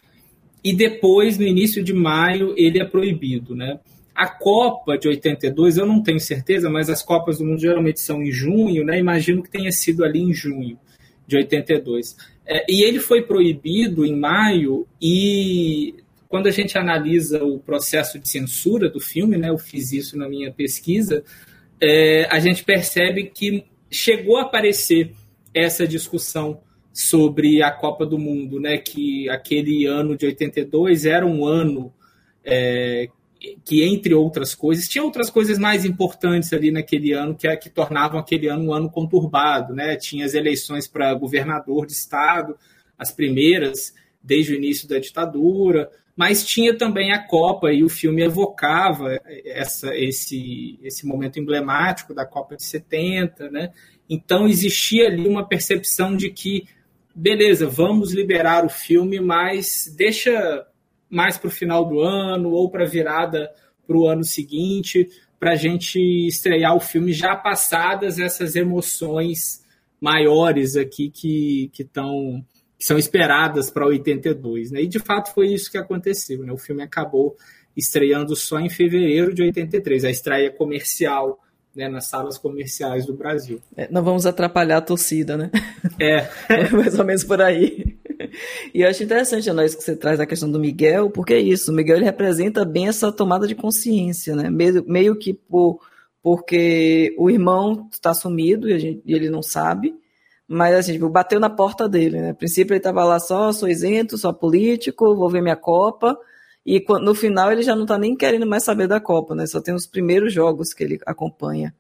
e 0.64 0.74
depois, 0.74 1.38
no 1.38 1.46
início 1.46 1.82
de 1.82 1.94
maio, 1.94 2.54
ele 2.58 2.80
é 2.80 2.86
proibido, 2.86 3.56
né? 3.56 3.80
A 4.14 4.28
Copa 4.28 4.98
de 4.98 5.08
82, 5.08 5.78
eu 5.78 5.86
não 5.86 6.04
tenho 6.04 6.20
certeza, 6.20 6.70
mas 6.70 6.90
as 6.90 7.02
Copas 7.02 7.38
do 7.38 7.46
Mundo 7.46 7.62
geralmente 7.62 8.00
são 8.00 8.22
em 8.22 8.32
junho, 8.32 8.84
né? 8.84 9.00
Imagino 9.00 9.42
que 9.42 9.50
tenha 9.50 9.72
sido 9.72 10.04
ali 10.04 10.22
em 10.22 10.34
junho 10.34 10.78
de 11.26 11.38
82. 11.38 12.18
É, 12.46 12.66
e 12.68 12.84
ele 12.84 13.00
foi 13.00 13.22
proibido 13.22 14.04
em 14.04 14.16
maio 14.16 14.88
e 15.00 15.96
quando 16.28 16.48
a 16.48 16.52
gente 16.52 16.78
analisa 16.78 17.44
o 17.44 17.60
processo 17.60 18.20
de 18.20 18.30
censura 18.30 18.90
do 18.90 19.00
filme, 19.00 19.38
né, 19.38 19.50
eu 19.50 19.58
fiz 19.58 19.92
isso 19.92 20.18
na 20.18 20.30
minha 20.30 20.52
pesquisa, 20.52 21.24
é, 21.82 22.28
a 22.30 22.40
gente 22.40 22.64
percebe 22.64 23.26
que 23.26 23.66
chegou 23.90 24.38
a 24.38 24.44
aparecer 24.44 25.12
essa 25.54 25.88
discussão 25.88 26.62
sobre 26.94 27.64
a 27.64 27.72
Copa 27.72 28.06
do 28.06 28.20
Mundo, 28.20 28.60
né, 28.60 28.78
que 28.78 29.28
aquele 29.30 29.86
ano 29.86 30.16
de 30.16 30.28
82 30.28 31.06
era 31.06 31.26
um 31.26 31.46
ano 31.46 31.92
é, 32.44 33.10
que, 33.64 33.84
entre 33.84 34.14
outras 34.14 34.54
coisas, 34.54 34.88
tinha 34.88 35.04
outras 35.04 35.30
coisas 35.30 35.58
mais 35.58 35.86
importantes 35.86 36.52
ali 36.52 36.72
naquele 36.72 37.14
ano 37.14 37.36
que, 37.36 37.48
é, 37.48 37.56
que 37.56 37.70
tornavam 37.70 38.20
aquele 38.20 38.48
ano 38.48 38.66
um 38.66 38.74
ano 38.74 38.90
conturbado. 38.90 39.74
Né? 39.74 39.96
Tinha 39.96 40.26
as 40.26 40.34
eleições 40.34 40.88
para 40.88 41.14
governador 41.14 41.86
de 41.86 41.94
estado, 41.94 42.58
as 42.98 43.12
primeiras 43.12 43.94
desde 44.22 44.54
o 44.54 44.56
início 44.56 44.88
da 44.88 45.00
ditadura, 45.00 45.90
mas 46.16 46.46
tinha 46.46 46.78
também 46.78 47.14
a 47.14 47.26
Copa 47.26 47.72
e 47.72 47.82
o 47.82 47.88
filme 47.88 48.22
evocava 48.22 49.18
essa, 49.46 49.96
esse, 49.96 50.78
esse 50.84 51.08
momento 51.08 51.40
emblemático 51.40 52.14
da 52.14 52.26
Copa 52.26 52.58
de 52.58 52.64
70, 52.64 53.50
né? 53.50 53.72
Então 54.10 54.46
existia 54.46 55.08
ali 55.08 55.26
uma 55.26 55.48
percepção 55.48 56.18
de 56.18 56.30
que, 56.30 56.68
beleza, 57.16 57.68
vamos 57.68 58.12
liberar 58.12 58.66
o 58.66 58.70
filme, 58.70 59.22
mas 59.22 59.94
deixa 59.96 60.68
mais 61.10 61.38
para 61.38 61.48
o 61.48 61.52
final 61.52 61.86
do 61.86 62.02
ano 62.02 62.52
ou 62.52 62.70
para 62.70 62.86
virada 62.86 63.52
para 63.88 63.98
o 63.98 64.08
ano 64.08 64.24
seguinte, 64.24 65.10
para 65.40 65.54
a 65.54 65.56
gente 65.56 66.00
estrear 66.28 66.76
o 66.76 66.80
filme 66.80 67.12
já 67.12 67.36
passadas 67.36 68.20
essas 68.20 68.56
emoções 68.56 69.64
maiores 70.00 70.76
aqui 70.76 71.10
que, 71.10 71.70
que 71.74 71.84
estão 71.84 72.46
que 72.78 72.86
são 72.86 72.98
esperadas 72.98 73.70
para 73.70 73.86
82, 73.86 74.72
né? 74.72 74.84
E 74.84 74.88
de 74.88 75.00
fato 75.00 75.34
foi 75.34 75.48
isso 75.48 75.70
que 75.70 75.78
aconteceu, 75.78 76.46
né? 76.46 76.54
O 76.54 76.58
filme 76.58 76.82
acabou 76.82 77.36
estreando 77.76 78.36
só 78.38 78.58
em 78.58 78.70
fevereiro 78.70 79.34
de 79.34 79.42
83, 79.42 80.06
a 80.06 80.10
estreia 80.10 80.50
comercial, 80.50 81.40
né, 81.76 81.90
nas 81.90 82.08
salas 82.08 82.38
comerciais 82.38 83.06
do 83.06 83.14
Brasil. 83.14 83.62
É, 83.76 83.90
não 83.92 84.02
vamos 84.02 84.26
atrapalhar 84.26 84.78
a 84.78 84.82
torcida, 84.82 85.36
né? 85.36 85.52
É. 86.00 86.28
é 86.50 86.70
mais 86.70 86.98
ou 86.98 87.06
menos 87.06 87.24
por 87.26 87.42
aí. 87.42 87.99
E 88.74 88.82
eu 88.82 88.90
acho 88.90 89.04
interessante, 89.04 89.50
Ana, 89.50 89.66
isso 89.66 89.78
que 89.78 89.84
você 89.84 89.96
traz 89.96 90.20
a 90.20 90.26
questão 90.26 90.52
do 90.52 90.60
Miguel, 90.60 91.10
porque 91.10 91.34
é 91.34 91.40
isso, 91.40 91.72
o 91.72 91.76
Miguel 91.76 91.98
ele 91.98 92.06
representa 92.06 92.64
bem 92.64 92.88
essa 92.88 93.12
tomada 93.12 93.48
de 93.48 93.56
consciência, 93.56 94.36
né? 94.36 94.50
Meio, 94.50 94.84
meio 94.88 95.16
que 95.18 95.34
por, 95.34 95.80
porque 96.22 97.16
o 97.18 97.30
irmão 97.30 97.88
está 97.92 98.14
sumido 98.14 98.70
e, 98.70 98.78
gente, 98.78 99.02
e 99.06 99.14
ele 99.14 99.30
não 99.30 99.42
sabe, 99.42 99.96
mas 100.48 100.76
assim, 100.76 100.94
tipo, 100.94 101.08
bateu 101.08 101.40
na 101.40 101.50
porta 101.50 101.88
dele, 101.88 102.20
né? 102.20 102.30
A 102.32 102.34
princípio 102.34 102.74
ele 102.74 102.80
estava 102.80 103.04
lá 103.04 103.20
só, 103.20 103.52
sou 103.52 103.70
isento, 103.70 104.18
sou 104.18 104.34
político, 104.34 105.16
vou 105.16 105.30
ver 105.30 105.44
minha 105.44 105.56
Copa. 105.56 106.18
E 106.66 106.84
no 107.02 107.14
final 107.14 107.52
ele 107.52 107.62
já 107.62 107.76
não 107.76 107.84
está 107.84 107.98
nem 107.98 108.16
querendo 108.16 108.48
mais 108.48 108.64
saber 108.64 108.88
da 108.88 109.00
Copa, 109.00 109.36
né? 109.36 109.46
Só 109.46 109.62
tem 109.62 109.76
os 109.76 109.86
primeiros 109.86 110.34
jogos 110.34 110.74
que 110.74 110.84
ele 110.84 111.00
acompanha. 111.06 111.74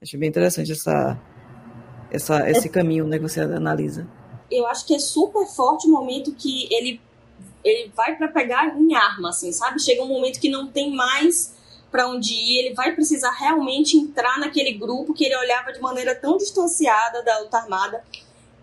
Acho 0.00 0.18
bem 0.18 0.28
interessante 0.28 0.72
essa, 0.72 1.20
essa, 2.10 2.50
esse 2.50 2.68
caminho 2.68 3.06
né, 3.06 3.18
que 3.18 3.22
você 3.22 3.40
analisa. 3.40 4.08
Eu 4.54 4.66
acho 4.66 4.86
que 4.86 4.94
é 4.94 4.98
super 4.98 5.46
forte 5.46 5.86
o 5.86 5.90
momento 5.90 6.32
que 6.32 6.72
ele, 6.72 7.00
ele 7.64 7.90
vai 7.94 8.16
para 8.16 8.28
pegar 8.28 8.78
em 8.78 8.94
arma, 8.94 9.30
assim, 9.30 9.52
sabe? 9.52 9.82
Chega 9.82 10.02
um 10.02 10.08
momento 10.08 10.40
que 10.40 10.48
não 10.48 10.66
tem 10.66 10.94
mais 10.94 11.54
para 11.90 12.08
onde 12.08 12.34
ir, 12.34 12.58
ele 12.58 12.74
vai 12.74 12.92
precisar 12.92 13.30
realmente 13.30 13.96
entrar 13.96 14.38
naquele 14.40 14.72
grupo 14.72 15.14
que 15.14 15.24
ele 15.24 15.36
olhava 15.36 15.72
de 15.72 15.80
maneira 15.80 16.12
tão 16.12 16.36
distanciada 16.36 17.22
da 17.22 17.38
luta 17.38 17.56
armada 17.56 18.04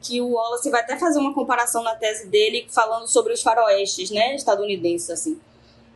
que 0.01 0.19
o 0.19 0.31
Wallace 0.31 0.69
vai 0.69 0.81
até 0.81 0.97
fazer 0.97 1.19
uma 1.19 1.33
comparação 1.33 1.83
na 1.83 1.95
tese 1.95 2.27
dele 2.27 2.67
falando 2.69 3.07
sobre 3.07 3.31
os 3.31 3.41
faroestes, 3.41 4.09
né, 4.09 4.35
estadunidenses, 4.35 5.09
assim. 5.11 5.39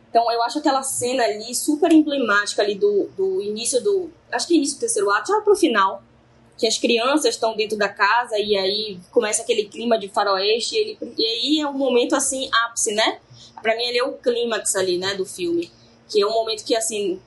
Então, 0.08 0.30
eu 0.32 0.42
acho 0.44 0.60
aquela 0.60 0.82
cena 0.82 1.24
ali 1.24 1.54
super 1.54 1.92
emblemática 1.92 2.62
ali 2.62 2.74
do, 2.74 3.10
do 3.16 3.42
início 3.42 3.82
do... 3.82 4.08
Acho 4.32 4.46
que 4.46 4.54
é 4.54 4.56
início 4.56 4.76
do 4.76 4.80
terceiro 4.80 5.10
ato, 5.10 5.30
já 5.30 5.40
pro 5.42 5.54
final, 5.54 6.02
que 6.58 6.66
as 6.66 6.78
crianças 6.78 7.34
estão 7.34 7.54
dentro 7.54 7.76
da 7.76 7.88
casa 7.88 8.38
e 8.38 8.56
aí 8.56 8.98
começa 9.10 9.42
aquele 9.42 9.64
clima 9.64 9.98
de 9.98 10.08
faroeste 10.08 10.74
e, 10.74 10.78
ele, 10.78 10.98
e 11.18 11.24
aí 11.24 11.60
é 11.60 11.68
um 11.68 11.74
momento, 11.74 12.14
assim, 12.14 12.48
ápice, 12.64 12.94
né? 12.94 13.20
Pra 13.60 13.76
mim, 13.76 13.84
ele 13.84 13.98
é 13.98 14.04
o 14.04 14.12
clímax 14.12 14.74
ali, 14.76 14.98
né, 14.98 15.14
do 15.14 15.26
filme 15.26 15.70
que 16.08 16.20
é 16.20 16.26
um 16.26 16.32
momento 16.32 16.64
que, 16.64 16.74
assim, 16.74 17.20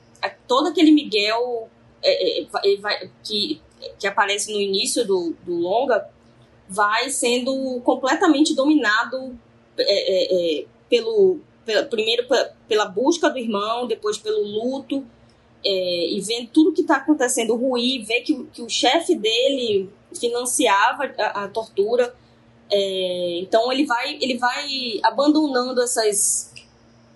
todo 0.47 0.67
aquele 0.67 0.91
Miguel 0.91 1.69
é, 2.01 2.41
é, 2.41 2.45
vai, 2.77 3.09
que, 3.23 3.61
que 3.97 4.07
aparece 4.07 4.51
no 4.51 4.59
início 4.59 5.05
do, 5.05 5.36
do 5.45 5.55
longa 5.55 6.09
vai 6.67 7.09
sendo 7.09 7.82
completamente 7.82 8.55
dominado 8.55 9.38
é, 9.77 9.84
é, 9.84 10.61
é 10.61 10.65
pelo, 10.89 11.39
pela, 11.65 11.84
primeiro 11.84 12.27
pela 12.67 12.86
busca 12.86 13.30
do 13.30 13.38
irmão, 13.38 13.88
depois 13.88 14.17
pelo 14.17 14.41
luto, 14.41 15.05
é, 15.66 16.10
e 16.12 16.22
vendo 16.22 16.49
tudo 16.49 16.74
que 16.74 16.82
está 16.82 16.97
acontecendo 16.97 17.55
ruim, 17.55 18.03
ver 18.03 18.22
que, 18.22 18.43
que 18.53 18.62
o 18.62 18.70
chefe 18.70 19.16
dele 19.16 19.89
financiava 20.14 21.14
a, 21.18 21.43
a 21.43 21.47
tortura. 21.47 22.16
então 23.41 23.72
ele 23.72 23.86
vai, 23.86 24.18
ele 24.22 24.38
vai 24.38 24.99
abandonando 25.03 25.82
essas 25.82 26.49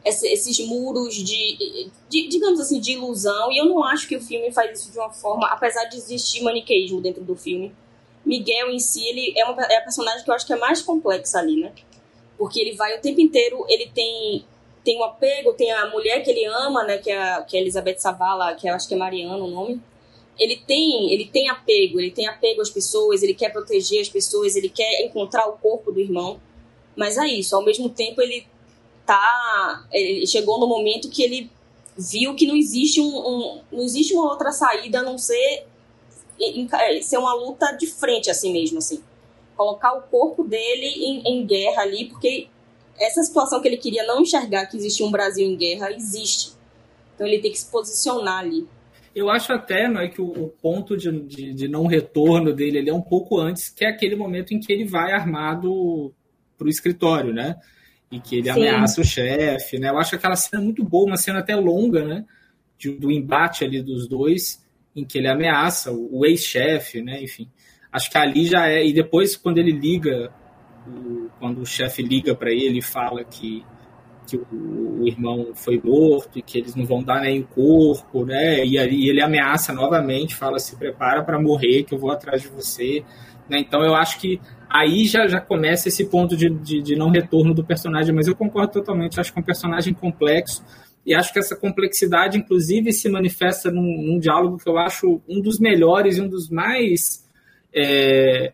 esses 0.06 0.60
muros 0.68 1.16
de, 1.16 1.90
de, 2.10 2.28
digamos 2.28 2.60
assim, 2.60 2.80
de 2.80 2.94
ilusão. 2.94 3.52
E 3.52 3.58
eu 3.58 3.66
não 3.66 3.84
acho 3.84 4.08
que 4.08 4.16
o 4.16 4.22
filme 4.22 4.52
faz 4.52 4.80
isso 4.80 4.92
de 4.92 4.98
uma 4.98 5.10
forma, 5.10 5.48
apesar 5.48 5.86
de 5.86 5.98
existir 5.98 6.44
maniqueísmo 6.44 7.00
dentro 7.02 7.24
do 7.24 7.36
filme. 7.36 7.74
Miguel 8.26 8.70
em 8.70 8.80
si, 8.80 9.06
ele 9.08 9.34
é, 9.38 9.46
uma, 9.46 9.62
é 9.64 9.78
a 9.78 9.82
personagem 9.82 10.24
que 10.24 10.30
eu 10.30 10.34
acho 10.34 10.46
que 10.46 10.54
é 10.54 10.58
mais 10.58 10.82
complexa 10.82 11.40
ali, 11.40 11.62
né? 11.62 11.74
Porque 12.38 12.60
ele 12.60 12.76
vai 12.76 12.98
o 12.98 13.02
tempo 13.02 13.22
inteiro, 13.22 13.66
ele 13.70 13.90
tem 13.94 14.46
tem 14.84 15.00
um 15.00 15.04
apego, 15.04 15.54
tem 15.54 15.72
a 15.72 15.90
mulher 15.90 16.22
que 16.24 16.32
ele 16.32 16.46
ama, 16.46 16.84
né, 16.84 16.98
que 16.98 17.10
é 17.10 17.18
a, 17.18 17.42
que 17.42 17.56
é 17.56 17.62
Elizabeth 17.62 18.00
Savala, 18.00 18.56
que 18.56 18.68
eu 18.68 18.74
acho 18.74 18.88
que 18.88 18.94
é 18.94 18.98
Mariana 18.98 19.38
o 19.38 19.48
nome. 19.48 19.82
Ele 20.38 20.58
tem, 20.58 21.14
ele 21.14 21.26
tem 21.26 21.50
apego, 21.50 22.00
ele 22.00 22.12
tem 22.12 22.28
apego 22.28 22.62
às 22.62 22.70
pessoas, 22.70 23.22
ele 23.22 23.34
quer 23.34 23.52
proteger 23.52 24.02
as 24.02 24.10
pessoas, 24.10 24.56
ele 24.56 24.70
quer 24.70 25.06
encontrar 25.06 25.48
o 25.48 25.58
corpo 25.58 25.92
do 25.92 26.00
irmão. 26.00 26.40
Mas 26.96 27.18
é 27.18 27.28
isso, 27.28 27.56
ao 27.56 27.64
mesmo 27.64 27.90
tempo 27.90 28.22
ele 28.22 28.46
tá. 29.06 29.86
Ele 29.92 30.26
chegou 30.26 30.60
no 30.60 30.68
momento 30.68 31.10
que 31.10 31.24
ele 31.24 31.52
viu 31.98 32.36
que 32.36 32.48
não 32.48 32.56
existe 32.56 33.00
um, 33.00 33.06
um 33.06 33.62
não 33.72 33.84
existe 33.84 34.14
uma 34.14 34.30
outra 34.30 34.52
saída 34.52 35.00
a 35.00 35.04
não 35.04 35.18
ser 35.18 35.66
é, 36.42 37.02
ser 37.02 37.18
uma 37.18 37.34
luta 37.36 37.72
de 37.74 37.86
frente 37.86 38.32
assim 38.32 38.52
mesmo 38.52 38.80
assim 38.80 39.04
colocar 39.56 39.94
o 39.94 40.02
corpo 40.02 40.44
dele 40.44 40.88
em, 40.88 41.22
em, 41.28 41.46
guerra 41.46 41.84
ali 41.84 42.06
porque 42.06 42.48
essa 43.00 43.22
situação 43.24 43.62
que 43.62 43.68
ele 43.68 43.78
queria 43.78 44.06
não 44.06 44.22
enxergar 44.22 44.66
que 44.66 44.78
existia 44.78 45.06
um 45.06 45.12
Brasil 45.12 45.46
em 45.46 45.58
guerra 45.58 45.92
existe 45.92 46.54
então 47.16 47.28
ele 47.28 47.42
tem 47.42 47.52
que 47.52 47.60
se 47.60 47.70
posicionar 47.70 48.40
ali 48.40 48.68
eu 49.16 49.30
acho 49.30 49.54
até 49.54 49.88
não 49.88 50.02
é 50.02 50.08
que 50.08 50.22
o, 50.22 50.26
o 50.26 50.50
ponto 50.50 50.98
de, 50.98 51.12
de, 51.22 51.54
de, 51.54 51.68
não 51.68 51.86
retorno 51.86 52.54
dele 52.54 52.80
ele 52.80 52.90
é 52.90 52.94
um 52.94 53.02
pouco 53.02 53.40
antes 53.40 53.70
que 53.70 53.86
é 53.86 53.90
aquele 53.90 54.16
momento 54.16 54.54
em 54.54 54.60
que 54.60 54.72
ele 54.72 54.86
vai 54.86 55.12
armado 55.12 56.14
para 56.58 56.68
o 56.68 56.70
escritório 56.70 57.34
né 57.34 57.58
e 58.14 58.20
que 58.20 58.36
ele 58.36 58.54
Sim. 58.54 58.68
ameaça 58.68 59.02
o 59.02 59.04
chefe, 59.04 59.80
né? 59.80 59.90
Eu 59.90 59.98
acho 59.98 60.14
aquela 60.14 60.36
cena 60.36 60.62
muito 60.62 60.84
boa, 60.84 61.08
uma 61.08 61.18
cena 61.18 61.40
até 61.40 61.56
longa, 61.56 62.06
né? 62.06 62.24
De, 62.78 62.92
do 62.92 63.12
embate 63.12 63.64
ali 63.64 63.82
dos 63.82 64.08
dois, 64.08 64.64
em 64.96 65.04
que 65.04 65.18
ele 65.18 65.28
ameaça 65.28 65.92
o, 65.92 66.20
o 66.20 66.26
ex-chefe, 66.26 67.02
né? 67.02 67.24
Enfim, 67.24 67.50
acho 67.92 68.12
que 68.12 68.18
ali 68.18 68.46
já 68.46 68.68
é. 68.68 68.86
E 68.86 68.94
depois, 68.94 69.36
quando 69.36 69.58
ele 69.58 69.72
liga, 69.72 70.32
quando 71.40 71.62
o 71.62 71.66
chefe 71.66 72.02
liga 72.02 72.36
para 72.36 72.52
ele 72.52 72.80
e 72.80 72.82
fala 72.82 73.24
que, 73.24 73.66
que 74.28 74.38
o, 74.38 75.02
o, 75.02 75.08
irmão 75.08 75.52
foi 75.54 75.80
morto 75.84 76.40
e 76.40 76.42
que 76.42 76.58
eles 76.58 76.76
não 76.76 76.86
vão 76.86 77.04
dar 77.04 77.22
nem 77.22 77.42
o 77.42 77.48
corpo, 77.48 78.26
né? 78.26 78.66
E 78.66 78.78
aí 78.78 79.10
ele 79.10 79.22
ameaça 79.22 79.74
novamente, 79.74 80.36
fala: 80.36 80.60
se 80.60 80.76
prepara 80.76 81.24
para 81.24 81.42
morrer, 81.42 81.84
que 81.84 81.94
eu 81.94 82.00
vou 82.00 82.12
atrás 82.12 82.42
de 82.42 82.48
você. 82.48 83.04
Né? 83.50 83.60
Então 83.60 83.84
eu 83.84 83.96
acho 83.96 84.20
que 84.20 84.40
aí 84.70 85.06
já, 85.06 85.28
já 85.28 85.40
começa 85.40 85.88
esse 85.88 86.06
ponto 86.06 86.36
de, 86.36 86.50
de, 86.50 86.82
de, 86.82 86.96
não 86.96 87.10
retorno 87.10 87.54
do 87.54 87.64
personagem, 87.64 88.14
mas 88.14 88.28
eu 88.28 88.36
concordo 88.36 88.74
totalmente, 88.74 89.20
acho 89.20 89.32
que 89.32 89.38
é 89.38 89.42
um 89.42 89.46
personagem 89.46 89.94
complexo, 89.94 90.64
e 91.06 91.14
acho 91.14 91.34
que 91.34 91.40
essa 91.40 91.56
complexidade, 91.56 92.38
inclusive, 92.38 92.92
se 92.94 93.10
manifesta 93.10 93.70
num, 93.70 94.02
num 94.02 94.20
diálogo 94.20 94.58
que 94.58 94.68
eu 94.68 94.78
acho 94.78 95.22
um 95.28 95.42
dos 95.42 95.60
melhores 95.60 96.18
e 96.18 96.22
um 96.22 96.28
dos 96.28 96.50
mais. 96.50 97.30
É, 97.76 98.54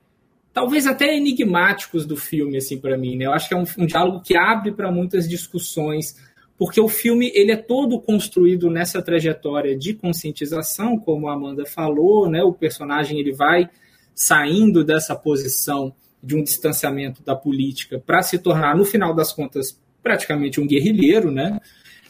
talvez 0.54 0.88
até 0.88 1.16
enigmáticos 1.16 2.06
do 2.06 2.16
filme, 2.16 2.58
assim, 2.58 2.78
para 2.78 2.98
mim. 2.98 3.18
Né? 3.18 3.26
Eu 3.26 3.34
acho 3.34 3.48
que 3.48 3.54
é 3.54 3.58
um, 3.58 3.66
um 3.78 3.86
diálogo 3.86 4.22
que 4.22 4.36
abre 4.36 4.72
para 4.72 4.92
muitas 4.92 5.28
discussões, 5.28 6.16
porque 6.58 6.82
o 6.82 6.88
filme 6.88 7.32
ele 7.34 7.52
é 7.52 7.58
todo 7.58 8.00
construído 8.00 8.70
nessa 8.70 9.02
trajetória 9.02 9.78
de 9.78 9.94
conscientização, 9.94 10.98
como 10.98 11.28
a 11.28 11.34
Amanda 11.34 11.66
falou, 11.66 12.30
né? 12.30 12.44
o 12.44 12.54
personagem 12.54 13.20
ele 13.20 13.34
vai 13.34 13.70
saindo 14.14 14.84
dessa 14.84 15.16
posição 15.16 15.94
de 16.22 16.36
um 16.36 16.44
distanciamento 16.44 17.24
da 17.24 17.36
política 17.36 18.02
para 18.06 18.22
se 18.22 18.38
tornar, 18.38 18.76
no 18.76 18.84
final 18.84 19.16
das 19.16 19.32
contas, 19.32 19.80
praticamente 20.04 20.60
um 20.60 20.68
guerrilheiro, 20.68 21.32
né? 21.32 21.60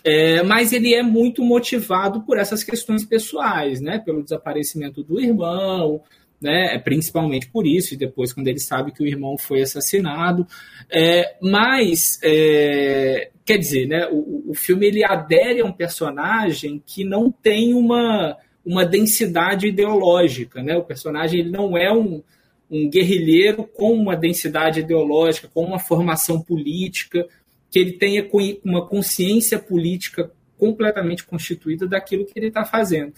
É, 0.03 0.41
mas 0.43 0.71
ele 0.71 0.93
é 0.93 1.03
muito 1.03 1.43
motivado 1.43 2.21
por 2.21 2.37
essas 2.37 2.63
questões 2.63 3.05
pessoais, 3.05 3.81
né? 3.81 3.99
Pelo 3.99 4.23
desaparecimento 4.23 5.03
do 5.03 5.19
irmão, 5.19 6.01
né, 6.41 6.79
principalmente 6.79 7.47
por 7.49 7.67
isso, 7.67 7.93
e 7.93 7.97
depois 7.97 8.31
quando 8.31 8.47
ele 8.47 8.59
sabe 8.59 8.91
que 8.91 9.03
o 9.03 9.07
irmão 9.07 9.37
foi 9.37 9.61
assassinado. 9.61 10.47
É, 10.89 11.35
mas, 11.41 12.19
é, 12.23 13.29
quer 13.45 13.57
dizer, 13.57 13.87
né, 13.87 14.07
o, 14.11 14.51
o 14.51 14.53
filme 14.53 14.87
ele 14.87 15.03
adere 15.03 15.61
a 15.61 15.65
um 15.65 15.71
personagem 15.71 16.81
que 16.85 17.03
não 17.03 17.31
tem 17.31 17.73
uma, 17.73 18.37
uma 18.65 18.85
densidade 18.85 19.67
ideológica. 19.67 20.63
Né? 20.63 20.77
O 20.77 20.83
personagem 20.83 21.41
ele 21.41 21.51
não 21.51 21.77
é 21.77 21.91
um, 21.91 22.23
um 22.69 22.89
guerrilheiro 22.89 23.63
com 23.63 23.93
uma 23.93 24.15
densidade 24.15 24.79
ideológica, 24.79 25.49
com 25.53 25.63
uma 25.63 25.79
formação 25.79 26.41
política, 26.41 27.27
que 27.69 27.79
ele 27.79 27.93
tenha 27.93 28.27
uma 28.63 28.87
consciência 28.87 29.59
política 29.59 30.31
completamente 30.57 31.23
constituída 31.23 31.87
daquilo 31.87 32.25
que 32.25 32.37
ele 32.37 32.47
está 32.47 32.65
fazendo. 32.65 33.13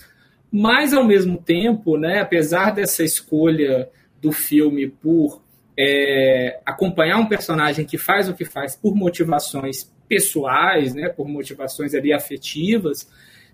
Mas, 0.52 0.94
ao 0.94 1.06
mesmo 1.06 1.38
tempo, 1.38 1.98
né, 1.98 2.20
apesar 2.20 2.72
dessa 2.72 3.04
escolha 3.04 3.90
do 4.22 4.32
filme 4.32 4.88
por 4.88 5.42
é, 5.78 6.60
acompanhar 6.66 7.18
um 7.18 7.26
personagem 7.26 7.86
que 7.86 7.98
faz 7.98 8.28
o 8.28 8.34
que 8.34 8.46
faz 8.46 8.76
por 8.76 8.96
motivações 8.96 9.92
pessoais, 10.08 10.94
né, 10.94 11.08
por 11.08 11.28
motivações 11.28 11.94
ali 11.94 12.12
afetivas, 12.12 13.10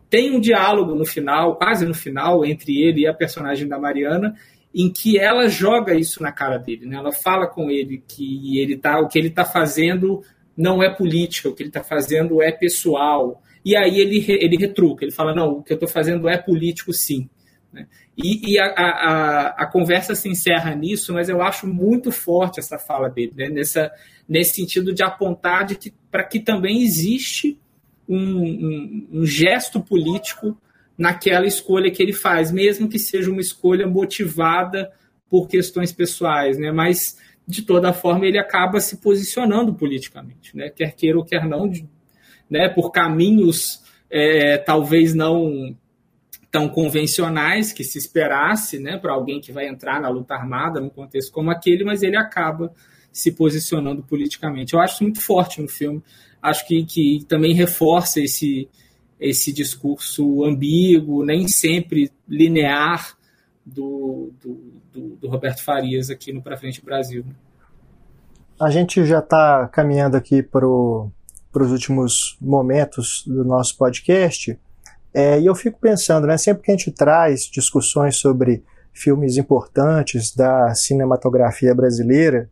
tem 0.09 0.31
um 0.31 0.39
diálogo 0.39 0.95
no 0.95 1.05
final, 1.05 1.55
quase 1.55 1.85
no 1.85 1.93
final, 1.93 2.45
entre 2.45 2.81
ele 2.81 3.01
e 3.01 3.07
a 3.07 3.13
personagem 3.13 3.67
da 3.67 3.77
Mariana, 3.77 4.35
em 4.73 4.91
que 4.91 5.19
ela 5.19 5.47
joga 5.47 5.95
isso 5.95 6.21
na 6.21 6.31
cara 6.31 6.57
dele, 6.57 6.85
né? 6.85 6.97
Ela 6.97 7.11
fala 7.11 7.47
com 7.47 7.69
ele 7.69 8.03
que 8.07 8.59
ele 8.59 8.77
tá, 8.77 8.99
o 8.99 9.07
que 9.07 9.17
ele 9.17 9.29
está 9.29 9.43
fazendo 9.43 10.21
não 10.55 10.83
é 10.83 10.89
política, 10.89 11.49
o 11.49 11.53
que 11.53 11.63
ele 11.63 11.69
está 11.69 11.83
fazendo 11.83 12.41
é 12.41 12.51
pessoal. 12.51 13.41
E 13.67 13.75
aí 13.75 13.99
ele, 13.99 14.23
ele 14.29 14.55
retruca, 14.55 15.03
ele 15.03 15.11
fala, 15.11 15.35
não, 15.35 15.57
o 15.57 15.61
que 15.61 15.73
eu 15.73 15.75
estou 15.75 15.89
fazendo 15.89 16.29
é 16.29 16.37
político 16.37 16.93
sim. 16.93 17.29
Né? 17.73 17.85
E, 18.17 18.53
e 18.53 18.57
a, 18.57 18.67
a, 18.67 19.47
a, 19.63 19.65
conversa 19.65 20.15
se 20.15 20.29
encerra 20.29 20.73
nisso, 20.73 21.13
mas 21.13 21.27
eu 21.27 21.41
acho 21.41 21.67
muito 21.67 22.09
forte 22.09 22.61
essa 22.61 22.79
fala 22.79 23.09
dele, 23.09 23.33
né? 23.35 23.49
Nessa, 23.49 23.91
nesse 24.25 24.55
sentido 24.55 24.93
de 24.93 25.03
apontar 25.03 25.65
de 25.65 25.75
que 25.75 25.93
para 26.09 26.23
que 26.23 26.39
também 26.39 26.81
existe 26.81 27.59
um, 28.07 28.17
um, 28.17 29.07
um, 29.11 29.25
gesto 29.25 29.81
político 29.81 30.57
naquela 30.97 31.45
escolha 31.45 31.91
que 31.91 32.01
ele 32.01 32.13
faz, 32.13 32.53
mesmo 32.53 32.87
que 32.87 32.97
seja 32.97 33.29
uma 33.29 33.41
escolha 33.41 33.85
motivada 33.85 34.89
por 35.29 35.49
questões 35.49 35.91
pessoais, 35.91 36.57
né? 36.57 36.71
Mas 36.71 37.17
de 37.45 37.63
toda 37.63 37.91
forma 37.91 38.25
ele 38.25 38.39
acaba 38.39 38.79
se 38.79 38.95
posicionando 39.01 39.73
politicamente, 39.73 40.55
né? 40.55 40.69
Quer 40.69 40.95
queira 40.95 41.17
ou 41.17 41.25
quer 41.25 41.45
não, 41.45 41.69
né, 42.49 42.69
por 42.69 42.91
caminhos 42.91 43.83
é, 44.09 44.57
talvez 44.57 45.13
não 45.13 45.75
tão 46.49 46.69
convencionais 46.69 47.73
que 47.73 47.83
se 47.83 47.97
esperasse 47.97 48.79
né, 48.79 48.97
para 48.97 49.13
alguém 49.13 49.39
que 49.39 49.51
vai 49.51 49.67
entrar 49.67 50.01
na 50.01 50.09
luta 50.09 50.33
armada 50.33 50.79
num 50.79 50.89
contexto 50.89 51.31
como 51.31 51.51
aquele, 51.51 51.83
mas 51.83 52.01
ele 52.03 52.17
acaba 52.17 52.73
se 53.11 53.31
posicionando 53.31 54.03
politicamente. 54.03 54.73
Eu 54.73 54.79
acho 54.79 55.03
muito 55.03 55.21
forte 55.21 55.61
no 55.61 55.67
filme, 55.67 56.01
acho 56.41 56.65
que, 56.67 56.85
que 56.85 57.25
também 57.27 57.53
reforça 57.53 58.21
esse, 58.21 58.69
esse 59.19 59.51
discurso 59.51 60.45
ambíguo, 60.45 61.25
nem 61.25 61.47
sempre 61.47 62.11
linear 62.27 63.17
do, 63.65 64.31
do, 64.41 64.81
do, 64.93 65.15
do 65.17 65.27
Roberto 65.27 65.63
Farias 65.63 66.09
aqui 66.09 66.31
no 66.31 66.41
Pra 66.41 66.57
Frente 66.57 66.83
Brasil. 66.83 67.25
A 68.59 68.69
gente 68.69 69.05
já 69.05 69.19
está 69.19 69.67
caminhando 69.67 70.15
aqui 70.15 70.41
para 70.41 70.65
o 70.65 71.11
para 71.51 71.63
os 71.63 71.71
últimos 71.71 72.37
momentos 72.41 73.23
do 73.25 73.43
nosso 73.43 73.77
podcast. 73.77 74.59
É, 75.13 75.39
e 75.39 75.45
eu 75.45 75.55
fico 75.55 75.79
pensando, 75.79 76.27
né, 76.27 76.37
sempre 76.37 76.63
que 76.63 76.71
a 76.71 76.75
gente 76.75 76.91
traz 76.91 77.43
discussões 77.43 78.17
sobre 78.17 78.63
filmes 78.93 79.37
importantes 79.37 80.35
da 80.35 80.73
cinematografia 80.73 81.73
brasileira, 81.73 82.49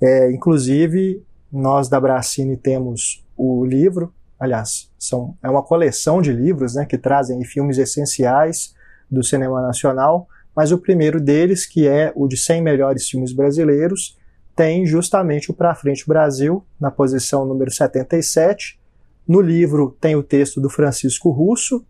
é, 0.00 0.30
inclusive 0.30 1.22
nós 1.52 1.88
da 1.88 2.00
Bracine 2.00 2.56
temos 2.56 3.24
o 3.36 3.64
livro, 3.64 4.12
aliás, 4.38 4.90
são, 4.98 5.36
é 5.42 5.48
uma 5.48 5.62
coleção 5.62 6.22
de 6.22 6.32
livros 6.32 6.74
né, 6.74 6.84
que 6.84 6.98
trazem 6.98 7.44
filmes 7.44 7.78
essenciais 7.78 8.74
do 9.10 9.24
cinema 9.24 9.62
nacional, 9.62 10.28
mas 10.54 10.72
o 10.72 10.78
primeiro 10.78 11.20
deles, 11.20 11.66
que 11.66 11.86
é 11.86 12.12
o 12.14 12.26
de 12.26 12.36
100 12.36 12.62
melhores 12.62 13.08
filmes 13.08 13.32
brasileiros, 13.32 14.17
tem 14.58 14.84
justamente 14.84 15.52
o 15.52 15.54
Pra 15.54 15.72
Frente 15.72 16.04
Brasil, 16.04 16.64
na 16.80 16.90
posição 16.90 17.46
número 17.46 17.70
77. 17.70 18.76
No 19.24 19.40
livro 19.40 19.96
tem 20.00 20.16
o 20.16 20.22
texto 20.22 20.60
do 20.60 20.68
Francisco 20.68 21.30
Russo, 21.30 21.86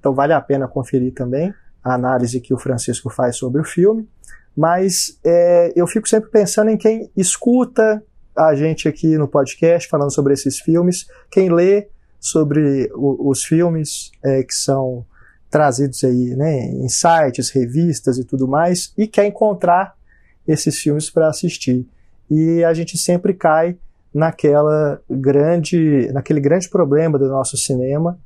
então 0.00 0.14
vale 0.14 0.32
a 0.32 0.40
pena 0.40 0.66
conferir 0.66 1.12
também 1.12 1.52
a 1.84 1.92
análise 1.92 2.40
que 2.40 2.54
o 2.54 2.58
Francisco 2.58 3.10
faz 3.10 3.36
sobre 3.36 3.60
o 3.60 3.64
filme. 3.64 4.08
Mas 4.56 5.20
é, 5.22 5.74
eu 5.76 5.86
fico 5.86 6.08
sempre 6.08 6.30
pensando 6.30 6.70
em 6.70 6.78
quem 6.78 7.10
escuta 7.14 8.02
a 8.34 8.54
gente 8.54 8.88
aqui 8.88 9.18
no 9.18 9.28
podcast 9.28 9.86
falando 9.86 10.10
sobre 10.10 10.32
esses 10.32 10.58
filmes, 10.58 11.06
quem 11.30 11.52
lê 11.52 11.88
sobre 12.18 12.90
o, 12.94 13.28
os 13.28 13.44
filmes 13.44 14.10
é, 14.24 14.42
que 14.42 14.54
são 14.54 15.04
trazidos 15.50 16.02
aí 16.02 16.34
né, 16.34 16.64
em 16.64 16.88
sites, 16.88 17.50
revistas 17.50 18.16
e 18.16 18.24
tudo 18.24 18.48
mais, 18.48 18.94
e 18.96 19.06
quer 19.06 19.26
encontrar 19.26 19.94
esses 20.48 20.78
filmes 20.78 21.10
para 21.10 21.28
assistir 21.28 21.86
e 22.30 22.64
a 22.64 22.74
gente 22.74 22.96
sempre 22.98 23.34
cai 23.34 23.78
naquela 24.12 25.00
grande, 25.08 26.10
naquele 26.12 26.40
grande 26.40 26.68
problema 26.68 27.18
do 27.18 27.28
nosso 27.28 27.56
cinema, 27.56 28.18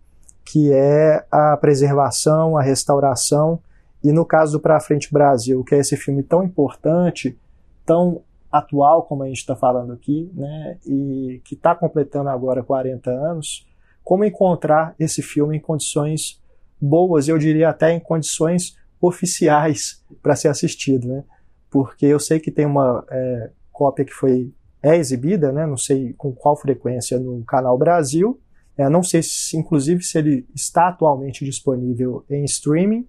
que 0.45 0.73
é 0.73 1.25
a 1.31 1.57
preservação, 1.57 2.57
a 2.57 2.63
restauração, 2.63 3.61
e 4.03 4.13
no 4.13 4.25
caso 4.25 4.53
do 4.53 4.61
Pra 4.61 4.81
Frente 4.81 5.13
Brasil, 5.13 5.63
que 5.65 5.75
é 5.75 5.79
esse 5.79 5.97
filme 5.97 6.23
tão 6.23 6.43
importante, 6.43 7.39
tão 7.85 8.23
atual 8.51 9.03
como 9.05 9.23
a 9.23 9.27
gente 9.27 9.39
está 9.39 9.55
falando 9.55 9.93
aqui, 9.93 10.31
né, 10.35 10.79
e 10.87 11.41
que 11.45 11.55
está 11.55 11.75
completando 11.75 12.31
agora 12.31 12.63
40 12.63 13.11
anos, 13.11 13.67
como 14.03 14.25
encontrar 14.25 14.95
esse 14.99 15.23
filme 15.23 15.57
em 15.57 15.61
condições 15.61 16.41
boas, 16.81 17.29
eu 17.29 17.37
diria 17.37 17.69
até 17.69 17.93
em 17.93 18.01
condições 18.01 18.77
oficiais 19.01 20.05
para 20.23 20.35
ser 20.35 20.49
assistido, 20.49 21.07
né? 21.09 21.25
Porque 21.71 22.07
eu 22.07 22.19
sei 22.19 22.41
que 22.41 22.51
tem 22.51 22.67
uma 22.67 23.05
é, 23.11 23.51
cópia 23.81 24.05
que 24.05 24.13
foi 24.13 24.53
é 24.83 24.97
exibida, 24.97 25.51
né, 25.53 25.67
não 25.67 25.77
sei 25.77 26.13
com 26.15 26.33
qual 26.33 26.55
frequência 26.55 27.19
no 27.19 27.43
Canal 27.45 27.79
Brasil, 27.79 28.39
é, 28.77 28.89
não 28.89 29.03
sei 29.03 29.23
se, 29.23 29.57
inclusive 29.57 30.03
se 30.03 30.19
ele 30.19 30.47
está 30.55 30.89
atualmente 30.89 31.45
disponível 31.45 32.25
em 32.29 32.45
streaming, 32.45 33.07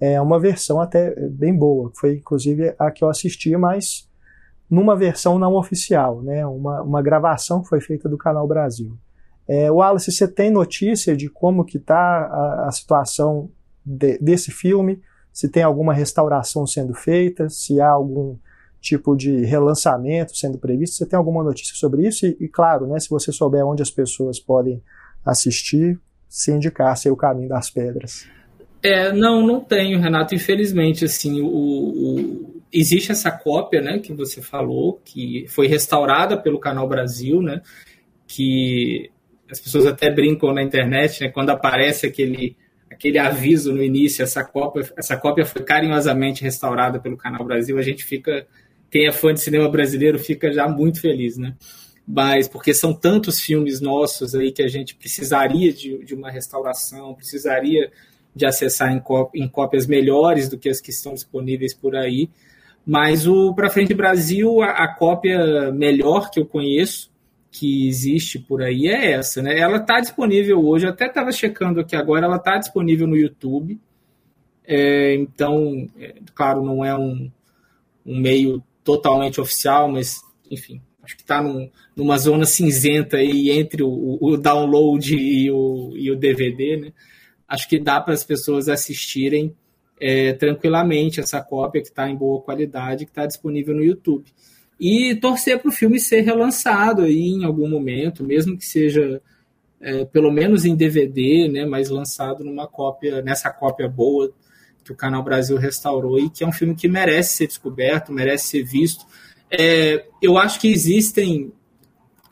é 0.00 0.20
uma 0.20 0.38
versão 0.38 0.80
até 0.80 1.14
bem 1.28 1.54
boa, 1.54 1.90
foi 1.94 2.16
inclusive 2.16 2.74
a 2.78 2.90
que 2.90 3.04
eu 3.04 3.10
assisti, 3.10 3.54
mas 3.56 4.08
numa 4.70 4.96
versão 4.96 5.38
não 5.38 5.54
oficial, 5.54 6.22
né, 6.22 6.46
uma, 6.46 6.82
uma 6.82 7.02
gravação 7.02 7.62
que 7.62 7.68
foi 7.68 7.80
feita 7.80 8.08
do 8.08 8.18
Canal 8.18 8.46
Brasil. 8.46 8.96
É, 9.46 9.70
Wallace, 9.70 10.10
você 10.10 10.26
tem 10.26 10.50
notícia 10.50 11.16
de 11.16 11.28
como 11.28 11.64
que 11.64 11.76
está 11.76 11.96
a, 11.96 12.68
a 12.68 12.72
situação 12.72 13.50
de, 13.84 14.18
desse 14.18 14.50
filme? 14.50 15.00
Se 15.32 15.48
tem 15.48 15.62
alguma 15.62 15.94
restauração 15.94 16.66
sendo 16.66 16.94
feita? 16.94 17.48
Se 17.48 17.80
há 17.80 17.90
algum 17.90 18.36
tipo 18.80 19.16
de 19.16 19.44
relançamento 19.44 20.36
sendo 20.36 20.58
previsto? 20.58 20.96
Você 20.96 21.06
tem 21.06 21.16
alguma 21.16 21.42
notícia 21.42 21.74
sobre 21.74 22.06
isso? 22.06 22.26
E, 22.26 22.36
e 22.40 22.48
claro, 22.48 22.86
né, 22.86 22.98
se 22.98 23.08
você 23.08 23.32
souber 23.32 23.64
onde 23.64 23.82
as 23.82 23.90
pessoas 23.90 24.38
podem 24.38 24.82
assistir, 25.24 25.98
se 26.28 26.52
indicasse 26.52 27.10
o 27.10 27.16
caminho 27.16 27.48
das 27.48 27.70
pedras. 27.70 28.28
É, 28.82 29.12
não, 29.12 29.44
não 29.44 29.60
tenho, 29.60 30.00
Renato. 30.00 30.34
Infelizmente, 30.34 31.04
assim, 31.04 31.40
o, 31.40 31.46
o, 31.46 32.62
existe 32.72 33.10
essa 33.10 33.30
cópia, 33.30 33.80
né, 33.80 33.98
que 33.98 34.12
você 34.12 34.40
falou, 34.40 35.00
que 35.04 35.46
foi 35.48 35.66
restaurada 35.66 36.40
pelo 36.40 36.60
Canal 36.60 36.88
Brasil, 36.88 37.42
né, 37.42 37.62
que 38.26 39.10
as 39.50 39.58
pessoas 39.58 39.86
até 39.86 40.10
brincam 40.10 40.52
na 40.52 40.62
internet, 40.62 41.22
né, 41.22 41.30
quando 41.30 41.50
aparece 41.50 42.06
aquele 42.06 42.56
aquele 42.90 43.18
aviso 43.18 43.74
no 43.74 43.82
início, 43.82 44.22
essa 44.22 44.42
cópia, 44.42 44.90
essa 44.96 45.16
cópia 45.16 45.44
foi 45.44 45.62
carinhosamente 45.62 46.42
restaurada 46.42 46.98
pelo 46.98 47.16
Canal 47.16 47.44
Brasil, 47.44 47.76
a 47.78 47.82
gente 47.82 48.04
fica 48.04 48.46
quem 48.96 49.06
é 49.06 49.12
fã 49.12 49.34
de 49.34 49.42
cinema 49.42 49.68
brasileiro 49.68 50.18
fica 50.18 50.50
já 50.50 50.66
muito 50.66 51.02
feliz, 51.02 51.36
né? 51.36 51.54
Mas 52.08 52.48
porque 52.48 52.72
são 52.72 52.94
tantos 52.94 53.40
filmes 53.40 53.78
nossos 53.78 54.34
aí 54.34 54.50
que 54.50 54.62
a 54.62 54.68
gente 54.68 54.94
precisaria 54.94 55.70
de, 55.70 56.02
de 56.02 56.14
uma 56.14 56.30
restauração, 56.30 57.12
precisaria 57.12 57.92
de 58.34 58.46
acessar 58.46 58.90
em, 58.90 59.02
em 59.34 59.46
cópias 59.48 59.86
melhores 59.86 60.48
do 60.48 60.56
que 60.56 60.70
as 60.70 60.80
que 60.80 60.90
estão 60.90 61.12
disponíveis 61.12 61.74
por 61.74 61.94
aí. 61.94 62.30
Mas 62.86 63.26
o 63.26 63.52
Pra 63.54 63.68
Frente 63.68 63.92
Brasil, 63.92 64.62
a, 64.62 64.84
a 64.84 64.94
cópia 64.94 65.70
melhor 65.72 66.30
que 66.30 66.40
eu 66.40 66.46
conheço, 66.46 67.10
que 67.50 67.86
existe 67.86 68.38
por 68.38 68.62
aí, 68.62 68.86
é 68.86 69.12
essa, 69.12 69.42
né? 69.42 69.58
Ela 69.58 69.76
está 69.76 70.00
disponível 70.00 70.64
hoje, 70.64 70.86
até 70.86 71.06
estava 71.06 71.32
checando 71.32 71.80
aqui 71.80 71.94
agora, 71.94 72.24
ela 72.24 72.36
está 72.36 72.56
disponível 72.56 73.06
no 73.06 73.16
YouTube. 73.16 73.78
É, 74.64 75.14
então, 75.16 75.86
é, 75.98 76.14
claro, 76.34 76.64
não 76.64 76.82
é 76.82 76.96
um, 76.96 77.30
um 78.06 78.18
meio 78.18 78.62
totalmente 78.86 79.40
oficial, 79.40 79.90
mas 79.90 80.22
enfim, 80.48 80.80
acho 81.02 81.16
que 81.16 81.22
está 81.22 81.42
num, 81.42 81.68
numa 81.94 82.16
zona 82.16 82.46
cinzenta 82.46 83.16
aí 83.16 83.50
entre 83.50 83.82
o, 83.82 84.16
o 84.20 84.36
download 84.36 85.14
e 85.14 85.50
o, 85.50 85.92
e 85.96 86.08
o 86.08 86.16
DVD, 86.16 86.76
né? 86.76 86.92
Acho 87.48 87.68
que 87.68 87.80
dá 87.80 88.00
para 88.00 88.14
as 88.14 88.22
pessoas 88.22 88.68
assistirem 88.68 89.54
é, 90.00 90.32
tranquilamente 90.32 91.18
essa 91.20 91.40
cópia 91.40 91.82
que 91.82 91.88
está 91.88 92.08
em 92.08 92.16
boa 92.16 92.40
qualidade, 92.40 93.04
que 93.04 93.10
está 93.10 93.26
disponível 93.26 93.74
no 93.74 93.84
YouTube. 93.84 94.24
E 94.78 95.16
torcer 95.16 95.58
para 95.58 95.68
o 95.68 95.72
filme 95.72 95.98
ser 95.98 96.20
relançado 96.20 97.02
aí 97.02 97.28
em 97.28 97.44
algum 97.44 97.68
momento, 97.68 98.24
mesmo 98.24 98.56
que 98.56 98.66
seja 98.66 99.20
é, 99.80 100.04
pelo 100.04 100.30
menos 100.30 100.64
em 100.64 100.76
DVD, 100.76 101.48
né, 101.48 101.64
mas 101.64 101.88
lançado 101.90 102.44
numa 102.44 102.68
cópia, 102.68 103.20
nessa 103.22 103.50
cópia 103.50 103.88
boa 103.88 104.32
que 104.86 104.92
o 104.92 104.96
Canal 104.96 105.22
Brasil 105.22 105.56
restaurou 105.56 106.18
e 106.18 106.30
que 106.30 106.44
é 106.44 106.46
um 106.46 106.52
filme 106.52 106.76
que 106.76 106.86
merece 106.86 107.34
ser 107.34 107.48
descoberto, 107.48 108.12
merece 108.12 108.46
ser 108.46 108.62
visto. 108.62 109.04
É, 109.50 110.06
eu 110.22 110.38
acho 110.38 110.60
que 110.60 110.68
existem 110.68 111.52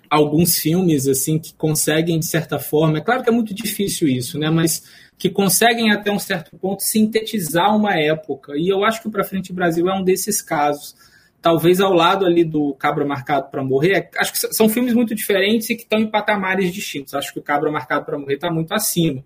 alguns 0.09 0.57
filmes 0.57 1.09
assim 1.09 1.39
que 1.39 1.53
conseguem 1.55 2.21
de 2.21 2.27
certa 2.27 2.59
forma, 2.61 2.99
é 2.99 3.01
claro 3.01 3.25
que 3.25 3.29
é 3.29 3.33
muito 3.33 3.53
difícil 3.53 4.07
isso, 4.07 4.39
né, 4.39 4.49
mas 4.49 4.85
que 5.19 5.29
conseguem 5.29 5.91
até 5.91 6.13
um 6.13 6.19
certo 6.19 6.57
ponto 6.57 6.83
sintetizar 6.83 7.75
uma 7.77 7.99
época. 7.99 8.53
E 8.57 8.69
eu 8.69 8.85
acho 8.85 9.03
que 9.03 9.09
o 9.09 9.11
Pra 9.11 9.25
Frente 9.25 9.53
Brasil 9.53 9.89
é 9.89 9.95
um 9.95 10.05
desses 10.05 10.41
casos. 10.41 10.95
Talvez 11.41 11.81
ao 11.81 11.93
lado 11.93 12.25
ali 12.25 12.45
do 12.45 12.75
Cabra 12.75 13.05
Marcado 13.05 13.51
para 13.51 13.63
Morrer, 13.63 14.09
acho 14.17 14.33
que 14.33 14.39
são 14.55 14.69
filmes 14.69 14.95
muito 14.95 15.15
diferentes 15.15 15.71
e 15.71 15.77
que 15.77 15.83
estão 15.83 15.99
em 15.99 16.11
patamares 16.11 16.73
distintos. 16.73 17.15
Acho 17.15 17.33
que 17.33 17.39
o 17.39 17.43
Cabra 17.43 17.71
Marcado 17.71 18.05
para 18.05 18.19
Morrer 18.19 18.35
está 18.35 18.51
muito 18.51 18.73
acima. 18.73 19.25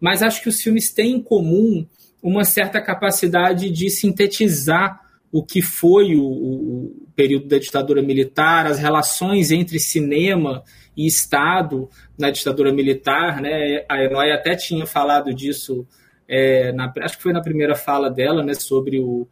Mas 0.00 0.22
acho 0.22 0.42
que 0.42 0.48
os 0.48 0.60
filmes 0.60 0.92
têm 0.92 1.16
em 1.16 1.22
comum 1.22 1.86
uma 2.22 2.44
certa 2.44 2.80
capacidade 2.80 3.70
de 3.70 3.90
sintetizar 3.90 5.00
o 5.30 5.42
que 5.42 5.60
foi 5.60 6.16
o, 6.16 6.24
o, 6.24 7.08
período 7.14 7.48
da 7.48 7.58
ditadura 7.58 8.00
militar, 8.00 8.66
as 8.66 8.78
relações 8.78 9.50
entre 9.50 9.78
cinema 9.78 10.62
e 10.96 11.06
Estado 11.06 11.88
na 12.18 12.30
ditadura 12.30 12.72
militar. 12.72 13.40
Né? 13.40 13.84
A 13.88 14.02
Enóia 14.02 14.34
até 14.34 14.54
tinha 14.56 14.86
falado 14.86 15.34
disso, 15.34 15.86
é, 16.26 16.72
na, 16.72 16.92
acho 17.02 17.16
que 17.16 17.22
foi 17.22 17.32
na 17.32 17.42
primeira 17.42 17.74
fala 17.74 18.08
dela, 18.08 18.42
né, 18.42 18.54
sobre 18.54 19.00
o, 19.00 19.26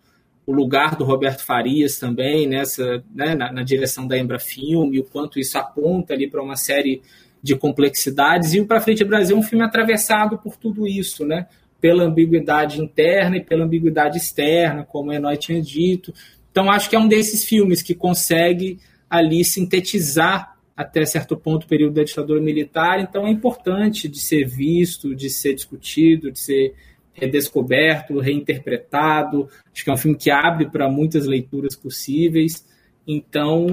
o 0.45 0.53
lugar 0.53 0.97
do 0.97 1.05
Roberto 1.05 1.45
Farias 1.45 1.99
também 1.99 2.47
nessa, 2.47 3.03
né, 3.14 3.34
na, 3.34 3.53
na, 3.53 3.62
direção 3.62 4.07
da 4.07 4.18
Embra 4.18 4.39
Filme, 4.39 5.01
o 5.01 5.05
quanto 5.05 5.39
isso 5.39 5.57
aponta 5.57 6.12
ali 6.12 6.28
para 6.28 6.43
uma 6.43 6.57
série 6.57 7.03
de 7.43 7.57
complexidades. 7.57 8.53
E 8.53 8.61
o 8.61 8.66
Para 8.66 8.80
Frente 8.80 9.05
Brasil 9.05 9.37
é 9.37 9.39
um 9.39 9.43
filme 9.43 9.64
atravessado 9.64 10.39
por 10.39 10.57
tudo 10.57 10.87
isso, 10.87 11.24
né? 11.24 11.47
Pela 11.87 12.03
ambiguidade 12.03 12.82
interna 12.82 13.37
e 13.37 13.45
pela 13.45 13.64
ambiguidade 13.64 14.18
externa, 14.18 14.82
como 14.82 15.12
Enoy 15.12 15.37
tinha 15.37 15.62
dito. 15.62 16.12
Então, 16.51 16.68
acho 16.68 16.91
que 16.91 16.97
é 16.97 16.99
um 16.99 17.07
desses 17.07 17.45
filmes 17.45 17.80
que 17.80 17.95
consegue 17.95 18.80
ali 19.09 19.45
sintetizar 19.45 20.57
até 20.76 21.05
certo 21.05 21.37
ponto 21.37 21.62
o 21.62 21.68
período 21.68 21.95
da 21.95 22.03
ditadura 22.03 22.41
militar. 22.41 22.99
Então, 22.99 23.24
é 23.24 23.30
importante 23.30 24.09
de 24.09 24.18
ser 24.18 24.49
visto, 24.49 25.14
de 25.14 25.30
ser 25.30 25.55
discutido, 25.55 26.32
de 26.32 26.41
ser 26.41 26.74
redescoberto, 27.12 28.18
reinterpretado. 28.18 29.49
Acho 29.72 29.84
que 29.84 29.91
é 29.91 29.93
um 29.93 29.97
filme 29.97 30.18
que 30.18 30.28
abre 30.28 30.68
para 30.68 30.91
muitas 30.91 31.24
leituras 31.24 31.76
possíveis. 31.76 32.66
Então, 33.07 33.64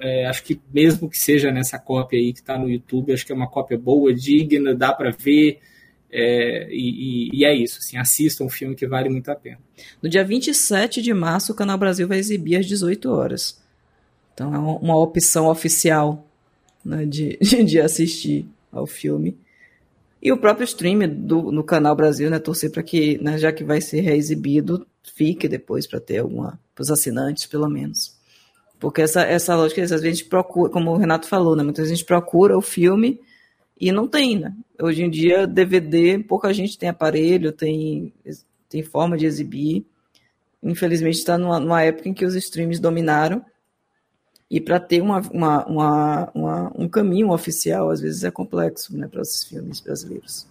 é, 0.00 0.24
acho 0.24 0.42
que 0.44 0.58
mesmo 0.72 1.10
que 1.10 1.18
seja 1.18 1.52
nessa 1.52 1.78
cópia 1.78 2.18
aí 2.18 2.32
que 2.32 2.38
está 2.38 2.56
no 2.56 2.70
YouTube, 2.70 3.12
acho 3.12 3.26
que 3.26 3.32
é 3.32 3.34
uma 3.34 3.50
cópia 3.50 3.76
boa, 3.76 4.14
digna, 4.14 4.74
dá 4.74 4.94
para 4.94 5.10
ver, 5.10 5.60
é, 6.12 6.68
e, 6.70 7.30
e, 7.32 7.44
é 7.44 7.54
isso, 7.54 7.78
assim, 7.78 7.96
assistam 7.96 8.44
um 8.44 8.50
filme 8.50 8.74
que 8.74 8.86
vale 8.86 9.08
muito 9.08 9.30
a 9.30 9.36
pena. 9.36 9.58
No 10.02 10.08
dia 10.08 10.24
27 10.24 11.00
de 11.00 11.14
março, 11.14 11.52
o 11.52 11.54
Canal 11.54 11.78
Brasil 11.78 12.08
vai 12.08 12.18
exibir 12.18 12.56
às 12.56 12.66
18 12.66 13.10
horas. 13.10 13.60
Então 14.34 14.54
é 14.54 14.58
uma 14.58 14.98
opção 14.98 15.46
oficial 15.46 16.26
né, 16.84 17.04
de, 17.06 17.38
de 17.38 17.80
assistir 17.80 18.46
ao 18.72 18.86
filme. 18.86 19.38
E 20.22 20.30
o 20.32 20.36
próprio 20.36 20.64
stream 20.64 21.08
do, 21.08 21.50
no 21.50 21.64
Canal 21.64 21.94
Brasil, 21.94 22.28
né, 22.28 22.38
torcer 22.38 22.70
para 22.70 22.82
que, 22.82 23.18
né, 23.22 23.38
já 23.38 23.52
que 23.52 23.64
vai 23.64 23.80
ser 23.80 24.00
reexibido, 24.00 24.86
fique 25.14 25.48
depois 25.48 25.86
para 25.86 26.00
ter 26.00 26.18
alguma, 26.18 26.60
para 26.74 26.82
os 26.82 26.90
assinantes, 26.90 27.46
pelo 27.46 27.68
menos. 27.68 28.18
Porque 28.78 29.02
essa, 29.02 29.22
essa 29.22 29.54
lógica, 29.54 29.82
às 29.82 29.90
vezes 29.90 30.04
a 30.04 30.08
gente 30.08 30.24
procura, 30.24 30.70
como 30.70 30.90
o 30.90 30.96
Renato 30.96 31.26
falou, 31.26 31.54
né, 31.54 31.62
muitas 31.62 31.84
vezes 31.84 31.92
a 31.92 31.96
gente 31.96 32.06
procura 32.06 32.56
o 32.56 32.60
filme 32.60 33.20
e 33.80 33.90
não 33.90 34.06
tem, 34.06 34.38
né? 34.38 34.54
Hoje 34.80 35.02
em 35.02 35.08
dia, 35.08 35.46
DVD, 35.46 36.18
pouca 36.18 36.52
gente 36.52 36.76
tem 36.76 36.88
aparelho, 36.88 37.50
tem, 37.50 38.12
tem 38.68 38.82
forma 38.82 39.16
de 39.16 39.24
exibir. 39.24 39.86
Infelizmente, 40.62 41.14
está 41.14 41.38
numa, 41.38 41.58
numa 41.58 41.82
época 41.82 42.08
em 42.08 42.12
que 42.12 42.26
os 42.26 42.34
streams 42.34 42.78
dominaram. 42.78 43.42
E 44.50 44.60
para 44.60 44.78
ter 44.78 45.00
uma, 45.00 45.20
uma, 45.32 45.64
uma, 45.66 46.30
uma, 46.34 46.72
um 46.76 46.88
caminho 46.88 47.30
oficial, 47.30 47.88
às 47.88 48.00
vezes 48.00 48.24
é 48.24 48.30
complexo 48.30 48.94
né, 48.96 49.08
para 49.08 49.22
esses 49.22 49.44
filmes 49.44 49.80
brasileiros. 49.80 50.46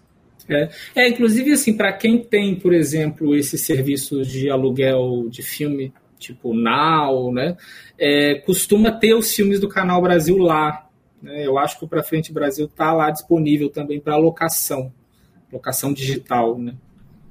É, 0.50 0.70
é 0.96 1.10
inclusive, 1.10 1.52
assim, 1.52 1.78
para 1.78 1.94
quem 1.94 2.24
tem, 2.24 2.56
por 2.56 2.74
exemplo, 2.74 3.36
esses 3.36 3.62
serviços 3.62 4.28
de 4.28 4.50
aluguel 4.50 5.28
de 5.30 5.44
filme, 5.44 5.94
tipo 6.18 6.56
Now, 6.56 7.32
né, 7.32 7.56
é, 8.00 8.36
costuma 8.40 8.92
ter 8.92 9.14
os 9.14 9.32
filmes 9.32 9.60
do 9.60 9.70
Canal 9.70 10.02
Brasil 10.02 10.38
lá. 10.38 10.89
Né? 11.22 11.46
Eu 11.46 11.58
acho 11.58 11.78
que 11.78 11.86
o 11.86 11.88
Para 11.88 12.04
Frente 12.04 12.32
Brasil 12.32 12.66
está 12.66 12.94
lá 12.94 13.10
disponível 13.10 13.70
também 13.70 14.00
para 14.00 14.16
locação, 14.18 14.92
locação 15.52 15.94
digital. 15.94 16.58
Né? 16.58 16.76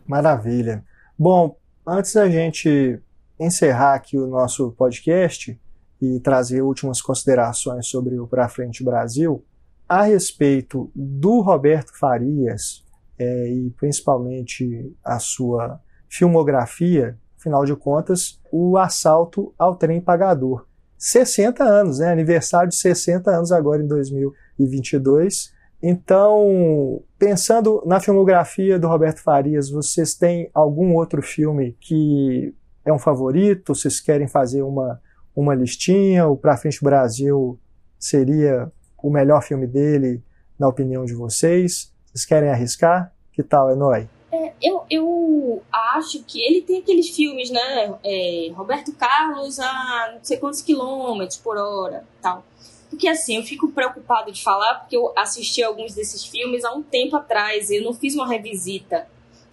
Maravilha. 0.07 0.85
Bom, 1.19 1.57
antes 1.87 2.13
da 2.13 2.29
gente 2.29 3.01
encerrar 3.39 3.95
aqui 3.95 4.17
o 4.17 4.27
nosso 4.27 4.73
podcast 4.73 5.59
e 6.01 6.21
trazer 6.21 6.63
últimas 6.63 7.03
considerações 7.03 7.89
sobre 7.89 8.19
o 8.19 8.27
Para 8.27 8.49
Frente 8.49 8.85
Brasil, 8.85 9.45
a 9.89 10.03
respeito 10.03 10.91
do 10.95 11.41
Roberto 11.41 11.99
Farias 11.99 12.85
é, 13.19 13.49
e 13.49 13.71
principalmente 13.71 14.95
a 15.03 15.19
sua 15.19 15.81
filmografia, 16.09 17.19
afinal 17.39 17.65
de 17.65 17.75
contas, 17.75 18.41
o 18.53 18.77
assalto 18.77 19.53
ao 19.59 19.75
trem 19.75 20.01
pagador. 20.01 20.68
60 20.99 21.63
anos, 21.63 22.01
né? 22.01 22.11
Aniversário 22.11 22.69
de 22.69 22.77
60 22.77 23.31
anos 23.31 23.53
agora 23.53 23.83
em 23.83 23.87
2022. 23.87 25.53
Então, 25.81 27.01
pensando 27.19 27.83
na 27.87 28.01
filmografia 28.01 28.79
do 28.79 28.89
Roberto 28.89 29.23
Farias, 29.23 29.71
vocês 29.71 30.15
têm 30.15 30.51
algum 30.53 30.95
outro 30.95 31.23
filme 31.23 31.77
que 31.81 32.53
é 32.85 32.93
um 32.93 32.99
favorito? 32.99 33.75
Vocês 33.75 34.01
querem 34.01 34.27
fazer 34.27 34.63
uma, 34.63 35.01
uma 35.37 35.55
listinha? 35.55 36.27
O 36.27 36.37
Pra 36.37 36.57
Frente 36.57 36.83
Brasil 36.83 37.59
seria 37.97 38.71
o 39.01 39.09
melhor 39.09 39.43
filme 39.43 39.69
dele, 39.69 40.23
na 40.59 40.67
opinião 40.67 41.05
de 41.05 41.15
vocês? 41.15 41.93
Vocês 42.07 42.25
querem 42.25 42.51
arriscar? 42.51 43.13
Que 43.33 43.45
tal, 43.45 43.71
Enoy? 43.71 44.09
É, 44.39 44.53
eu, 44.63 44.85
eu 44.89 45.63
acho 45.73 46.23
que 46.23 46.41
ele 46.41 46.63
tem 46.63 46.79
aqueles 46.79 47.11
filmes, 47.11 47.51
né? 47.51 47.99
É, 48.05 48.51
Roberto 48.55 48.93
Carlos 48.93 49.59
a 49.59 50.13
não 50.15 50.25
sei 50.25 50.37
quantos 50.37 50.63
quilômetros 50.63 51.39
por 51.39 51.57
hora 51.57 52.07
tal. 52.23 52.45
Porque 52.89 53.09
assim, 53.09 53.37
eu 53.37 53.43
fico 53.43 53.73
preocupado 53.73 54.31
de 54.31 54.43
falar, 54.43 54.77
porque 54.77 54.97
eu 54.97 55.13
assisti 55.17 55.63
alguns 55.63 55.93
desses 55.93 56.25
filmes 56.25 56.65
há 56.65 56.73
um 56.73 56.83
tempo 56.83 57.17
atrás, 57.17 57.71
eu 57.71 57.83
não 57.83 57.93
fiz 57.93 58.15
uma 58.15 58.29
revisita. 58.29 59.09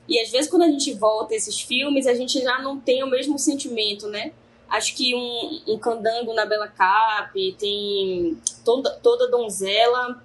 E 0.07 0.19
às 0.19 0.29
vezes 0.29 0.49
quando 0.49 0.63
a 0.63 0.69
gente 0.69 0.93
volta 0.93 1.33
a 1.33 1.38
esses 1.38 1.59
filmes, 1.59 2.05
a 2.05 2.13
gente 2.13 2.39
já 2.39 2.61
não 2.61 2.79
tem 2.79 3.03
o 3.03 3.07
mesmo 3.07 3.39
sentimento, 3.39 4.07
né? 4.07 4.33
Acho 4.69 4.95
que 4.95 5.15
um, 5.15 5.73
um 5.73 5.79
Candango 5.79 6.33
na 6.33 6.45
Bela 6.45 6.67
Cap, 6.67 7.55
tem 7.57 8.38
toda, 8.63 8.91
toda 9.01 9.29
Donzela, 9.29 10.21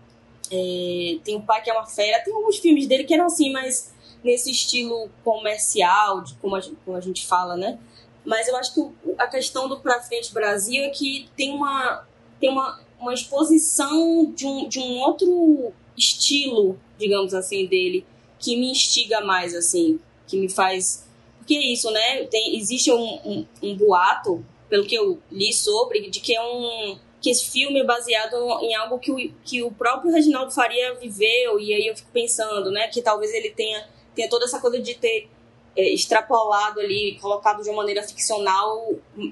é, 0.51 1.19
tem 1.25 1.37
o 1.37 1.43
Pai 1.43 1.63
que 1.63 1.71
é 1.71 1.73
uma 1.73 1.87
Fera, 1.87 2.23
tem 2.23 2.35
alguns 2.35 2.59
filmes 2.59 2.87
dele 2.87 3.05
que 3.05 3.15
eram 3.15 3.27
assim, 3.27 3.53
mas 3.53 3.93
nesse 4.23 4.51
estilo 4.51 5.11
comercial, 5.25 6.23
de 6.23 6.35
como 6.35 6.57
a, 6.57 6.61
gente, 6.61 6.77
como 6.85 6.97
a 6.97 7.01
gente 7.01 7.27
fala, 7.27 7.57
né? 7.57 7.79
Mas 8.25 8.49
eu 8.49 8.57
acho 8.57 8.75
que 8.75 9.13
a 9.19 9.27
questão 9.27 9.69
do 9.69 9.81
Pra 9.81 10.01
Frente 10.01 10.33
Brasil 10.33 10.85
é 10.85 10.91
que 10.91 11.29
tem 11.37 11.55
uma, 11.55 12.07
tem 12.39 12.51
uma, 12.51 12.81
uma 12.99 13.15
exposição 13.15 14.31
de 14.33 14.47
um, 14.47 14.69
de 14.69 14.79
um 14.79 14.99
outro 15.01 15.73
estilo, 15.97 16.79
digamos 16.99 17.35
assim, 17.35 17.67
dele, 17.67 18.05
que 18.39 18.57
me 18.57 18.71
instiga 18.71 19.21
mais, 19.21 19.55
assim, 19.55 19.99
que 20.27 20.37
me 20.37 20.49
faz. 20.49 21.07
Porque 21.39 21.55
é 21.55 21.73
isso, 21.73 21.91
né? 21.91 22.25
Tem, 22.25 22.57
existe 22.59 22.93
um, 22.93 23.21
um, 23.25 23.47
um 23.63 23.77
boato, 23.77 24.45
pelo 24.69 24.87
que 24.87 24.95
eu 24.95 25.21
li 25.31 25.53
sobre, 25.53 26.09
de 26.11 26.21
que 26.21 26.35
é 26.35 26.43
um 26.43 26.99
que 27.21 27.31
esse 27.31 27.51
filme 27.51 27.81
é 27.81 27.85
baseado 27.85 28.35
em 28.63 28.75
algo 28.75 28.99
que 28.99 29.13
o, 29.13 29.33
que 29.45 29.63
o 29.63 29.71
próprio 29.71 30.11
Reginaldo 30.11 30.53
Faria 30.53 30.95
viveu, 30.95 31.61
e 31.61 31.75
aí 31.75 31.87
eu 31.87 31.95
fico 31.95 32.09
pensando, 32.13 32.71
né, 32.71 32.89
que 32.89 33.03
talvez 33.03 33.33
ele 33.35 33.51
tenha 33.51 33.87
tem 34.15 34.29
toda 34.29 34.45
essa 34.45 34.61
coisa 34.61 34.81
de 34.81 34.95
ter 34.95 35.29
é, 35.77 35.95
extrapolado 35.95 36.81
ali, 36.81 37.17
colocado 37.21 37.63
de 37.63 37.69
uma 37.69 37.77
maneira 37.77 38.03
ficcional, 38.03 38.89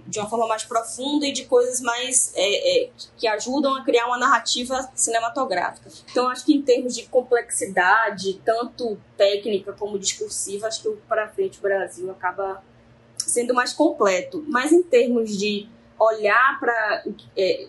de 0.07 0.19
uma 0.19 0.29
forma 0.29 0.47
mais 0.47 0.63
profunda 0.65 1.27
e 1.27 1.33
de 1.33 1.47
coisas 1.47 1.81
mais 1.81 2.33
é, 2.35 2.85
é, 2.85 2.91
que 3.17 3.27
ajudam 3.27 3.75
a 3.75 3.85
criar 3.85 4.07
uma 4.07 4.19
narrativa 4.19 4.89
cinematográfica. 4.95 5.91
Então, 6.11 6.29
acho 6.29 6.45
que 6.45 6.55
em 6.55 6.63
termos 6.63 6.95
de 6.95 7.05
complexidade, 7.07 8.41
tanto 8.45 8.99
técnica 9.17 9.73
como 9.73 9.99
discursiva, 9.99 10.69
acho 10.69 10.83
que 10.83 10.89
o 10.89 10.97
Para 11.09 11.29
Frente 11.29 11.61
Brasil 11.61 12.11
acaba 12.11 12.63
sendo 13.17 13.53
mais 13.53 13.73
completo. 13.73 14.45
Mas 14.47 14.73
em 14.73 14.83
termos 14.83 15.37
de 15.37 15.69
olhar 15.99 16.59
para 16.61 17.05
é, 17.37 17.69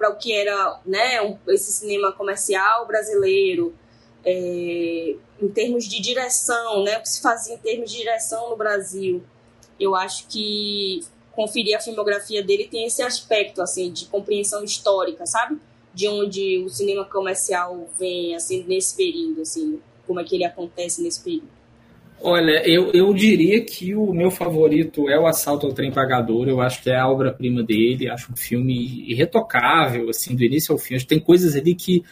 o 0.00 0.14
que 0.16 0.32
era 0.34 0.80
né, 0.84 1.38
esse 1.48 1.72
cinema 1.72 2.12
comercial 2.12 2.86
brasileiro, 2.86 3.74
é, 4.24 5.14
em 5.40 5.48
termos 5.48 5.86
de 5.86 6.00
direção, 6.00 6.82
né, 6.82 6.98
o 6.98 7.02
que 7.02 7.08
se 7.08 7.22
fazia 7.22 7.54
em 7.54 7.58
termos 7.58 7.90
de 7.90 7.98
direção 7.98 8.50
no 8.50 8.56
Brasil. 8.56 9.22
Eu 9.78 9.94
acho 9.94 10.26
que 10.28 11.00
conferir 11.32 11.76
a 11.76 11.80
filmografia 11.80 12.42
dele 12.42 12.66
tem 12.68 12.84
esse 12.84 13.00
aspecto 13.00 13.62
assim 13.62 13.92
de 13.92 14.06
compreensão 14.06 14.64
histórica, 14.64 15.24
sabe? 15.24 15.56
De 15.94 16.08
onde 16.08 16.58
o 16.64 16.68
cinema 16.68 17.04
comercial 17.04 17.88
vem 17.98 18.34
assim 18.34 18.64
nesse 18.66 18.96
período, 18.96 19.42
assim, 19.42 19.80
como 20.06 20.18
é 20.18 20.24
que 20.24 20.34
ele 20.34 20.44
acontece 20.44 21.02
nesse 21.02 21.22
período. 21.22 21.58
Olha, 22.20 22.68
eu, 22.68 22.90
eu 22.92 23.14
diria 23.14 23.64
que 23.64 23.94
o 23.94 24.12
meu 24.12 24.30
favorito 24.30 25.08
é 25.08 25.16
o 25.18 25.26
Assalto 25.26 25.66
ao 25.66 25.72
Trem 25.72 25.92
Pagador. 25.92 26.48
Eu 26.48 26.60
acho 26.60 26.82
que 26.82 26.90
é 26.90 26.96
a 26.96 27.08
obra-prima 27.08 27.62
dele. 27.62 28.10
Acho 28.10 28.32
um 28.32 28.36
filme 28.36 29.04
irretocável, 29.08 30.08
assim, 30.08 30.34
do 30.34 30.42
início 30.42 30.72
ao 30.72 30.78
fim. 30.78 30.96
Acho 30.96 31.04
que 31.04 31.14
tem 31.14 31.20
coisas 31.20 31.54
ali 31.54 31.76
que 31.76 32.02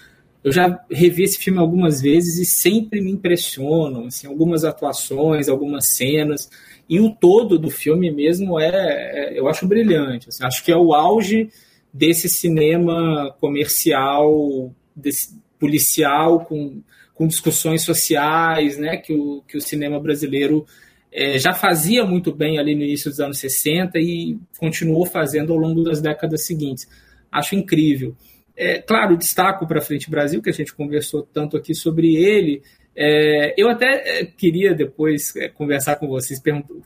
eu 0.47 0.53
já 0.53 0.81
revi 0.89 1.25
esse 1.25 1.39
filme 1.39 1.59
algumas 1.59 2.01
vezes 2.01 2.39
e 2.39 2.45
sempre 2.45 3.01
me 3.01 3.11
impressionam, 3.11 4.07
assim, 4.07 4.29
algumas 4.29 4.65
atuações, 4.65 5.49
algumas 5.49 5.87
cenas. 5.87 6.49
E 6.89 7.01
o 7.01 7.11
todo 7.11 7.59
do 7.59 7.69
filme 7.69 8.13
mesmo 8.13 8.61
é, 8.61 8.71
é 8.71 9.39
eu 9.41 9.49
acho 9.49 9.67
brilhante. 9.67 10.29
Assim, 10.29 10.45
acho 10.45 10.65
que 10.65 10.71
é 10.71 10.77
o 10.77 10.95
auge 10.95 11.51
desse 11.93 12.29
cinema 12.29 13.35
comercial, 13.41 14.73
desse 14.95 15.37
policial 15.59 16.45
com 16.45 16.81
com 17.17 17.27
discussões 17.27 17.83
sociais, 17.83 18.77
né, 18.77 18.99
que 18.99 19.15
o, 19.15 19.43
que 19.49 19.57
o 19.57 19.61
cinema 19.61 19.99
brasileiro 19.99 20.67
é, 21.11 21.39
já 21.39 21.55
fazia 21.55 22.05
muito 22.05 22.31
bem 22.31 22.59
ali 22.59 22.75
no 22.75 22.83
início 22.83 23.11
dos 23.11 23.21
anos 23.21 23.39
60 23.39 23.99
e 23.99 24.39
continuou 24.59 25.07
fazendo 25.07 25.51
ao 25.51 25.59
longo 25.59 25.83
das 25.83 26.03
décadas 26.03 26.45
seguintes. 26.45 26.87
Acho 27.33 27.55
incrível. 27.55 28.15
É, 28.57 28.81
claro, 28.81 29.17
destaco 29.17 29.67
para 29.67 29.81
Frente 29.81 30.11
Brasil, 30.11 30.41
que 30.41 30.51
a 30.51 30.53
gente 30.53 30.75
conversou 30.75 31.23
tanto 31.23 31.57
aqui 31.57 31.75
sobre 31.75 32.17
ele. 32.17 32.63
É, 32.97 33.55
eu 33.59 33.69
até 33.69 34.21
é, 34.21 34.25
queria 34.25 34.75
depois 34.75 35.37
é, 35.37 35.49
conversar 35.49 35.97
com 35.97 36.09
vocês, 36.09 36.41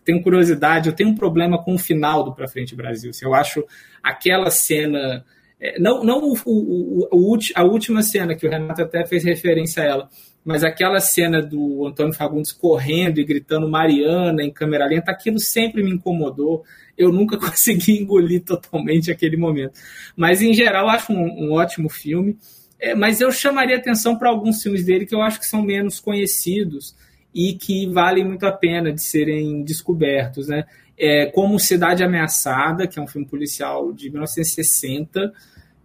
tenho 0.04 0.22
curiosidade, 0.22 0.88
eu 0.88 0.94
tenho 0.94 1.10
um 1.10 1.14
problema 1.14 1.62
com 1.62 1.74
o 1.74 1.78
final 1.78 2.24
do 2.24 2.34
Para 2.34 2.48
Frente 2.48 2.74
Brasil. 2.74 3.12
Se 3.12 3.24
eu 3.24 3.32
acho 3.32 3.64
aquela 4.02 4.50
cena 4.50 5.24
é, 5.60 5.78
não, 5.78 6.02
não 6.02 6.20
o, 6.22 6.34
o, 6.46 7.08
o, 7.12 7.38
a 7.54 7.62
última 7.62 8.02
cena, 8.02 8.34
que 8.34 8.46
o 8.46 8.50
Renato 8.50 8.80
até 8.80 9.04
fez 9.04 9.22
referência 9.22 9.82
a 9.82 9.86
ela, 9.86 10.08
mas 10.45 10.64
aquela 10.64 11.01
cena 11.01 11.43
do 11.43 11.86
Antônio 11.86 12.14
Fagundes 12.14 12.53
correndo 12.53 13.18
e 13.18 13.24
gritando 13.24 13.68
Mariana 13.68 14.43
em 14.43 14.51
câmera 14.51 14.86
lenta, 14.86 15.11
aquilo 15.11 15.38
sempre 15.38 15.82
me 15.82 15.91
incomodou. 15.91 16.64
Eu 16.97 17.12
nunca 17.12 17.36
consegui 17.38 18.01
engolir 18.01 18.43
totalmente 18.43 19.11
aquele 19.11 19.36
momento. 19.36 19.74
Mas, 20.16 20.41
em 20.41 20.55
geral, 20.55 20.88
acho 20.88 21.12
um, 21.12 21.49
um 21.49 21.53
ótimo 21.53 21.88
filme. 21.88 22.36
É, 22.78 22.95
mas 22.95 23.20
eu 23.20 23.30
chamaria 23.30 23.76
atenção 23.76 24.16
para 24.16 24.30
alguns 24.30 24.62
filmes 24.62 24.84
dele 24.84 25.05
que 25.05 25.14
eu 25.14 25.20
acho 25.20 25.38
que 25.38 25.47
são 25.47 25.62
menos 25.62 26.01
conhecidos 26.01 26.97
e 27.34 27.53
que 27.53 27.86
valem 27.88 28.24
muito 28.24 28.47
a 28.47 28.53
pena 28.53 28.91
de 28.91 29.03
serem 29.03 29.62
descobertos. 29.62 30.49
Né? 30.49 30.64
É, 30.99 31.26
como 31.26 31.61
Cidade 31.61 32.03
Ameaçada, 32.03 32.86
que 32.86 32.99
é 32.99 33.03
um 33.03 33.07
filme 33.07 33.26
policial 33.26 33.93
de 33.93 34.09
1960 34.09 35.32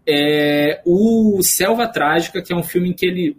é, 0.07 0.81
o 0.85 1.41
Selva 1.41 1.87
Trágica, 1.87 2.41
que 2.41 2.53
é 2.53 2.55
um 2.55 2.63
filme 2.63 2.89
em 2.89 2.93
que 2.93 3.05
ele 3.05 3.37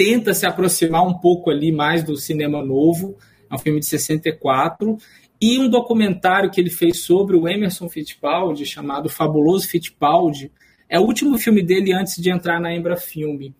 tenta 0.00 0.32
se 0.32 0.46
aproximar 0.46 1.06
um 1.06 1.12
pouco 1.12 1.50
ali 1.50 1.70
mais 1.70 2.02
do 2.02 2.16
cinema 2.16 2.64
novo, 2.64 3.18
é 3.50 3.54
um 3.54 3.58
filme 3.58 3.80
de 3.80 3.84
64, 3.84 4.96
e 5.38 5.58
um 5.58 5.68
documentário 5.68 6.50
que 6.50 6.58
ele 6.58 6.70
fez 6.70 7.02
sobre 7.02 7.36
o 7.36 7.46
Emerson 7.46 7.86
Fittipaldi, 7.86 8.64
chamado 8.64 9.10
Fabuloso 9.10 9.68
Fittipaldi, 9.68 10.50
é 10.88 10.98
o 10.98 11.02
último 11.02 11.36
filme 11.36 11.62
dele 11.62 11.92
antes 11.92 12.16
de 12.16 12.30
entrar 12.30 12.58
na 12.58 12.74
Embra 12.74 12.96
Filme, 12.96 13.54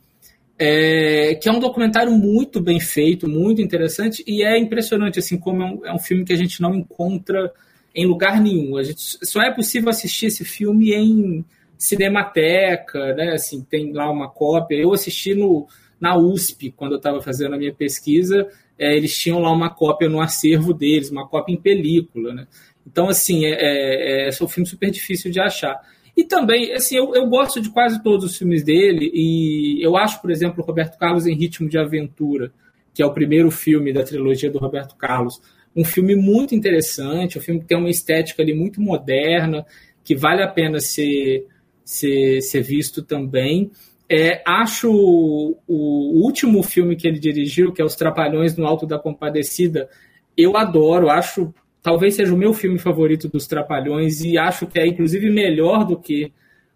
é, 0.59 1.35
que 1.35 1.47
é 1.47 1.53
um 1.53 1.61
documentário 1.61 2.11
muito 2.11 2.59
bem 2.59 2.81
feito, 2.81 3.29
muito 3.29 3.61
interessante, 3.61 4.25
e 4.27 4.43
é 4.43 4.57
impressionante 4.59 5.19
assim 5.19 5.37
como 5.37 5.63
é 5.63 5.67
um, 5.67 5.87
é 5.89 5.93
um 5.93 5.99
filme 5.99 6.25
que 6.25 6.33
a 6.33 6.37
gente 6.39 6.63
não 6.63 6.75
encontra 6.75 7.53
em 7.95 8.07
lugar 8.07 8.41
nenhum. 8.41 8.79
A 8.79 8.83
gente, 8.83 9.19
só 9.27 9.43
é 9.43 9.55
possível 9.55 9.91
assistir 9.91 10.27
esse 10.27 10.43
filme 10.47 10.95
em 10.95 11.45
Cinemateca, 11.77 13.15
né? 13.15 13.33
Assim, 13.33 13.63
tem 13.63 13.93
lá 13.93 14.11
uma 14.11 14.31
cópia. 14.31 14.77
Eu 14.77 14.95
assisti 14.95 15.35
no, 15.35 15.67
na 16.01 16.17
USP, 16.17 16.73
quando 16.73 16.93
eu 16.93 16.99
estava 16.99 17.21
fazendo 17.21 17.55
a 17.55 17.59
minha 17.59 17.75
pesquisa, 17.75 18.49
é, 18.79 18.97
eles 18.97 19.17
tinham 19.17 19.39
lá 19.41 19.53
uma 19.53 19.69
cópia 19.69 20.09
no 20.09 20.21
acervo 20.21 20.73
deles, 20.73 21.11
uma 21.11 21.29
cópia 21.29 21.53
em 21.53 21.61
película, 21.61 22.33
né? 22.33 22.47
Então, 22.87 23.09
assim, 23.09 23.45
é, 23.45 24.29
é, 24.29 24.29
é 24.29 24.45
um 24.45 24.49
filme 24.49 24.67
super 24.67 24.91
difícil 24.91 25.31
de 25.31 25.39
achar. 25.39 25.79
E 26.17 26.25
também, 26.25 26.73
assim, 26.73 26.97
eu, 26.97 27.15
eu 27.15 27.27
gosto 27.27 27.61
de 27.61 27.71
quase 27.71 28.03
todos 28.03 28.25
os 28.25 28.37
filmes 28.37 28.65
dele, 28.65 29.11
e 29.13 29.79
eu 29.85 29.97
acho, 29.97 30.21
por 30.21 30.31
exemplo, 30.31 30.65
Roberto 30.65 30.99
Carlos 30.99 31.27
em 31.27 31.35
Ritmo 31.35 31.69
de 31.69 31.79
Aventura, 31.79 32.53
que 32.95 33.03
é 33.03 33.07
o 33.07 33.13
primeiro 33.13 33.51
filme 33.51 33.93
da 33.93 34.03
trilogia 34.03 34.51
do 34.51 34.59
Roberto 34.59 34.97
Carlos, 34.97 35.41
um 35.77 35.85
filme 35.85 36.17
muito 36.17 36.55
interessante, 36.55 37.39
um 37.39 37.41
filme 37.41 37.61
que 37.61 37.67
tem 37.67 37.79
uma 37.79 37.91
estética 37.91 38.43
ali 38.43 38.55
muito 38.55 38.81
moderna, 38.81 39.65
que 40.03 40.17
vale 40.17 40.43
a 40.43 40.49
pena 40.49 40.81
ser 40.81 41.47
ser, 41.91 42.41
ser 42.41 42.63
visto 42.63 43.03
também. 43.03 43.73
É, 44.13 44.43
acho 44.45 44.91
o, 44.91 45.57
o, 45.69 46.25
último 46.25 46.65
filme 46.65 46.97
que 46.97 47.07
ele 47.07 47.21
dirigiu, 47.21 47.73
que 47.73 47.81
é 47.81 47.85
Os 47.85 47.95
Trapalhões 47.95 48.57
no 48.57 48.67
Alto 48.67 48.85
da 48.85 48.99
Compadecida, 48.99 49.89
eu 50.37 50.57
adoro, 50.57 51.09
acho 51.09 51.55
talvez 51.81 52.17
seja 52.17 52.35
o 52.35 52.37
meu 52.37 52.53
filme 52.53 52.77
favorito 52.77 53.29
dos 53.29 53.47
Trapalhões 53.47 54.21
e 54.23 54.37
acho 54.37 54.67
que 54.67 54.81
é 54.81 54.87
inclusive 54.87 55.31
melhor 55.31 55.85
do 55.85 55.97
que 55.97 56.33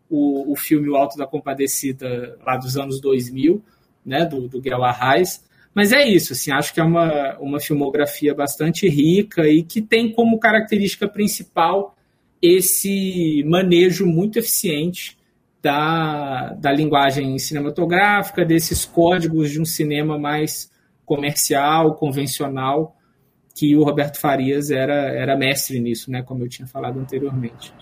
o, 0.09 0.53
o 0.53 0.55
filme 0.55 0.89
O 0.89 0.95
Alto 0.95 1.18
da 1.18 1.26
Compadecida 1.26 2.39
lá 2.47 2.57
dos 2.57 2.76
anos 2.76 3.01
2000, 3.01 3.61
né, 4.07 4.24
do, 4.24 4.47
do 4.47 4.61
Guel 4.61 4.85
Arraes. 4.85 5.45
Mas 5.74 5.93
é 5.93 6.07
isso, 6.07 6.35
assim, 6.35 6.53
acho 6.53 6.72
que 6.72 6.78
é 6.78 6.85
uma, 6.85 7.37
uma 7.41 7.59
filmografia 7.59 8.32
bastante 8.32 8.89
rica 8.89 9.49
e 9.49 9.64
que 9.64 9.82
tem 9.82 10.12
como 10.12 10.39
característica 10.39 11.09
principal 11.09 11.97
esse 12.41 13.43
manejo 13.45 14.07
muito 14.07 14.39
eficiente 14.39 15.18
da, 15.64 16.50
da 16.58 16.70
linguagem 16.70 17.38
cinematográfica, 17.38 18.44
desses 18.44 18.84
códigos 18.84 19.50
de 19.50 19.58
um 19.58 19.64
cinema 19.64 20.18
mais 20.18 20.70
comercial, 21.06 21.94
convencional, 21.94 22.94
que 23.54 23.74
o 23.74 23.82
Roberto 23.82 24.20
Farias 24.20 24.70
era, 24.70 24.92
era 24.92 25.34
mestre 25.34 25.80
nisso, 25.80 26.10
né, 26.10 26.22
como 26.22 26.44
eu 26.44 26.50
tinha 26.50 26.68
falado 26.68 26.98
anteriormente. 27.00 27.72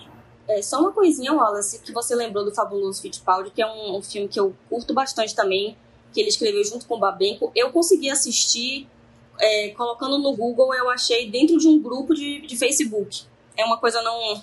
É, 0.49 0.63
só 0.63 0.79
uma 0.79 0.93
coisinha, 0.93 1.33
Wallace, 1.33 1.81
que 1.83 1.93
você 1.93 2.15
lembrou 2.15 2.45
do 2.45 2.55
Fabuloso 2.55 3.03
Fittipaldi, 3.03 3.51
que 3.51 3.61
é 3.61 3.67
um, 3.67 3.97
um, 3.97 4.03
filme 4.03 4.29
que 4.29 4.39
eu 4.39 4.55
curto 4.69 4.95
bastante 4.95 5.35
também, 5.35 5.77
que 6.13 6.21
ele 6.21 6.29
escreveu 6.29 6.63
junto 6.63 6.87
com 6.87 6.95
o 6.95 7.01
Babenco. 7.01 7.51
Eu 7.53 7.73
consegui 7.73 8.11
assistir, 8.11 8.87
é, 9.41 9.71
colocando 9.71 10.19
no 10.19 10.37
Google, 10.37 10.73
eu 10.73 10.89
achei 10.89 11.29
dentro 11.29 11.59
de 11.59 11.67
um 11.67 11.83
grupo 11.83 12.15
de, 12.15 12.47
de 12.47 12.57
Facebook. 12.57 13.23
É 13.57 13.65
uma 13.65 13.79
coisa 13.79 14.01
não 14.03 14.41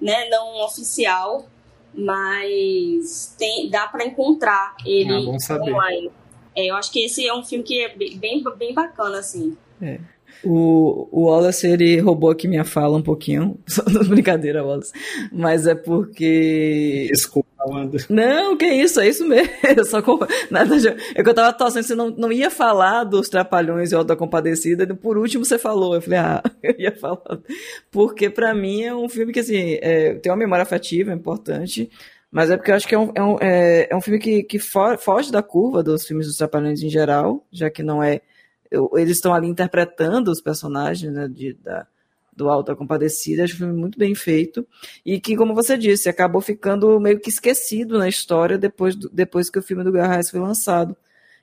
né, 0.00 0.28
não 0.30 0.64
oficial, 0.64 1.46
mas 1.94 3.34
tem, 3.38 3.70
dá 3.70 3.86
para 3.86 4.04
encontrar 4.04 4.76
ele 4.84 5.12
ah, 5.12 5.62
online. 5.62 6.10
É, 6.54 6.70
eu 6.70 6.76
acho 6.76 6.90
que 6.90 7.04
esse 7.04 7.26
é 7.26 7.34
um 7.34 7.44
filme 7.44 7.64
que 7.64 7.80
é 7.82 7.94
bem, 7.94 8.42
bem 8.58 8.74
bacana, 8.74 9.18
assim. 9.18 9.56
É. 9.80 9.98
O, 10.44 11.08
o 11.10 11.26
Wallace, 11.26 11.66
ele 11.66 11.98
roubou 12.00 12.30
aqui 12.30 12.46
minha 12.46 12.64
fala 12.64 12.96
um 12.96 13.02
pouquinho. 13.02 13.58
Só 13.66 13.82
brincadeira, 14.08 14.64
Wallace. 14.64 14.92
Mas 15.32 15.66
é 15.66 15.74
porque. 15.74 17.08
Desculpa, 17.10 17.55
Amanda. 17.66 17.98
Não, 18.08 18.56
que 18.56 18.66
isso, 18.66 19.00
é 19.00 19.08
isso 19.08 19.26
mesmo. 19.26 19.52
Só 19.86 20.02
com... 20.02 20.18
Nada 20.50 20.78
de... 20.78 20.88
É 20.88 21.22
que 21.22 21.28
eu 21.28 21.34
tava 21.34 21.52
torcendo, 21.52 21.84
você 21.84 21.94
não, 21.94 22.10
não 22.10 22.32
ia 22.32 22.50
falar 22.50 23.04
dos 23.04 23.28
Trapalhões 23.28 23.92
e 23.92 23.96
o 23.96 24.04
da 24.04 24.16
Compadecida, 24.16 24.86
por 24.94 25.18
último 25.18 25.44
você 25.44 25.58
falou. 25.58 25.94
Eu 25.94 26.02
falei, 26.02 26.18
ah, 26.18 26.42
eu 26.62 26.74
ia 26.78 26.92
falar. 26.92 27.40
Porque 27.90 28.30
pra 28.30 28.54
mim 28.54 28.82
é 28.82 28.94
um 28.94 29.08
filme 29.08 29.32
que, 29.32 29.40
assim, 29.40 29.78
é, 29.80 30.14
tem 30.14 30.30
uma 30.30 30.38
memória 30.38 30.62
afetiva, 30.62 31.10
é 31.10 31.14
importante. 31.14 31.90
Mas 32.30 32.50
é 32.50 32.56
porque 32.56 32.70
eu 32.70 32.74
acho 32.74 32.88
que 32.88 32.94
é 32.94 32.98
um, 32.98 33.12
é 33.14 33.22
um, 33.22 33.36
é, 33.40 33.88
é 33.90 33.96
um 33.96 34.00
filme 34.00 34.18
que, 34.18 34.42
que 34.42 34.58
foge 34.58 35.32
da 35.32 35.42
curva 35.42 35.82
dos 35.82 36.06
filmes 36.06 36.26
dos 36.26 36.36
Trapalhões 36.36 36.82
em 36.82 36.90
geral, 36.90 37.44
já 37.50 37.70
que 37.70 37.82
não 37.82 38.02
é 38.02 38.20
eles 38.96 39.16
estão 39.16 39.32
ali 39.32 39.48
interpretando 39.48 40.28
os 40.28 40.40
personagens 40.40 41.12
né, 41.12 41.28
de, 41.28 41.54
da, 41.54 41.86
do 42.36 42.50
Alto 42.50 42.66
da 42.66 42.76
Compadecida, 42.76 43.44
acho 43.44 43.54
um 43.54 43.58
filme 43.58 43.72
muito 43.72 43.98
bem 43.98 44.14
feito, 44.14 44.66
e 45.04 45.18
que, 45.18 45.34
como 45.34 45.54
você 45.54 45.76
disse, 45.76 46.08
acabou 46.08 46.42
ficando 46.42 47.00
meio 47.00 47.18
que 47.18 47.30
esquecido 47.30 47.98
na 47.98 48.08
história 48.08 48.58
depois, 48.58 48.94
do, 48.94 49.08
depois 49.08 49.48
que 49.48 49.58
o 49.58 49.62
filme 49.62 49.82
do 49.82 49.90
Garrais 49.90 50.30
foi 50.30 50.38
lançado. 50.38 50.94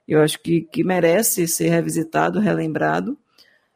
Eu 0.08 0.22
acho 0.22 0.40
que, 0.40 0.62
que 0.62 0.84
merece 0.84 1.48
ser 1.48 1.70
revisitado, 1.70 2.40
relembrado, 2.40 3.18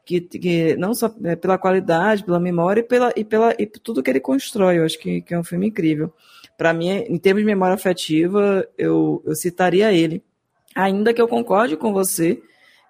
que, 0.06 0.22
que 0.22 0.76
não 0.78 0.94
só 0.94 1.14
é, 1.24 1.36
pela 1.36 1.58
qualidade, 1.58 2.24
pela 2.24 2.40
memória 2.40 2.82
e, 2.82 2.84
pela, 2.84 3.12
e, 3.16 3.26
pela, 3.26 3.56
e 3.58 3.66
tudo 3.66 4.04
que 4.04 4.10
ele 4.10 4.20
constrói, 4.20 4.78
eu 4.78 4.86
acho 4.86 5.00
que, 5.00 5.22
que 5.22 5.34
é 5.34 5.40
um 5.40 5.44
filme 5.44 5.68
incrível. 5.68 6.14
Para 6.58 6.74
mim, 6.74 6.90
em 6.90 7.18
termos 7.18 7.42
de 7.42 7.46
memória 7.46 7.76
afetiva, 7.76 8.68
eu, 8.78 9.22
eu 9.26 9.36
citaria 9.36 9.92
ele. 9.92 10.24
Ainda 10.76 11.14
que 11.14 11.22
eu 11.22 11.28
concorde 11.28 11.76
com 11.76 11.92
você 11.92 12.42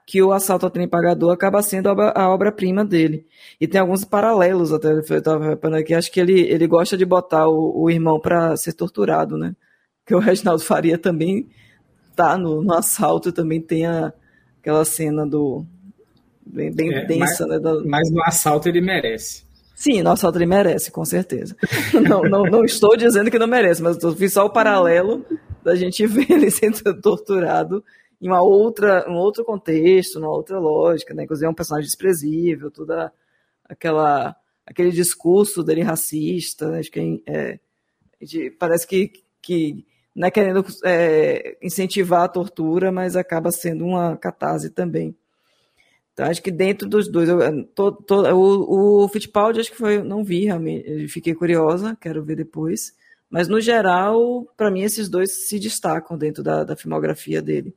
que 0.07 0.23
o 0.23 0.31
assalto 0.31 0.65
ao 0.65 0.71
trem 0.71 0.87
pagador 0.87 1.33
acaba 1.33 1.61
sendo 1.61 1.89
a 1.89 2.29
obra-prima 2.29 2.85
dele. 2.85 3.27
E 3.59 3.67
tem 3.67 3.81
alguns 3.81 4.05
paralelos 4.05 4.71
até, 4.71 4.87
eu 4.93 4.99
estava 5.01 5.49
reparando 5.49 5.81
aqui, 5.81 5.93
acho 5.93 6.09
que 6.09 6.21
ele, 6.21 6.39
ele 6.39 6.65
gosta 6.65 6.95
de 6.95 7.05
botar 7.05 7.45
o, 7.49 7.83
o 7.83 7.89
irmão 7.91 8.17
para 8.17 8.55
ser 8.55 8.71
torturado, 8.71 9.37
né? 9.37 9.53
Que 10.05 10.15
o 10.15 10.19
Reginaldo 10.19 10.63
Faria 10.63 10.97
também 10.97 11.49
tá 12.15 12.37
no, 12.37 12.63
no 12.63 12.73
assalto 12.73 13.33
também 13.33 13.61
tem 13.61 13.85
a, 13.85 14.13
aquela 14.61 14.85
cena 14.85 15.27
do. 15.27 15.65
bem, 16.45 16.73
bem 16.73 16.93
é, 16.95 17.05
densa, 17.05 17.45
mas, 17.45 17.61
né? 17.61 17.81
Mas 17.85 18.09
no 18.09 18.23
assalto 18.23 18.69
ele 18.69 18.79
merece. 18.79 19.43
Sim, 19.75 20.01
no 20.01 20.11
assalto 20.11 20.37
ele 20.37 20.45
merece, 20.45 20.89
com 20.89 21.03
certeza. 21.03 21.53
não, 21.93 22.21
não, 22.21 22.43
não 22.43 22.63
estou 22.63 22.95
dizendo 22.95 23.29
que 23.29 23.37
não 23.37 23.45
merece, 23.45 23.83
mas 23.83 24.01
eu 24.01 24.15
fiz 24.15 24.31
só 24.31 24.45
o 24.45 24.49
paralelo 24.49 25.25
da 25.65 25.75
gente 25.75 26.07
ver 26.07 26.31
ele 26.31 26.49
sendo 26.49 26.99
torturado 27.01 27.83
em 28.21 28.27
uma 28.27 28.41
outra, 28.41 29.09
um 29.09 29.15
outro 29.15 29.45
contexto, 29.45 30.19
numa 30.19 30.31
outra 30.31 30.59
lógica, 30.59 31.13
né? 31.13 31.23
Inclusive 31.23 31.45
é 31.45 31.49
um 31.49 31.53
personagem 31.53 31.87
desprezível, 31.87 32.71
toda 32.71 33.11
aquela 33.65 34.35
aquele 34.67 34.91
discurso 34.91 35.63
dele 35.63 35.81
racista, 35.81 36.69
né? 36.69 36.79
acho 36.79 36.91
que 36.91 37.23
é, 37.25 37.57
de, 38.21 38.51
parece 38.51 38.85
que, 38.85 39.13
que 39.41 39.85
não 40.13 40.27
é 40.27 40.31
querendo 40.31 40.65
é, 40.83 41.57
incentivar 41.61 42.23
a 42.23 42.27
tortura, 42.27 42.91
mas 42.91 43.15
acaba 43.15 43.49
sendo 43.49 43.85
uma 43.85 44.17
catarse 44.17 44.69
também. 44.69 45.15
Então, 46.11 46.25
acho 46.25 46.41
que 46.41 46.51
dentro 46.51 46.89
dos 46.89 47.07
dois, 47.07 47.29
eu, 47.29 47.37
o, 47.77 49.05
o 49.05 49.07
Fittipaldi 49.07 49.59
acho 49.59 49.71
que 49.71 49.77
foi, 49.77 50.01
não 50.01 50.23
vi 50.23 50.45
realmente, 50.45 51.07
fiquei 51.07 51.33
curiosa, 51.33 51.95
quero 52.01 52.23
ver 52.23 52.35
depois. 52.35 52.93
Mas 53.29 53.47
no 53.47 53.61
geral, 53.61 54.45
para 54.57 54.71
mim, 54.71 54.81
esses 54.81 55.07
dois 55.07 55.47
se 55.47 55.59
destacam 55.59 56.17
dentro 56.17 56.43
da, 56.43 56.63
da 56.63 56.75
filmografia 56.75 57.41
dele. 57.41 57.73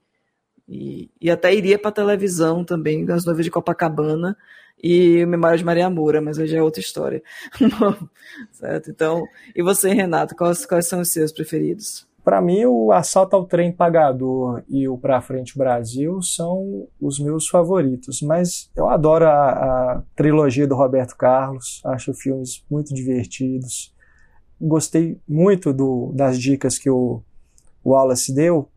E, 0.71 1.11
e 1.21 1.29
até 1.29 1.53
iria 1.53 1.77
para 1.77 1.91
televisão 1.91 2.65
também, 2.65 3.05
As 3.11 3.25
Noivas 3.25 3.45
de 3.45 3.51
Copacabana 3.51 4.37
e 4.81 5.27
Memória 5.27 5.59
de 5.59 5.65
Maria 5.65 5.91
Moura, 5.91 6.21
mas 6.21 6.39
hoje 6.39 6.57
é 6.57 6.63
outra 6.63 6.81
história. 6.81 7.21
certo? 8.53 8.89
Então, 8.89 9.25
e 9.55 9.65
você, 9.65 9.93
Renato, 9.93 10.37
quais, 10.37 10.65
quais 10.65 10.87
são 10.87 11.01
os 11.01 11.11
seus 11.11 11.33
preferidos? 11.33 12.09
Para 12.23 12.41
mim, 12.41 12.67
o 12.67 12.93
Assalto 12.93 13.35
ao 13.35 13.47
Trem 13.47 13.73
Pagador 13.73 14.63
e 14.69 14.87
o 14.87 14.97
Pra 14.97 15.21
Frente 15.21 15.59
Brasil 15.59 16.23
são 16.23 16.87
os 17.01 17.19
meus 17.19 17.49
favoritos, 17.49 18.23
mas 18.23 18.71
eu 18.77 18.89
adoro 18.89 19.27
a, 19.27 19.49
a 19.51 20.03
trilogia 20.15 20.69
do 20.69 20.77
Roberto 20.77 21.17
Carlos, 21.17 21.81
acho 21.85 22.15
filmes 22.15 22.65
muito 22.71 22.95
divertidos. 22.95 23.93
Gostei 24.61 25.19
muito 25.27 25.73
do, 25.73 26.13
das 26.15 26.39
dicas 26.39 26.79
que 26.79 26.91
o 26.91 27.23
Wallace 27.85 28.33
deu 28.33 28.69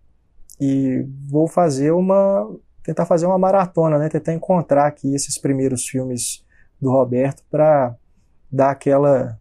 e 0.64 1.06
vou 1.30 1.46
fazer 1.46 1.92
uma 1.92 2.50
tentar 2.84 3.06
fazer 3.06 3.26
uma 3.26 3.38
maratona, 3.38 3.98
né? 3.98 4.10
Tentar 4.10 4.34
encontrar 4.34 4.88
aqui 4.88 5.14
esses 5.14 5.38
primeiros 5.38 5.88
filmes 5.88 6.44
do 6.82 6.90
Roberto 6.90 7.44
para 7.50 7.96
dar 8.52 8.72
aquela 8.72 9.40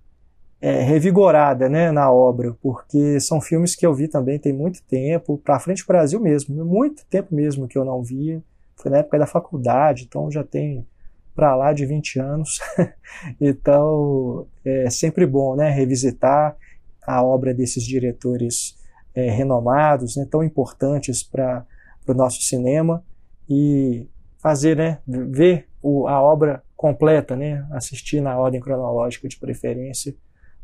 é, 0.61 0.81
revigorada 0.83 1.69
né, 1.69 1.91
na 1.91 2.11
obra, 2.11 2.57
porque 2.63 3.19
são 3.21 3.41
filmes 3.41 3.75
que 3.75 3.85
eu 3.85 3.93
vi 3.93 4.07
também 4.07 4.39
tem 4.39 4.53
muito 4.53 4.83
tempo, 4.85 5.39
para 5.39 5.59
frente 5.59 5.87
Brasil 5.87 6.21
mesmo, 6.21 6.65
muito 6.65 7.05
tempo 7.07 7.35
mesmo 7.35 7.67
que 7.67 7.77
eu 7.77 7.85
não 7.85 8.03
via. 8.03 8.43
Foi 8.77 8.91
na 8.91 8.99
época 8.99 9.19
da 9.19 9.27
faculdade, 9.27 10.05
então 10.05 10.31
já 10.31 10.45
tem 10.45 10.87
para 11.35 11.55
lá 11.57 11.73
de 11.73 11.85
20 11.85 12.21
anos. 12.21 12.61
então 13.41 14.47
é 14.65 14.89
sempre 14.91 15.27
bom 15.27 15.57
né, 15.57 15.71
revisitar 15.71 16.57
a 17.05 17.23
obra 17.23 17.53
desses 17.53 17.85
diretores 17.85 18.77
é, 19.15 19.31
renomados, 19.31 20.17
né, 20.17 20.27
tão 20.31 20.43
importantes 20.43 21.23
para 21.23 21.65
o 22.07 22.15
nosso 22.15 22.43
cinema 22.43 23.05
e 23.49 24.07
fazer, 24.39 24.77
né, 24.77 24.99
ver 25.07 25.69
o, 25.83 26.09
a 26.09 26.21
obra 26.21 26.63
completa, 26.77 27.37
né, 27.37 27.67
assistir 27.73 28.21
na 28.21 28.37
ordem 28.37 28.61
cronológica 28.61 29.29
de 29.29 29.39
preferência 29.39 30.15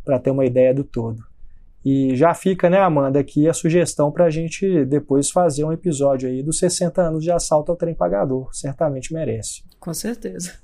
para 0.05 0.19
ter 0.19 0.31
uma 0.31 0.45
ideia 0.45 0.75
do 0.75 0.85
todo. 0.85 1.23
E 1.85 2.17
já 2.17 2.35
fica, 2.35 2.69
né, 2.69 2.79
Amanda, 2.79 3.21
aqui 3.21 3.49
a 3.49 3.55
sugestão 3.55 4.11
para 4.11 4.25
a 4.25 4.31
gente 4.31 4.85
depois 4.85 5.31
fazer 5.31 5.65
um 5.65 5.73
episódio 5.73 6.29
aí 6.29 6.43
dos 6.43 6.59
60 6.59 7.01
anos 7.01 7.23
de 7.23 7.31
assalto 7.31 7.71
ao 7.71 7.77
trem 7.77 7.95
pagador. 7.95 8.53
Certamente 8.53 9.15
merece. 9.15 9.63
Com 9.79 9.95
certeza. 9.95 10.55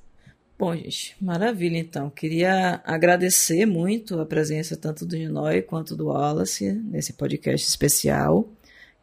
Bom, 0.56 0.74
gente, 0.76 1.16
maravilha 1.20 1.78
então. 1.78 2.08
Queria 2.08 2.80
agradecer 2.84 3.66
muito 3.66 4.20
a 4.20 4.24
presença 4.24 4.76
tanto 4.76 5.04
do 5.04 5.16
Ninoy 5.16 5.62
quanto 5.62 5.96
do 5.96 6.06
Wallace 6.06 6.72
nesse 6.72 7.12
podcast 7.12 7.68
especial. 7.68 8.48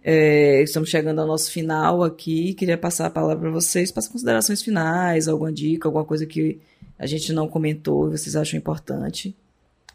É, 0.02 0.64
estamos 0.64 0.90
chegando 0.90 1.20
ao 1.20 1.28
nosso 1.28 1.52
final 1.52 2.04
aqui. 2.04 2.54
Queria 2.54 2.78
passar 2.78 3.08
a 3.08 3.10
palavra 3.10 3.38
para 3.38 3.52
vocês 3.52 3.92
para 3.92 4.00
as 4.00 4.08
considerações 4.08 4.62
finais, 4.62 5.28
alguma 5.28 5.52
dica, 5.52 5.90
alguma 5.90 6.06
coisa 6.06 6.26
que 6.26 6.62
a 6.98 7.06
gente 7.06 7.34
não 7.34 7.50
comentou 7.50 8.08
e 8.08 8.18
vocês 8.18 8.36
acham 8.36 8.58
importante. 8.58 9.36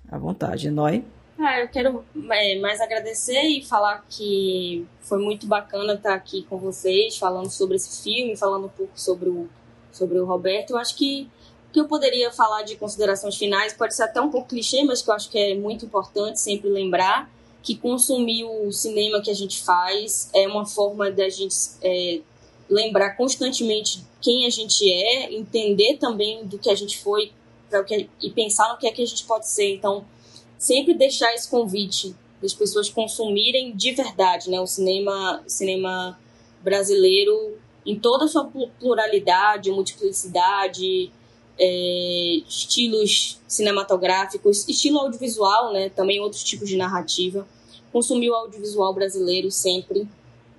À 0.09 0.19
vontade, 0.19 0.71
Noi. 0.71 1.03
Ah, 1.39 1.61
eu 1.61 1.69
quero 1.69 2.05
é, 2.33 2.59
mais 2.61 2.81
agradecer 2.81 3.43
e 3.43 3.65
falar 3.65 4.05
que 4.09 4.87
foi 5.01 5.19
muito 5.19 5.47
bacana 5.47 5.95
estar 5.95 6.15
aqui 6.15 6.43
com 6.43 6.59
vocês, 6.59 7.17
falando 7.17 7.51
sobre 7.51 7.77
esse 7.77 8.03
filme, 8.03 8.37
falando 8.37 8.67
um 8.67 8.71
pouco 8.71 8.93
sobre 8.95 9.29
o, 9.29 9.49
sobre 9.91 10.19
o 10.19 10.27
Roberto. 10.27 10.71
Eu 10.71 10.79
acho 10.79 10.97
que 10.97 11.29
que 11.77 11.81
eu 11.81 11.87
poderia 11.87 12.33
falar 12.33 12.63
de 12.63 12.75
considerações 12.77 13.37
finais 13.37 13.75
pode 13.75 13.95
ser 13.95 14.05
até 14.05 14.19
um 14.19 14.31
pouco 14.31 14.49
clichê, 14.49 14.83
mas 14.83 15.03
que 15.03 15.11
eu 15.11 15.15
acho 15.15 15.29
que 15.29 15.39
é 15.39 15.55
muito 15.55 15.85
importante 15.85 16.41
sempre 16.41 16.71
lembrar 16.71 17.31
que 17.63 17.77
consumir 17.77 18.45
o 18.45 18.73
cinema 18.73 19.21
que 19.21 19.31
a 19.31 19.35
gente 19.35 19.63
faz 19.63 20.31
é 20.35 20.49
uma 20.49 20.65
forma 20.65 21.11
da 21.11 21.29
gente 21.29 21.55
é, 21.83 22.21
lembrar 22.71 23.11
constantemente 23.11 24.03
quem 24.23 24.47
a 24.47 24.51
gente 24.51 24.91
é, 24.91 25.35
entender 25.35 25.99
também 25.99 26.47
do 26.47 26.59
que 26.59 26.71
a 26.71 26.75
gente 26.75 26.97
foi 26.97 27.31
que 27.87 28.09
e 28.23 28.31
pensar 28.31 28.73
no 28.73 28.79
que 28.79 28.87
é 28.87 28.91
que 28.91 29.03
a 29.03 29.07
gente 29.07 29.25
pode 29.25 29.47
ser. 29.47 29.75
Então, 29.75 30.03
sempre 30.57 30.95
deixar 30.95 31.35
esse 31.35 31.51
convite 31.51 32.17
das 32.41 32.55
pessoas 32.55 32.89
consumirem 32.89 33.77
de 33.77 33.93
verdade, 33.93 34.49
né, 34.49 34.59
o 34.59 34.67
cinema, 34.67 35.43
cinema 35.47 36.19
brasileiro 36.63 37.59
em 37.85 37.99
toda 37.99 38.25
a 38.25 38.29
sua 38.29 38.51
pluralidade, 38.81 39.71
multiplicidade, 39.71 41.13
é, 41.59 42.43
estilos 42.49 43.41
cinematográficos, 43.47 44.69
estilo 44.69 44.99
audiovisual, 44.99 45.73
né, 45.73 45.89
também 45.89 46.21
outros 46.21 46.45
tipos 46.45 46.69
de 46.69 46.77
narrativa. 46.77 47.47
Consumir 47.93 48.31
o 48.31 48.35
audiovisual 48.35 48.93
brasileiro 48.93 49.51
sempre, 49.51 50.07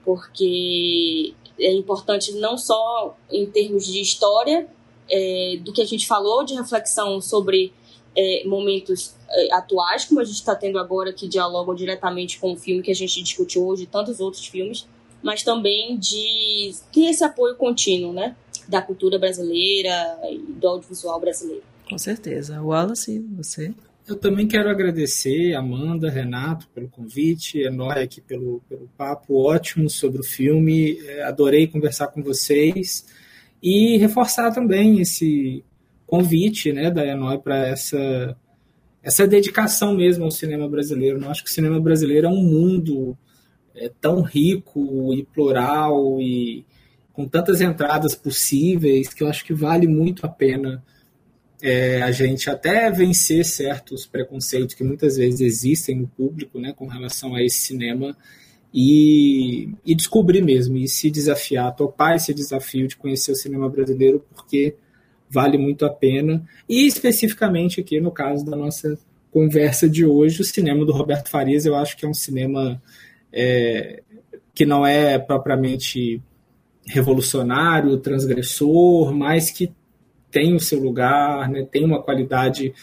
porque 0.03 1.33
é 1.59 1.71
importante 1.73 2.33
não 2.33 2.57
só 2.57 3.15
em 3.31 3.45
termos 3.45 3.85
de 3.85 4.01
história, 4.01 4.67
é, 5.09 5.57
do 5.61 5.71
que 5.71 5.81
a 5.81 5.85
gente 5.85 6.07
falou, 6.07 6.43
de 6.43 6.53
reflexão 6.53 7.21
sobre 7.21 7.73
é, 8.15 8.43
momentos 8.45 9.13
é, 9.29 9.53
atuais, 9.53 10.05
como 10.05 10.19
a 10.19 10.23
gente 10.23 10.35
está 10.35 10.55
tendo 10.55 10.79
agora, 10.79 11.13
que 11.13 11.27
dialogam 11.27 11.75
diretamente 11.75 12.39
com 12.39 12.53
o 12.53 12.57
filme 12.57 12.81
que 12.81 12.91
a 12.91 12.95
gente 12.95 13.21
discutiu 13.21 13.65
hoje, 13.65 13.85
tantos 13.85 14.19
outros 14.19 14.45
filmes, 14.45 14.87
mas 15.21 15.43
também 15.43 15.97
de 15.97 16.73
ter 16.91 17.05
esse 17.05 17.23
apoio 17.23 17.55
contínuo, 17.55 18.13
né? 18.13 18.35
Da 18.67 18.81
cultura 18.81 19.17
brasileira 19.17 20.19
e 20.29 20.37
do 20.37 20.67
audiovisual 20.67 21.19
brasileiro. 21.19 21.63
Com 21.89 21.97
certeza. 21.97 22.61
Wallace, 22.61 23.19
você? 23.37 23.73
Eu 24.07 24.15
também 24.15 24.47
quero 24.47 24.69
agradecer 24.69 25.53
Amanda, 25.53 26.09
Renato 26.09 26.67
pelo 26.69 26.87
convite, 26.87 27.59
Enóia 27.59 28.03
aqui 28.03 28.21
pelo, 28.21 28.61
pelo 28.69 28.89
papo 28.97 29.35
ótimo 29.35 29.89
sobre 29.89 30.21
o 30.21 30.23
filme. 30.23 30.97
É, 31.05 31.23
adorei 31.23 31.67
conversar 31.67 32.07
com 32.07 32.23
vocês 32.23 33.05
e 33.61 33.97
reforçar 33.97 34.51
também 34.53 35.01
esse 35.01 35.61
convite 36.05 36.71
né, 36.71 36.89
da 36.89 37.05
Enói 37.05 37.37
para 37.37 37.67
essa, 37.67 38.37
essa 39.03 39.27
dedicação 39.27 39.93
mesmo 39.93 40.23
ao 40.23 40.31
cinema 40.31 40.69
brasileiro. 40.69 41.21
Eu 41.21 41.29
acho 41.29 41.43
que 41.43 41.49
o 41.49 41.53
cinema 41.53 41.79
brasileiro 41.79 42.27
é 42.27 42.29
um 42.29 42.41
mundo 42.41 43.17
é, 43.75 43.91
tão 43.99 44.21
rico 44.21 45.13
e 45.13 45.23
plural 45.23 46.21
e 46.21 46.65
com 47.17 47.27
tantas 47.27 47.61
entradas 47.61 48.13
possíveis 48.13 49.11
que 49.11 49.23
eu 49.23 49.27
acho 49.27 49.43
que 49.43 49.51
vale 49.51 49.87
muito 49.87 50.23
a 50.23 50.29
pena 50.29 50.83
é, 51.59 51.99
a 52.03 52.11
gente 52.11 52.47
até 52.47 52.91
vencer 52.91 53.43
certos 53.43 54.05
preconceitos 54.05 54.75
que 54.75 54.83
muitas 54.83 55.17
vezes 55.17 55.41
existem 55.41 55.95
no 55.95 56.07
público 56.07 56.59
né, 56.59 56.73
com 56.73 56.85
relação 56.85 57.33
a 57.33 57.41
esse 57.41 57.57
cinema 57.57 58.15
e, 58.71 59.67
e 59.83 59.95
descobrir 59.95 60.43
mesmo, 60.43 60.77
e 60.77 60.87
se 60.87 61.09
desafiar, 61.09 61.75
topar 61.75 62.15
esse 62.15 62.31
desafio 62.35 62.87
de 62.87 62.95
conhecer 62.95 63.31
o 63.31 63.35
cinema 63.35 63.67
brasileiro, 63.67 64.23
porque 64.35 64.75
vale 65.27 65.57
muito 65.57 65.87
a 65.87 65.89
pena. 65.89 66.47
E 66.69 66.85
especificamente 66.85 67.81
aqui 67.81 67.99
no 67.99 68.11
caso 68.11 68.45
da 68.45 68.55
nossa 68.55 68.95
conversa 69.31 69.89
de 69.89 70.05
hoje, 70.05 70.41
o 70.41 70.45
cinema 70.45 70.85
do 70.85 70.91
Roberto 70.91 71.31
Farias, 71.31 71.65
eu 71.65 71.75
acho 71.75 71.97
que 71.97 72.05
é 72.05 72.07
um 72.07 72.13
cinema 72.13 72.79
é, 73.33 74.03
que 74.53 74.67
não 74.67 74.85
é 74.85 75.17
propriamente 75.17 76.21
revolucionário, 76.87 77.97
transgressor, 77.97 79.13
mas 79.13 79.51
que 79.51 79.71
tem 80.31 80.55
o 80.55 80.59
seu 80.59 80.79
lugar, 80.79 81.49
né, 81.49 81.67
tem 81.69 81.83
uma 81.83 82.01
qualidade 82.01 82.73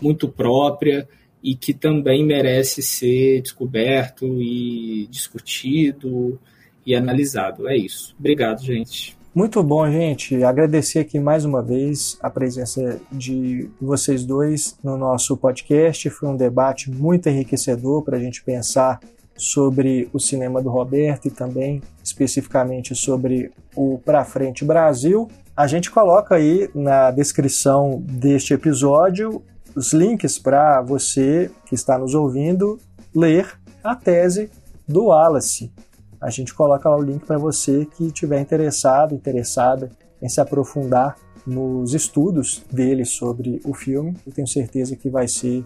muito 0.00 0.28
própria 0.28 1.08
e 1.42 1.54
que 1.54 1.74
também 1.74 2.24
merece 2.24 2.82
ser 2.82 3.42
descoberto 3.42 4.40
e 4.40 5.06
discutido 5.10 6.38
e 6.86 6.94
analisado. 6.94 7.68
É 7.68 7.76
isso. 7.76 8.14
Obrigado, 8.18 8.62
gente. 8.62 9.16
Muito 9.34 9.62
bom, 9.62 9.90
gente. 9.90 10.42
Agradecer 10.44 11.00
aqui 11.00 11.18
mais 11.18 11.44
uma 11.44 11.60
vez 11.60 12.16
a 12.22 12.30
presença 12.30 13.00
de 13.10 13.68
vocês 13.80 14.24
dois 14.24 14.78
no 14.82 14.96
nosso 14.96 15.36
podcast. 15.36 16.08
Foi 16.08 16.28
um 16.28 16.36
debate 16.36 16.90
muito 16.90 17.28
enriquecedor 17.28 18.02
para 18.02 18.16
a 18.16 18.20
gente 18.20 18.44
pensar 18.44 19.00
sobre 19.36 20.08
o 20.12 20.20
cinema 20.20 20.62
do 20.62 20.70
Roberto 20.70 21.26
e 21.26 21.30
também 21.30 21.82
especificamente 22.02 22.94
sobre 22.94 23.50
o 23.74 23.98
Pra 24.04 24.24
Frente 24.24 24.64
Brasil, 24.64 25.28
a 25.56 25.66
gente 25.66 25.90
coloca 25.90 26.34
aí 26.34 26.68
na 26.74 27.10
descrição 27.10 28.02
deste 28.04 28.54
episódio 28.54 29.42
os 29.74 29.92
links 29.92 30.38
para 30.38 30.80
você 30.82 31.50
que 31.66 31.74
está 31.74 31.98
nos 31.98 32.14
ouvindo 32.14 32.78
ler 33.14 33.58
a 33.82 33.94
tese 33.94 34.50
do 34.86 35.06
Wallace. 35.06 35.72
A 36.20 36.30
gente 36.30 36.54
coloca 36.54 36.88
lá 36.88 36.96
o 36.96 37.02
link 37.02 37.24
para 37.24 37.38
você 37.38 37.86
que 37.86 38.06
estiver 38.06 38.40
interessado, 38.40 39.14
interessada 39.14 39.90
em 40.22 40.28
se 40.28 40.40
aprofundar 40.40 41.16
nos 41.46 41.92
estudos 41.92 42.64
dele 42.72 43.04
sobre 43.04 43.60
o 43.64 43.74
filme. 43.74 44.16
Eu 44.26 44.32
tenho 44.32 44.48
certeza 44.48 44.96
que 44.96 45.10
vai 45.10 45.28
ser 45.28 45.64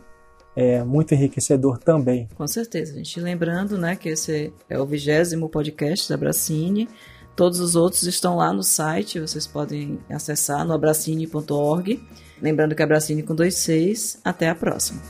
é, 0.59 0.83
muito 0.83 1.15
enriquecedor 1.15 1.79
também. 1.79 2.29
Com 2.35 2.45
certeza, 2.49 2.93
gente. 2.93 3.21
Lembrando 3.21 3.79
né, 3.79 3.95
que 3.95 4.09
esse 4.09 4.53
é 4.69 4.77
o 4.77 4.85
vigésimo 4.85 5.49
podcast 5.49 6.09
da 6.09 6.17
Bracine. 6.17 6.89
Todos 7.37 7.61
os 7.61 7.77
outros 7.77 8.03
estão 8.03 8.35
lá 8.35 8.53
no 8.53 8.65
site, 8.65 9.21
vocês 9.21 9.47
podem 9.47 10.01
acessar 10.11 10.67
no 10.67 10.73
abracine.org. 10.73 12.03
Lembrando 12.43 12.75
que 12.75 12.83
é 12.83 12.85
Abracine 12.85 13.23
com 13.23 13.37
dois 13.37 13.55
seis. 13.55 14.21
Até 14.25 14.49
a 14.49 14.55
próxima. 14.57 15.01